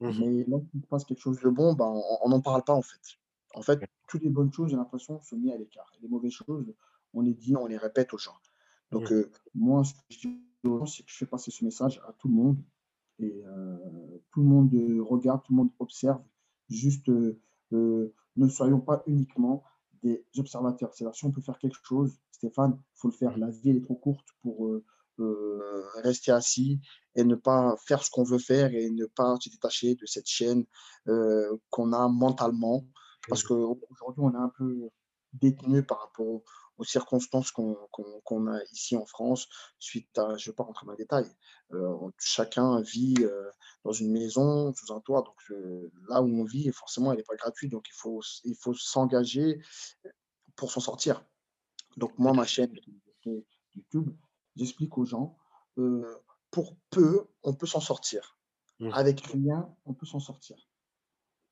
Mmh 0.00 0.10
Mais 0.20 0.44
lorsqu'il 0.48 0.80
se 0.80 0.86
passe 0.86 1.04
quelque 1.04 1.20
chose 1.20 1.40
de 1.40 1.48
bon, 1.48 1.74
bah, 1.74 1.92
on 2.22 2.28
n'en 2.28 2.40
parle 2.40 2.62
pas, 2.64 2.74
en 2.74 2.82
fait. 2.82 3.00
En 3.54 3.62
fait, 3.62 3.80
toutes 4.08 4.22
les 4.22 4.30
bonnes 4.30 4.52
choses, 4.52 4.70
j'ai 4.70 4.76
l'impression, 4.76 5.20
sont 5.22 5.36
mises 5.36 5.52
à 5.52 5.56
l'écart. 5.56 5.90
Les 6.00 6.08
mauvaises 6.08 6.32
choses, 6.32 6.72
on 7.12 7.20
les 7.20 7.34
dit, 7.34 7.56
on 7.56 7.66
les 7.66 7.76
répète 7.76 8.12
aux 8.14 8.18
gens. 8.18 8.36
Donc, 8.90 9.10
euh, 9.12 9.30
moi, 9.54 9.84
ce 9.84 9.94
que 9.94 10.00
je 10.10 10.18
dis 10.18 10.40
aux 10.64 10.78
gens, 10.78 10.86
c'est 10.86 11.02
que 11.02 11.10
je 11.10 11.16
fais 11.16 11.26
passer 11.26 11.50
ce 11.50 11.64
message 11.64 12.00
à 12.06 12.12
tout 12.12 12.28
le 12.28 12.34
monde. 12.34 12.56
Et 13.22 13.42
euh, 13.46 13.76
tout 14.32 14.42
le 14.42 14.48
monde 14.48 14.70
regarde, 15.08 15.42
tout 15.44 15.52
le 15.52 15.58
monde 15.58 15.70
observe. 15.78 16.22
Juste, 16.68 17.08
euh, 17.08 17.38
ne 17.72 18.48
soyons 18.48 18.80
pas 18.80 19.02
uniquement 19.06 19.62
des 20.02 20.24
observateurs. 20.38 20.92
C'est-à-dire, 20.94 21.14
si 21.14 21.24
on 21.24 21.32
peut 21.32 21.40
faire 21.40 21.58
quelque 21.58 21.78
chose, 21.82 22.18
Stéphane, 22.32 22.76
il 22.78 22.98
faut 22.98 23.08
le 23.08 23.14
faire. 23.14 23.37
La 23.38 23.50
vie, 23.50 23.70
elle 23.70 23.76
est 23.76 23.85
trop 23.85 23.94
courte 23.94 24.26
pour 24.42 24.80
rester 26.02 26.32
assis 26.32 26.80
et 27.14 27.22
ne 27.22 27.37
pas 27.37 27.76
faire 27.87 28.02
ce 28.02 28.11
qu'on 28.11 28.24
veut 28.24 28.38
faire 28.38 28.74
et 28.74 28.90
ne 28.90 29.06
pas 29.06 29.37
se 29.38 29.50
détacher 29.50 29.94
de 29.94 30.06
cette 30.06 30.26
chaîne 30.26 30.64
qu'on 31.70 31.92
a 31.92 32.08
mentalement 32.08 32.85
parce 33.28 33.44
qu'aujourd'hui, 33.44 34.22
on 34.22 34.32
est 34.32 34.37
un 34.37 34.52
peu 34.56 34.88
détenu 35.35 35.85
par 35.85 36.00
rapport 36.00 36.42
aux 36.78 36.85
circonstances 36.85 37.50
qu'on 37.50 38.46
a 38.46 38.62
ici 38.72 38.96
en 38.96 39.06
France, 39.06 39.48
suite 39.78 40.16
à, 40.18 40.37
je 40.37 40.48
ne 40.48 40.52
vais 40.52 40.56
pas 40.56 40.64
rentrer 40.64 40.87
dans 40.87 40.92
les 40.92 40.98
détails, 40.98 41.30
euh, 41.72 42.11
chacun 42.18 42.80
vit 42.80 43.14
euh, 43.20 43.50
dans 43.85 43.92
une 43.92 44.11
maison, 44.11 44.72
sous 44.74 44.92
un 44.92 45.00
toit, 45.00 45.22
donc 45.22 45.37
euh, 45.50 45.90
là 46.08 46.22
où 46.22 46.28
on 46.40 46.44
vit, 46.44 46.70
forcément, 46.72 47.12
elle 47.12 47.18
n'est 47.18 47.24
pas 47.24 47.37
gratuite, 47.37 47.72
donc 47.72 47.87
il 47.88 47.94
faut, 47.94 48.20
il 48.44 48.56
faut 48.56 48.74
s'engager 48.74 49.61
pour 50.56 50.70
s'en 50.70 50.80
sortir. 50.80 51.24
Donc 51.96 52.18
moi, 52.18 52.32
ma 52.32 52.46
chaîne 52.46 52.74
YouTube, 53.74 54.11
j'explique 54.56 54.96
aux 54.98 55.04
gens, 55.04 55.37
pour 56.50 56.76
peu, 56.90 57.26
on 57.42 57.54
peut 57.54 57.66
s'en 57.66 57.80
sortir. 57.80 58.37
Mmh. 58.78 58.90
Avec 58.92 59.20
rien, 59.20 59.74
on 59.85 59.94
peut 59.94 60.06
s'en 60.06 60.20
sortir. 60.20 60.56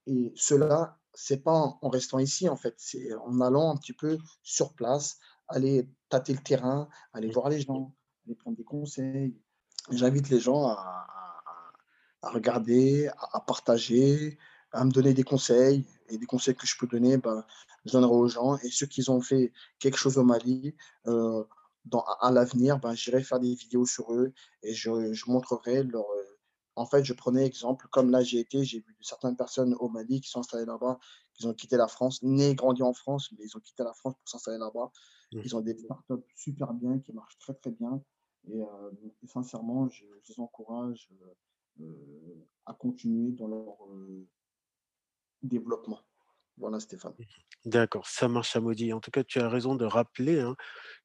Et 0.07 0.33
cela, 0.35 1.00
c'est 1.15 1.43
pas 1.43 1.79
en 1.81 1.89
restant 1.89 2.19
ici, 2.19 2.49
en 2.49 2.57
fait, 2.57 2.75
c'est 2.79 3.13
en 3.15 3.41
allant 3.41 3.71
un 3.71 3.77
petit 3.77 3.93
peu 3.93 4.19
sur 4.43 4.75
place, 4.75 5.19
aller 5.49 5.89
tâter 6.09 6.33
le 6.33 6.41
terrain, 6.41 6.89
aller 7.13 7.29
mmh. 7.29 7.33
voir 7.33 7.49
les 7.49 7.61
gens, 7.61 7.95
aller 8.27 8.35
prendre 8.35 8.57
des 8.57 8.65
conseils. 8.65 9.37
J'invite 9.91 10.29
les 10.29 10.41
gens 10.41 10.67
à, 10.69 11.07
regarder, 12.23 13.09
à, 13.33 13.41
partager, 13.41 14.39
à 14.73 14.85
me 14.85 14.91
donner 14.91 15.15
des 15.15 15.23
conseils. 15.23 15.87
Et 16.09 16.19
des 16.19 16.27
conseils 16.27 16.55
que 16.55 16.67
je 16.67 16.77
peux 16.77 16.87
donner, 16.87 17.17
ben, 17.17 17.45
je 17.85 17.93
donnerai 17.93 18.13
aux 18.13 18.29
gens. 18.29 18.57
Et 18.59 18.71
ceux 18.71 18.87
qui 18.87 19.09
ont 19.09 19.21
fait 19.21 19.53
quelque 19.79 19.97
chose 19.97 20.19
au 20.19 20.25
Mali, 20.25 20.75
euh, 21.07 21.45
dans, 21.85 22.05
à 22.21 22.31
l'avenir, 22.31 22.79
ben, 22.79 22.95
j'irai 22.95 23.23
faire 23.23 23.41
des 23.41 23.55
vidéos 23.55 23.87
sur 23.87 24.13
eux 24.13 24.33
et 24.63 24.75
je, 24.75 25.13
je 25.13 25.31
montrerai 25.31 25.83
leur, 25.85 26.05
en 26.81 26.87
fait, 26.87 27.05
je 27.05 27.13
prenais 27.13 27.45
exemple, 27.45 27.89
comme 27.91 28.11
là 28.11 28.23
j'ai 28.23 28.39
été, 28.39 28.65
j'ai 28.65 28.79
vu 28.79 28.97
certaines 29.03 29.37
personnes 29.37 29.75
au 29.81 29.91
Mali 29.91 30.23
qui 30.23 30.31
sont 30.31 30.41
installées 30.41 30.65
là-bas, 30.65 30.99
qui 31.35 31.47
ont 31.47 31.53
quitté 31.53 31.77
la 31.77 31.89
France, 31.89 32.23
nés, 32.23 32.55
grandis 32.55 32.83
en 32.83 32.95
France, 32.95 33.31
mais 33.33 33.45
ils 33.45 33.55
ont 33.55 33.61
quitté 33.61 33.83
la 33.85 33.93
France 33.93 34.15
pour 34.15 34.27
s'installer 34.27 34.57
là-bas. 34.57 34.91
Mmh. 35.33 35.41
Ils 35.45 35.57
ont 35.57 35.61
des 35.61 35.77
startups 35.77 36.25
super 36.35 36.73
bien, 36.73 36.99
qui 36.99 37.13
marchent 37.13 37.37
très 37.39 37.53
très 37.53 37.71
bien. 37.71 38.03
Et, 38.49 38.63
euh, 38.63 38.91
sincèrement, 39.27 39.91
je, 39.91 40.07
les 40.27 40.41
encourage 40.41 41.11
euh, 41.21 41.85
euh, 41.85 42.47
à 42.65 42.73
continuer 42.73 43.33
dans 43.33 43.49
leur 43.49 43.77
développement. 45.43 46.01
Voilà, 46.57 46.81
Stéphane. 46.81 47.15
D'accord, 47.67 48.07
ça 48.07 48.27
marche 48.29 48.57
à 48.57 48.61
maudit. 48.61 48.95
En 48.95 49.01
tout 49.01 49.11
cas, 49.11 49.23
tu 49.23 49.39
as 49.39 49.51
raison 49.51 49.75
de 49.75 49.85
rappeler 49.85 50.41
hein, 50.41 50.57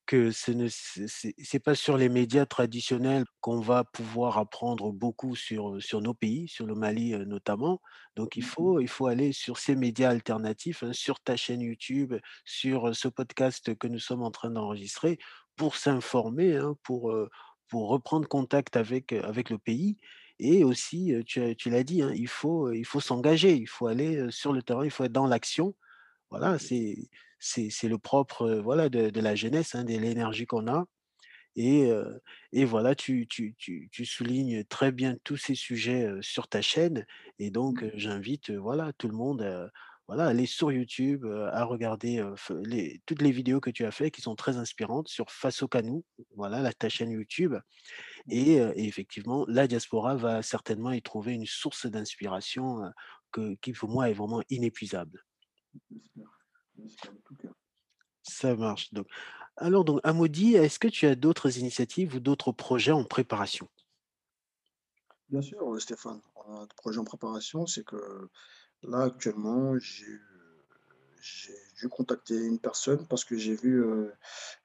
que 0.05 0.31
ce 0.31 0.51
n'est 0.51 1.59
pas 1.59 1.75
sur 1.75 1.97
les 1.97 2.09
médias 2.09 2.45
traditionnels 2.45 3.25
qu'on 3.41 3.59
va 3.59 3.83
pouvoir 3.83 4.37
apprendre 4.37 4.91
beaucoup 4.91 5.35
sur, 5.35 5.81
sur 5.81 6.01
nos 6.01 6.13
pays, 6.13 6.47
sur 6.47 6.65
le 6.65 6.75
Mali 6.75 7.15
notamment. 7.25 7.81
Donc 8.15 8.35
il 8.35 8.43
mmh 8.43 8.47
faut, 8.47 8.79
il 8.79 8.87
faut 8.87 9.07
aller 9.07 9.31
sur 9.31 9.57
ces 9.57 9.75
médias 9.75 10.09
alternatifs, 10.09 10.83
hein, 10.83 10.93
sur 10.93 11.19
ta 11.19 11.35
chaîne 11.35 11.61
YouTube, 11.61 12.13
sur 12.45 12.95
ce 12.95 13.07
podcast 13.07 13.75
que 13.75 13.87
nous 13.87 13.99
sommes 13.99 14.23
en 14.23 14.31
train 14.31 14.49
d'enregistrer 14.49 15.17
pour 15.55 15.75
s'informer, 15.75 16.55
hein, 16.55 16.75
pour, 16.83 17.15
pour 17.67 17.89
reprendre 17.89 18.27
contact 18.27 18.75
avec, 18.75 19.13
avec 19.13 19.49
le 19.49 19.57
pays. 19.57 19.97
Et 20.39 20.63
aussi, 20.63 21.13
tu, 21.25 21.55
tu 21.55 21.69
l'as 21.69 21.83
dit, 21.83 22.03
il 22.15 22.27
faut, 22.27 22.71
il 22.71 22.85
faut 22.85 22.99
s'engager, 22.99 23.55
il 23.55 23.67
faut 23.67 23.87
aller 23.87 24.29
sur 24.31 24.51
le 24.51 24.61
terrain, 24.61 24.83
il 24.83 24.91
faut 24.91 25.05
être 25.05 25.13
dans 25.13 25.27
l'action 25.27 25.73
voilà, 26.31 26.59
c'est 26.59 27.09
c'est 27.39 27.69
le 27.83 27.97
propre 27.97 28.49
voilà, 28.63 28.89
de, 28.89 29.09
de 29.09 29.21
la 29.21 29.35
jeunesse, 29.35 29.75
hein, 29.75 29.83
de 29.83 29.93
l'énergie 29.97 30.45
qu'on 30.45 30.67
a. 30.67 30.85
Et, 31.57 31.89
et 32.51 32.65
voilà, 32.65 32.95
tu, 32.95 33.27
tu, 33.27 33.55
tu, 33.57 33.87
tu, 33.91 34.05
soulignes 34.05 34.65
très 34.65 34.91
bien 34.91 35.15
tous 35.23 35.37
ces 35.37 35.55
sujets 35.55 36.09
sur 36.21 36.47
ta 36.49 36.61
chaîne. 36.61 37.05
Et 37.39 37.49
donc, 37.49 37.81
Mmh. 37.81 37.91
j'invite 37.95 38.51
voilà, 38.51 38.91
tout 38.97 39.07
le 39.07 39.15
monde 39.15 39.41
à 39.41 39.71
voilà, 40.07 40.27
aller 40.27 40.45
sur 40.45 40.71
YouTube, 40.71 41.25
à 41.25 41.63
regarder 41.63 42.23
les, 42.63 43.01
toutes 43.07 43.21
les 43.23 43.31
vidéos 43.31 43.59
que 43.59 43.71
tu 43.71 43.85
as 43.85 43.91
faites 43.91 44.13
qui 44.13 44.21
sont 44.21 44.35
très 44.35 44.57
inspirantes 44.57 45.07
sur 45.07 45.31
Face 45.31 45.63
au 45.63 45.67
Canou, 45.67 46.03
voilà, 46.35 46.61
la, 46.61 46.73
ta 46.73 46.89
chaîne 46.89 47.09
YouTube. 47.09 47.55
Et, 48.29 48.53
et 48.53 48.85
effectivement, 48.85 49.45
la 49.47 49.67
diaspora 49.67 50.15
va 50.15 50.41
certainement 50.43 50.91
y 50.91 51.01
trouver 51.01 51.33
une 51.33 51.47
source 51.47 51.87
d'inspiration 51.87 52.81
qui, 53.61 53.73
pour 53.73 53.89
moi, 53.89 54.09
est 54.09 54.13
vraiment 54.13 54.43
inépuisable. 54.49 55.23
Ça 58.23 58.55
marche 58.55 58.93
donc. 58.93 59.07
Alors 59.57 59.85
donc, 59.85 60.01
Amaudy, 60.03 60.55
est-ce 60.55 60.79
que 60.79 60.87
tu 60.87 61.05
as 61.05 61.15
d'autres 61.15 61.57
initiatives 61.57 62.15
ou 62.15 62.19
d'autres 62.19 62.51
projets 62.51 62.91
en 62.91 63.03
préparation? 63.05 63.69
Bien 65.29 65.41
sûr, 65.41 65.81
Stéphane, 65.81 66.21
on 66.35 66.55
a 66.55 66.61
un 66.61 66.67
projet 66.75 66.99
en 66.99 67.05
préparation, 67.05 67.65
c'est 67.65 67.83
que 67.83 68.29
là, 68.83 69.03
actuellement, 69.03 69.77
j'ai 69.79 70.19
j'ai 71.25 71.53
dû 71.79 71.89
contacter 71.89 72.35
une 72.35 72.59
personne 72.59 73.07
parce 73.07 73.25
que 73.25 73.35
j'ai 73.35 73.55
vu, 73.55 73.83
euh, 73.83 74.11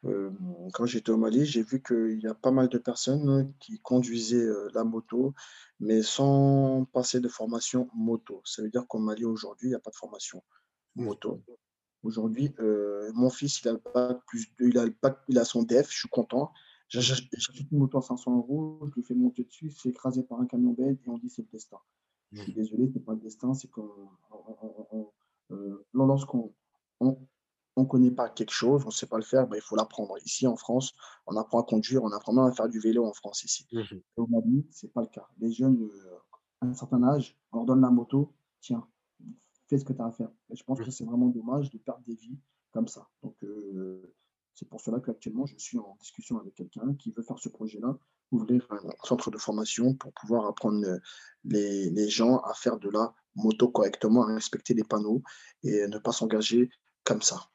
euh, 0.04 0.30
quand 0.74 0.84
j'étais 0.84 1.10
au 1.10 1.16
Mali, 1.16 1.46
j'ai 1.46 1.62
vu 1.62 1.82
qu'il 1.82 2.20
y 2.20 2.26
a 2.26 2.34
pas 2.34 2.50
mal 2.50 2.68
de 2.68 2.76
personnes 2.76 3.54
qui 3.60 3.78
conduisaient 3.80 4.36
euh, 4.44 4.68
la 4.74 4.84
moto, 4.84 5.32
mais 5.78 6.02
sans 6.02 6.84
passer 6.92 7.20
de 7.20 7.28
formation 7.28 7.88
moto. 7.94 8.42
Ça 8.44 8.62
veut 8.62 8.68
dire 8.68 8.86
qu'au 8.86 8.98
Mali, 8.98 9.24
aujourd'hui, 9.24 9.68
il 9.68 9.70
n'y 9.70 9.76
a 9.76 9.80
pas 9.80 9.90
de 9.90 9.96
formation 9.96 10.44
moto. 10.96 11.42
Aujourd'hui, 12.02 12.54
euh, 12.60 13.10
mon 13.14 13.30
fils, 13.30 13.60
il 13.60 13.68
a 13.68 13.74
bac 13.94 14.18
plus 14.26 14.52
il 14.60 14.78
a 14.78 14.86
il 15.28 15.38
a 15.38 15.44
son 15.44 15.62
DEF, 15.62 15.90
je 15.90 15.98
suis 15.98 16.08
content. 16.08 16.52
J'achète 16.88 17.28
une 17.70 17.78
moto 17.78 17.98
à 17.98 18.02
500 18.02 18.36
euros, 18.36 18.80
je 18.82 18.92
le 18.96 19.02
fais 19.02 19.14
monter 19.14 19.44
dessus, 19.44 19.70
c'est 19.70 19.90
écrasé 19.90 20.24
par 20.24 20.40
un 20.40 20.46
camion 20.46 20.72
bête 20.72 20.98
et 21.06 21.08
on 21.08 21.18
dit 21.18 21.30
c'est 21.30 21.42
le 21.42 21.48
destin. 21.52 21.78
Je 22.32 22.42
suis 22.42 22.52
désolé, 22.52 22.90
c'est 22.92 23.04
pas 23.04 23.12
le 23.12 23.20
destin, 23.20 23.54
c'est 23.54 23.70
que 23.70 23.80
euh, 25.52 25.84
lorsqu'on 25.94 26.52
on, 27.00 27.16
on 27.76 27.84
connaît 27.84 28.10
pas 28.10 28.28
quelque 28.28 28.52
chose, 28.52 28.82
on 28.84 28.88
ne 28.88 28.92
sait 28.92 29.06
pas 29.06 29.16
le 29.16 29.22
faire, 29.22 29.46
ben, 29.46 29.56
il 29.56 29.62
faut 29.62 29.76
l'apprendre. 29.76 30.16
Ici 30.24 30.46
en 30.46 30.56
France, 30.56 30.94
on 31.26 31.36
apprend 31.36 31.60
à 31.60 31.64
conduire, 31.64 32.02
on 32.02 32.12
apprend 32.12 32.32
même 32.32 32.46
à 32.46 32.52
faire 32.52 32.68
du 32.68 32.80
vélo 32.80 33.06
en 33.06 33.12
France 33.12 33.44
ici. 33.44 33.66
Mmh. 33.72 33.82
Au 34.16 34.26
Mali, 34.26 34.66
ce 34.72 34.86
n'est 34.86 34.92
pas 34.92 35.02
le 35.02 35.08
cas. 35.08 35.28
Les 35.38 35.52
jeunes, 35.52 35.80
euh, 35.82 36.18
à 36.60 36.66
un 36.66 36.74
certain 36.74 37.02
âge, 37.04 37.36
on 37.52 37.58
leur 37.58 37.66
donne 37.66 37.80
la 37.80 37.90
moto, 37.90 38.32
tiens, 38.60 38.86
fais 39.70 39.78
ce 39.78 39.84
que 39.84 39.92
tu 39.92 40.02
as 40.02 40.06
à 40.06 40.12
faire. 40.12 40.30
Et 40.50 40.56
je 40.56 40.64
pense 40.64 40.78
mmh. 40.80 40.84
que 40.84 40.90
c'est 40.90 41.04
vraiment 41.04 41.28
dommage 41.28 41.70
de 41.70 41.78
perdre 41.78 42.02
des 42.06 42.16
vies 42.16 42.38
comme 42.72 42.88
ça. 42.88 43.08
Donc, 43.22 43.36
euh, 43.44 44.14
c'est 44.54 44.68
pour 44.68 44.80
cela 44.80 45.00
qu'actuellement, 45.00 45.46
je 45.46 45.56
suis 45.56 45.78
en 45.78 45.96
discussion 46.00 46.38
avec 46.38 46.54
quelqu'un 46.54 46.94
qui 46.94 47.12
veut 47.12 47.22
faire 47.22 47.38
ce 47.38 47.48
projet-là, 47.48 47.96
ouvrir 48.32 48.66
un 48.70 48.80
centre 49.04 49.30
de 49.30 49.38
formation 49.38 49.94
pour 49.94 50.12
pouvoir 50.12 50.46
apprendre 50.46 50.84
les, 51.44 51.88
les, 51.90 52.08
gens 52.08 52.38
à 52.38 52.52
faire 52.52 52.78
de 52.78 52.90
la 52.90 53.14
moto 53.34 53.68
correctement, 53.68 54.24
à 54.24 54.34
respecter 54.34 54.74
les 54.74 54.84
panneaux 54.84 55.22
et 55.62 55.86
ne 55.86 55.98
pas 55.98 56.12
s'engager 56.12 56.68
comme 57.04 57.22
ça. 57.22 57.50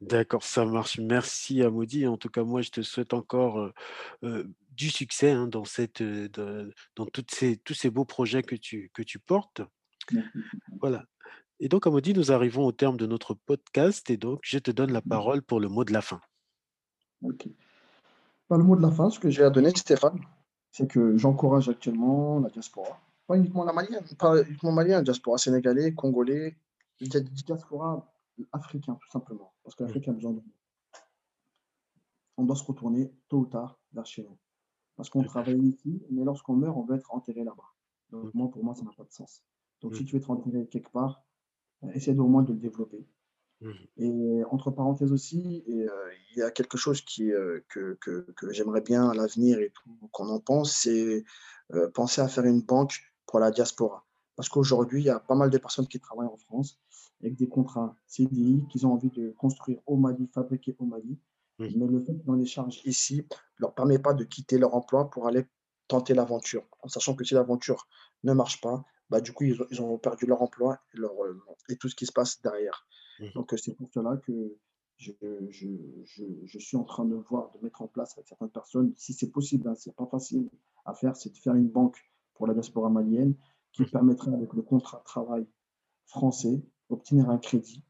D'accord, 0.00 0.44
ça 0.44 0.64
marche. 0.64 0.98
Merci 0.98 1.62
à 1.62 1.70
Maudit. 1.70 2.06
En 2.06 2.16
tout 2.16 2.30
cas, 2.30 2.42
moi, 2.42 2.62
je 2.62 2.70
te 2.70 2.82
souhaite 2.82 3.12
encore 3.12 3.58
euh, 3.58 3.72
euh, 4.22 4.44
du 4.70 4.88
succès 4.88 5.30
hein, 5.30 5.46
dans, 5.46 5.64
cette, 5.64 6.02
dans 6.02 7.06
toutes 7.12 7.32
ces, 7.32 7.58
tous 7.58 7.74
ces 7.74 7.90
beaux 7.90 8.06
projets 8.06 8.42
que 8.42 8.54
tu, 8.54 8.90
que 8.94 9.02
tu 9.02 9.18
portes. 9.18 9.60
Voilà. 10.80 11.04
Et 11.60 11.68
donc, 11.68 11.82
comme 11.82 11.94
on 11.94 12.00
dit, 12.00 12.14
nous 12.14 12.32
arrivons 12.32 12.64
au 12.64 12.72
terme 12.72 12.96
de 12.96 13.06
notre 13.06 13.34
podcast 13.34 14.08
et 14.08 14.16
donc 14.16 14.40
je 14.42 14.58
te 14.58 14.70
donne 14.70 14.92
la 14.92 15.02
parole 15.02 15.42
pour 15.42 15.60
le 15.60 15.68
mot 15.68 15.84
de 15.84 15.92
la 15.92 16.00
fin. 16.00 16.20
Ok. 17.22 17.48
Bah, 18.48 18.56
le 18.56 18.64
mot 18.64 18.76
de 18.76 18.82
la 18.82 18.90
fin, 18.90 19.10
ce 19.10 19.20
que 19.20 19.28
j'ai 19.28 19.44
à 19.44 19.50
donner, 19.50 19.70
Stéphane, 19.70 20.18
c'est 20.72 20.88
que 20.88 21.16
j'encourage 21.18 21.68
actuellement 21.68 22.40
la 22.40 22.48
diaspora. 22.48 22.98
Pas 23.26 23.36
uniquement 23.36 23.64
la 23.64 23.72
malienne, 23.72 24.04
pas 24.18 24.42
uniquement 24.42 24.72
malienne, 24.72 24.96
la 24.96 25.02
diaspora 25.02 25.38
sénégalais, 25.38 25.94
congolais, 25.94 26.56
la 27.00 27.20
diaspora 27.20 28.10
africain, 28.52 28.94
tout 28.94 29.10
simplement. 29.10 29.52
Parce 29.62 29.76
que 29.76 29.84
l'Afrique 29.84 30.08
a 30.08 30.12
besoin 30.12 30.32
de 30.32 30.36
nous. 30.36 30.52
on 32.38 32.44
doit 32.44 32.56
se 32.56 32.64
retourner 32.64 33.12
tôt 33.28 33.40
ou 33.40 33.46
tard 33.46 33.78
vers 33.92 34.06
chez 34.06 34.22
nous. 34.22 34.38
Parce 34.96 35.10
qu'on 35.10 35.22
travaille 35.22 35.60
ici, 35.60 36.02
mais 36.10 36.24
lorsqu'on 36.24 36.56
meurt, 36.56 36.76
on 36.76 36.84
veut 36.84 36.96
être 36.96 37.14
enterré 37.14 37.44
là-bas. 37.44 37.68
Donc, 38.10 38.24
mmh. 38.24 38.30
moi, 38.34 38.50
pour 38.50 38.64
moi, 38.64 38.74
ça 38.74 38.82
n'a 38.82 38.92
pas 38.96 39.04
de 39.04 39.12
sens. 39.12 39.44
Donc, 39.80 39.94
si 39.94 40.02
mmh. 40.02 40.06
tu 40.06 40.12
veux 40.12 40.20
être 40.20 40.30
enterré 40.30 40.66
quelque 40.66 40.90
part, 40.90 41.22
euh, 41.84 41.90
essaie 41.92 42.16
au 42.18 42.28
moins 42.28 42.42
de 42.42 42.52
le 42.52 42.58
développer. 42.58 43.06
Mmh. 43.60 43.70
Et 43.98 44.44
entre 44.50 44.70
parenthèses 44.70 45.12
aussi, 45.12 45.64
euh, 45.68 45.88
il 46.32 46.38
y 46.38 46.42
a 46.42 46.50
quelque 46.50 46.78
chose 46.78 47.00
qui, 47.02 47.32
euh, 47.32 47.60
que, 47.68 47.96
que, 48.00 48.26
que 48.36 48.52
j'aimerais 48.52 48.80
bien 48.80 49.08
à 49.08 49.14
l'avenir 49.14 49.58
et 49.60 49.70
tout 49.70 49.90
qu'on 50.12 50.28
en 50.28 50.40
pense, 50.40 50.74
c'est 50.74 51.24
penser 51.94 52.20
à 52.20 52.26
faire 52.26 52.44
une 52.44 52.62
banque 52.62 53.00
pour 53.26 53.38
la 53.38 53.52
diaspora. 53.52 54.04
Parce 54.34 54.48
qu'aujourd'hui, 54.48 55.02
il 55.02 55.04
y 55.04 55.10
a 55.10 55.20
pas 55.20 55.36
mal 55.36 55.50
de 55.50 55.58
personnes 55.58 55.86
qui 55.86 56.00
travaillent 56.00 56.26
en 56.26 56.36
France 56.36 56.80
avec 57.20 57.36
des 57.36 57.48
contrats 57.48 57.94
CDI 58.06 58.64
qu'ils 58.70 58.86
ont 58.86 58.94
envie 58.94 59.10
de 59.10 59.30
construire 59.38 59.78
au 59.86 59.96
Mali, 59.96 60.28
fabriquer 60.34 60.74
au 60.78 60.84
Mali. 60.84 61.18
Mais 61.60 61.68
le 61.68 62.02
fait 62.02 62.16
qu'on 62.24 62.32
les 62.32 62.46
charge 62.46 62.80
ici 62.86 63.18
ne 63.18 63.22
leur 63.58 63.74
permet 63.74 63.98
pas 63.98 64.14
de 64.14 64.24
quitter 64.24 64.56
leur 64.56 64.74
emploi 64.74 65.10
pour 65.10 65.28
aller 65.28 65.44
tenter 65.88 66.14
l'aventure. 66.14 66.64
En 66.82 66.88
sachant 66.88 67.14
que 67.14 67.22
si 67.22 67.34
l'aventure 67.34 67.86
ne 68.24 68.32
marche 68.32 68.60
pas, 68.62 68.82
bah, 69.10 69.20
du 69.20 69.32
coup, 69.32 69.44
ils 69.44 69.60
ont, 69.60 69.66
ils 69.70 69.82
ont 69.82 69.98
perdu 69.98 70.26
leur 70.26 70.40
emploi 70.40 70.78
et, 70.94 70.98
leur, 70.98 71.12
et 71.68 71.76
tout 71.76 71.88
ce 71.88 71.94
qui 71.94 72.06
se 72.06 72.12
passe 72.12 72.40
derrière. 72.40 72.86
Donc, 73.34 73.52
c'est 73.56 73.74
pour 73.74 73.90
cela 73.92 74.16
que 74.16 74.56
je, 74.96 75.12
je, 75.50 75.68
je, 76.04 76.24
je, 76.44 76.58
suis 76.58 76.76
en 76.76 76.84
train 76.84 77.04
de 77.04 77.14
voir, 77.14 77.50
de 77.52 77.62
mettre 77.62 77.82
en 77.82 77.88
place 77.88 78.12
avec 78.14 78.28
certaines 78.28 78.50
personnes, 78.50 78.92
si 78.96 79.12
c'est 79.12 79.30
possible, 79.30 79.68
hein, 79.68 79.74
c'est 79.74 79.94
pas 79.94 80.06
facile 80.06 80.48
à 80.84 80.94
faire, 80.94 81.16
c'est 81.16 81.30
de 81.30 81.36
faire 81.36 81.54
une 81.54 81.68
banque 81.68 81.98
pour 82.34 82.46
la 82.46 82.54
diaspora 82.54 82.88
malienne 82.88 83.34
qui 83.72 83.84
permettrait, 83.84 84.32
avec 84.32 84.52
le 84.52 84.62
contrat 84.62 84.98
de 84.98 85.04
travail 85.04 85.46
français, 86.06 86.62
d'obtenir 86.88 87.28
un 87.30 87.38
crédit 87.38 87.84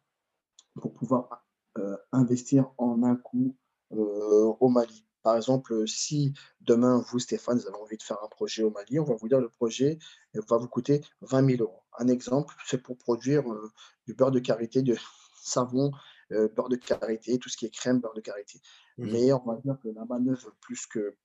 pour 0.75 0.93
pouvoir 0.93 1.45
euh, 1.79 1.97
investir 2.13 2.73
en 2.79 3.03
un 3.03 3.17
coup 3.17 3.57
euh, 3.93 4.53
au 4.61 4.69
Mali. 4.69 5.05
Par 5.23 5.37
exemple, 5.37 5.87
si 5.87 6.33
demain, 6.61 7.05
vous, 7.09 7.19
Stéphane, 7.19 7.59
vous 7.59 7.67
avez 7.67 7.77
envie 7.77 7.97
de 7.97 8.03
faire 8.03 8.23
un 8.23 8.29
projet 8.29 8.63
au 8.63 8.71
Mali, 8.71 8.99
on 8.99 9.05
va 9.05 9.15
vous 9.15 9.29
dire 9.29 9.41
le 9.41 9.51
projet 9.51 9.99
va 10.35 10.57
vous 10.57 10.69
coûter 10.69 11.03
20 11.23 11.57
000 11.57 11.63
euros. 11.63 11.83
Un 11.99 12.09
exemple, 12.09 12.55
c'est 12.67 12.83
pour 12.83 12.97
produire 12.97 13.51
euh, 13.51 13.71
du 14.07 14.15
beurre 14.15 14.31
de 14.31 14.39
karité, 14.39 14.83
du 14.83 14.97
savon, 15.43 15.91
beurre 16.31 16.69
de 16.69 16.77
karité, 16.77 17.39
tout 17.39 17.49
ce 17.49 17.57
qui 17.57 17.67
est 17.67 17.71
crème, 17.71 18.01
beurre 18.01 18.15
de 18.15 18.21
karité. 18.21 18.61
Mmh 18.99 19.11
Mais 19.13 19.33
on 19.33 19.45
va 19.45 19.57
dire 19.57 19.77
que 19.83 19.89
la 19.89 20.05
manœuvre, 20.05 20.53
plus 20.61 20.87
que 20.87 21.17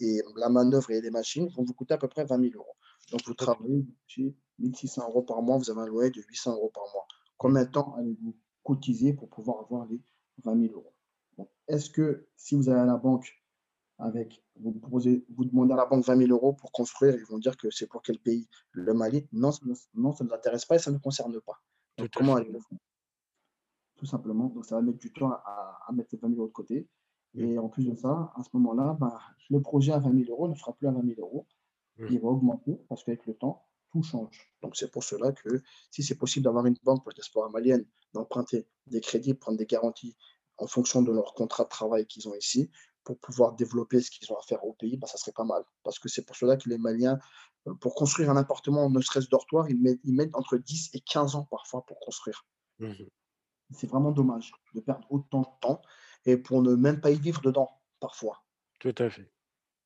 et 0.00 0.22
la 0.36 0.48
manœuvre 0.48 0.90
et 0.90 1.00
les 1.00 1.10
machines 1.10 1.48
vont 1.48 1.64
vous 1.64 1.72
coûter 1.72 1.94
à 1.94 1.98
peu 1.98 2.08
près 2.08 2.24
20 2.24 2.40
000 2.50 2.52
euros. 2.54 2.76
Donc, 3.10 3.22
vous 3.26 3.34
travaillez, 3.34 3.86
vous 4.18 4.34
1600 4.58 5.08
euros 5.08 5.22
par 5.22 5.42
mois, 5.42 5.58
vous 5.58 5.70
avez 5.70 5.80
un 5.80 5.86
loyer 5.86 6.10
de 6.10 6.22
800 6.22 6.54
euros 6.54 6.70
par 6.74 6.84
mois. 6.92 7.06
Combien 7.36 7.64
de 7.64 7.70
temps 7.70 7.94
allez-vous 7.98 8.36
cotiser 8.62 9.12
pour 9.12 9.28
pouvoir 9.28 9.60
avoir 9.60 9.86
les 9.86 10.00
20 10.44 10.60
000 10.68 10.74
euros? 10.74 10.95
Est-ce 11.68 11.90
que 11.90 12.28
si 12.36 12.54
vous 12.54 12.68
allez 12.68 12.80
à 12.80 12.84
la 12.84 12.96
banque 12.96 13.32
avec, 13.98 14.44
vous, 14.60 14.72
proposez, 14.72 15.24
vous 15.34 15.44
demandez 15.44 15.72
à 15.72 15.76
la 15.76 15.86
banque 15.86 16.04
20 16.04 16.16
000 16.16 16.30
euros 16.30 16.52
pour 16.52 16.70
construire, 16.72 17.14
ils 17.14 17.26
vont 17.26 17.38
dire 17.38 17.56
que 17.56 17.70
c'est 17.70 17.86
pour 17.86 18.02
quel 18.02 18.18
pays? 18.18 18.48
Le 18.72 18.92
Mali? 18.94 19.26
Non, 19.32 19.52
ça, 19.52 19.60
non, 19.94 20.12
ça 20.12 20.24
ne 20.24 20.28
nous 20.28 20.34
intéresse 20.34 20.64
pas 20.64 20.76
et 20.76 20.78
ça 20.78 20.90
ne 20.90 20.96
nous 20.96 21.00
concerne 21.00 21.40
pas. 21.40 21.60
Donc, 21.98 22.10
comment 22.14 22.36
allez 22.36 22.50
le 22.50 22.60
faire? 22.60 22.78
Tout 23.96 24.06
simplement. 24.06 24.48
Donc, 24.48 24.66
ça 24.66 24.76
va 24.76 24.82
mettre 24.82 24.98
du 24.98 25.12
temps 25.12 25.30
à, 25.30 25.80
à 25.86 25.92
mettre 25.92 26.10
ces 26.10 26.18
20 26.18 26.28
000 26.28 26.40
euros 26.40 26.48
de 26.48 26.52
côté. 26.52 26.88
Et 27.34 27.58
en 27.58 27.68
plus 27.68 27.86
de 27.86 27.94
ça, 27.94 28.32
à 28.34 28.42
ce 28.42 28.48
moment-là, 28.54 28.96
bah, 28.98 29.18
le 29.50 29.60
projet 29.60 29.92
à 29.92 29.98
20 29.98 30.24
000 30.24 30.30
euros 30.30 30.48
ne 30.48 30.54
sera 30.54 30.72
plus 30.74 30.88
à 30.88 30.90
20 30.90 31.02
000 31.02 31.20
euros. 31.20 31.46
Il 31.98 32.20
va 32.20 32.28
augmenter 32.28 32.78
parce 32.88 33.04
qu'avec 33.04 33.26
le 33.26 33.34
temps, 33.34 33.64
tout 33.90 34.02
change. 34.02 34.52
Donc 34.60 34.76
c'est 34.76 34.90
pour 34.90 35.02
cela 35.02 35.32
que 35.32 35.62
si 35.90 36.02
c'est 36.02 36.16
possible 36.16 36.44
d'avoir 36.44 36.66
une 36.66 36.76
banque 36.82 37.02
pour 37.02 37.12
diaspora 37.14 37.48
malienne, 37.48 37.86
d'emprunter 38.12 38.68
des 38.86 39.00
crédits, 39.00 39.32
prendre 39.32 39.56
des 39.56 39.64
garanties 39.64 40.14
en 40.58 40.66
fonction 40.66 41.02
de 41.02 41.12
leur 41.12 41.34
contrat 41.34 41.64
de 41.64 41.68
travail 41.68 42.06
qu'ils 42.06 42.28
ont 42.28 42.34
ici, 42.34 42.70
pour 43.04 43.18
pouvoir 43.18 43.54
développer 43.54 44.00
ce 44.00 44.10
qu'ils 44.10 44.30
ont 44.32 44.36
à 44.36 44.42
faire 44.42 44.64
au 44.64 44.72
pays, 44.72 44.96
bah, 44.96 45.06
ça 45.06 45.16
serait 45.16 45.32
pas 45.32 45.44
mal. 45.44 45.62
Parce 45.84 45.98
que 45.98 46.08
c'est 46.08 46.24
pour 46.24 46.34
cela 46.34 46.56
que 46.56 46.68
les 46.68 46.78
Maliens, 46.78 47.18
euh, 47.68 47.74
pour 47.74 47.94
construire 47.94 48.30
un 48.30 48.36
appartement, 48.36 48.90
ne 48.90 49.00
serait-ce 49.00 49.28
dortoir, 49.28 49.70
ils 49.70 49.80
mettent, 49.80 50.00
ils 50.04 50.14
mettent, 50.14 50.34
entre 50.34 50.56
10 50.56 50.90
et 50.94 51.00
15 51.00 51.36
ans 51.36 51.46
parfois 51.50 51.84
pour 51.86 52.00
construire. 52.00 52.44
Mmh 52.78 52.92
c'est 53.70 53.88
vraiment 53.88 54.12
dommage 54.12 54.52
de 54.74 54.80
perdre 54.80 55.06
autant 55.10 55.40
de 55.40 55.60
temps 55.60 55.82
et 56.24 56.36
pour 56.36 56.62
ne 56.62 56.74
même 56.74 57.00
pas 57.00 57.10
y 57.10 57.18
vivre 57.18 57.40
dedans, 57.40 57.68
parfois. 58.00 58.44
Tout 58.78 58.94
à 58.98 59.10
fait. 59.10 59.30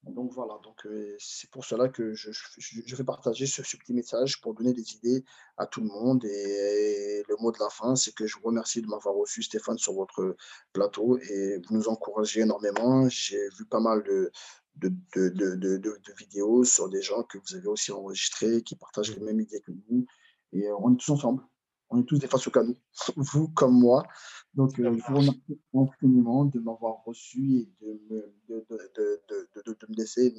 Donc 0.04 0.32
voilà, 0.32 0.58
donc 0.64 0.86
c'est 1.18 1.50
pour 1.50 1.64
cela 1.64 1.88
que 1.90 2.14
je, 2.14 2.96
vais 2.96 3.04
partager 3.04 3.46
ce, 3.46 3.60
petit 3.76 3.92
message 3.92 4.40
pour 4.40 4.54
donner 4.54 4.72
des 4.72 4.94
idées 4.94 5.24
à 5.58 5.66
tout 5.66 5.82
le 5.82 5.88
monde. 5.88 6.24
Et, 6.24 7.22
le 7.28 7.36
mot 7.38 7.52
de 7.52 7.58
la 7.60 7.68
fin, 7.68 7.94
c'est 7.96 8.14
que 8.14 8.26
je 8.26 8.36
vous 8.36 8.46
remercie 8.46 8.80
de 8.80 8.86
m'avoir 8.86 9.14
reçu, 9.14 9.42
Stéphane, 9.42 9.76
sur 9.76 9.92
votre 9.92 10.36
plateau 10.72 11.18
et 11.18 11.58
vous 11.58 11.74
nous 11.74 11.88
encouragez 11.88 12.40
énormément. 12.40 13.08
J'ai 13.10 13.48
vu 13.58 13.66
pas 13.66 13.80
mal 13.80 14.02
de, 14.02 14.32
de, 14.76 16.14
vidéos 16.18 16.64
sur 16.64 16.88
des 16.88 17.02
gens 17.02 17.22
que 17.22 17.36
vous 17.38 17.56
avez 17.56 17.68
aussi 17.68 17.92
enregistrés, 17.92 18.62
qui 18.62 18.76
partagent 18.76 19.14
les 19.14 19.22
mêmes 19.22 19.40
idées 19.40 19.60
que 19.60 19.72
nous. 19.90 20.06
Et 20.52 20.70
on 20.72 20.94
est 20.94 20.96
tous 20.96 21.12
ensemble. 21.12 21.42
On 21.90 22.00
est 22.00 22.04
tous 22.04 22.18
des 22.18 22.28
face 22.28 22.46
au 22.46 22.50
canon, 22.50 22.76
vous 23.16 23.48
comme 23.48 23.78
moi. 23.78 24.04
Donc, 24.54 24.78
euh, 24.78 24.96
je 24.96 25.10
vous 25.10 25.18
remercie 25.18 25.60
infiniment 25.74 26.44
de 26.44 26.60
m'avoir 26.60 27.02
reçu 27.04 27.56
et 27.58 27.72
de 27.80 28.00
me, 28.08 28.34
de, 28.48 28.66
de, 28.68 29.22
de, 29.28 29.72
de 29.72 29.86
me 29.88 29.96
laisser 29.96 30.34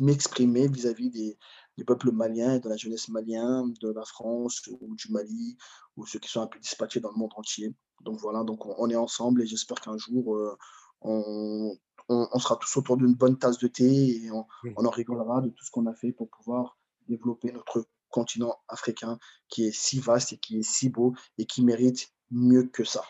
m'exprimer 0.00 0.66
vis-à-vis 0.66 1.10
des, 1.10 1.38
des, 1.76 1.84
peuples 1.84 2.10
maliens 2.10 2.54
et 2.54 2.60
de 2.60 2.68
la 2.68 2.76
jeunesse 2.76 3.08
malienne, 3.08 3.74
de 3.80 3.90
la 3.90 4.04
France 4.04 4.66
ou 4.68 4.94
du 4.96 5.12
Mali, 5.12 5.56
ou 5.96 6.06
ceux 6.06 6.18
qui 6.18 6.28
sont 6.30 6.40
un 6.40 6.46
peu 6.46 6.58
dispatchés 6.58 7.00
dans 7.00 7.10
le 7.10 7.18
monde 7.18 7.32
entier. 7.36 7.74
Donc 8.00 8.18
voilà, 8.18 8.42
donc 8.44 8.64
on, 8.66 8.88
est 8.88 8.96
ensemble 8.96 9.42
et 9.42 9.46
j'espère 9.46 9.80
qu'un 9.80 9.98
jour, 9.98 10.36
euh, 10.36 10.56
on, 11.02 11.76
on, 12.08 12.38
sera 12.38 12.56
tous 12.56 12.76
autour 12.78 12.96
d'une 12.96 13.14
bonne 13.14 13.38
tasse 13.38 13.58
de 13.58 13.68
thé 13.68 14.24
et 14.24 14.30
on, 14.30 14.46
on 14.76 14.86
en 14.86 14.90
rigolera 14.90 15.42
de 15.42 15.50
tout 15.50 15.64
ce 15.64 15.70
qu'on 15.70 15.86
a 15.86 15.94
fait 15.94 16.12
pour 16.12 16.28
pouvoir 16.30 16.78
développer 17.08 17.52
notre 17.52 17.86
continent 18.10 18.56
africain 18.68 19.18
qui 19.48 19.66
est 19.66 19.74
si 19.74 20.00
vaste 20.00 20.32
et 20.32 20.38
qui 20.38 20.58
est 20.58 20.62
si 20.62 20.90
beau 20.90 21.14
et 21.38 21.46
qui 21.46 21.64
mérite 21.64 22.12
mieux 22.30 22.64
que 22.64 22.84
ça. 22.84 23.02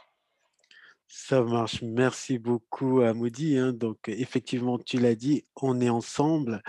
Ça 1.13 1.43
marche. 1.43 1.83
Merci 1.83 2.39
beaucoup, 2.39 3.01
Amoudi. 3.01 3.59
Hein. 3.59 3.73
Donc, 3.73 3.99
effectivement, 4.07 4.79
tu 4.79 4.97
l'as 5.01 5.17
dit, 5.17 5.45
on 5.57 5.81
est 5.81 5.89
ensemble. 5.89 6.63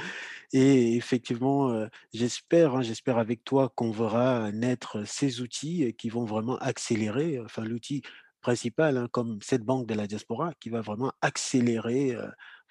Et 0.51 0.95
effectivement, 0.95 1.87
j'espère, 2.11 2.75
hein, 2.75 2.81
j'espère 2.81 3.19
avec 3.19 3.43
toi 3.43 3.71
qu'on 3.75 3.91
verra 3.91 4.51
naître 4.51 5.03
ces 5.05 5.41
outils 5.41 5.93
qui 5.95 6.09
vont 6.09 6.25
vraiment 6.25 6.57
accélérer, 6.57 7.39
enfin, 7.39 7.63
l'outil 7.63 8.01
principal, 8.41 8.97
hein, 8.97 9.07
comme 9.11 9.39
cette 9.43 9.63
banque 9.63 9.85
de 9.85 9.93
la 9.93 10.07
diaspora, 10.07 10.55
qui 10.59 10.69
va 10.71 10.81
vraiment 10.81 11.13
accélérer 11.21 12.17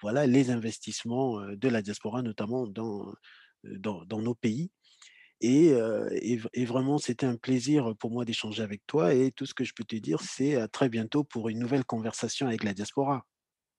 voilà, 0.01 0.27
les 0.27 0.51
investissements 0.51 1.39
de 1.39 1.69
la 1.69 1.81
diaspora, 1.81 2.21
notamment 2.21 2.67
dans, 2.67 3.13
dans, 3.63 4.03
dans 4.03 4.21
nos 4.21 4.35
pays. 4.35 4.71
Et, 5.41 6.65
vraiment, 6.65 6.97
c'était 6.97 7.25
un 7.25 7.35
plaisir 7.35 7.95
pour 7.99 8.11
moi 8.11 8.25
d'échanger 8.25 8.63
avec 8.63 8.85
toi. 8.87 9.13
Et 9.13 9.31
tout 9.31 9.45
ce 9.45 9.53
que 9.53 9.63
je 9.63 9.73
peux 9.73 9.83
te 9.83 9.95
dire, 9.95 10.21
c'est 10.21 10.55
à 10.55 10.67
très 10.67 10.89
bientôt 10.89 11.23
pour 11.23 11.49
une 11.49 11.59
nouvelle 11.59 11.85
conversation 11.85 12.47
avec 12.47 12.63
la 12.63 12.73
diaspora. 12.73 13.25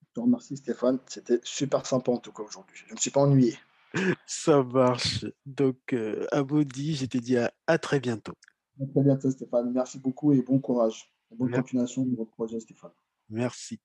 Je 0.01 0.13
te 0.13 0.19
remercie 0.19 0.57
Stéphane, 0.57 0.99
c'était 1.07 1.39
super 1.43 1.85
sympa 1.85 2.11
en 2.11 2.17
tout 2.17 2.31
cas 2.31 2.43
aujourd'hui. 2.43 2.77
Je 2.77 2.85
ne 2.89 2.91
me 2.91 2.97
suis 2.97 3.09
pas 3.09 3.21
ennuyé. 3.21 3.57
Ça 4.27 4.61
marche. 4.63 5.25
Donc, 5.45 5.93
euh, 5.93 6.27
Aboudi, 6.31 6.95
je 6.95 7.05
te 7.05 7.17
dis 7.17 7.37
à, 7.37 7.77
très 7.79 7.99
bientôt. 7.99 8.33
À 8.81 8.85
très 8.85 9.01
bientôt 9.01 9.31
Stéphane. 9.31 9.71
Merci 9.71 9.99
beaucoup 9.99 10.33
et 10.33 10.41
bon 10.41 10.59
courage. 10.59 11.11
Bonne 11.31 11.51
continuation 11.51 12.05
de 12.05 12.15
votre 12.15 12.31
projet 12.31 12.59
Stéphane. 12.59 12.91
Merci. 13.29 13.79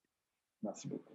Merci 0.63 0.89
beaucoup. 0.89 1.15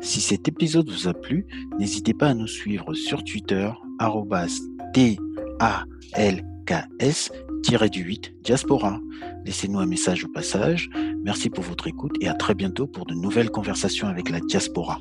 Si 0.00 0.20
cet 0.20 0.48
épisode 0.48 0.90
vous 0.90 1.08
a 1.08 1.14
plu, 1.14 1.46
n'hésitez 1.78 2.14
pas 2.14 2.28
à 2.28 2.34
nous 2.34 2.46
suivre 2.46 2.94
sur 2.94 3.24
Twitter, 3.24 3.70
TALKS-8 6.16 8.32
Diaspora. 8.42 9.00
Laissez-nous 9.44 9.78
un 9.78 9.86
message 9.86 10.24
au 10.24 10.28
passage. 10.28 10.88
Merci 11.22 11.50
pour 11.50 11.64
votre 11.64 11.86
écoute 11.86 12.16
et 12.20 12.28
à 12.28 12.34
très 12.34 12.54
bientôt 12.54 12.86
pour 12.86 13.06
de 13.06 13.14
nouvelles 13.14 13.50
conversations 13.50 14.08
avec 14.08 14.30
la 14.30 14.40
diaspora. 14.40 14.98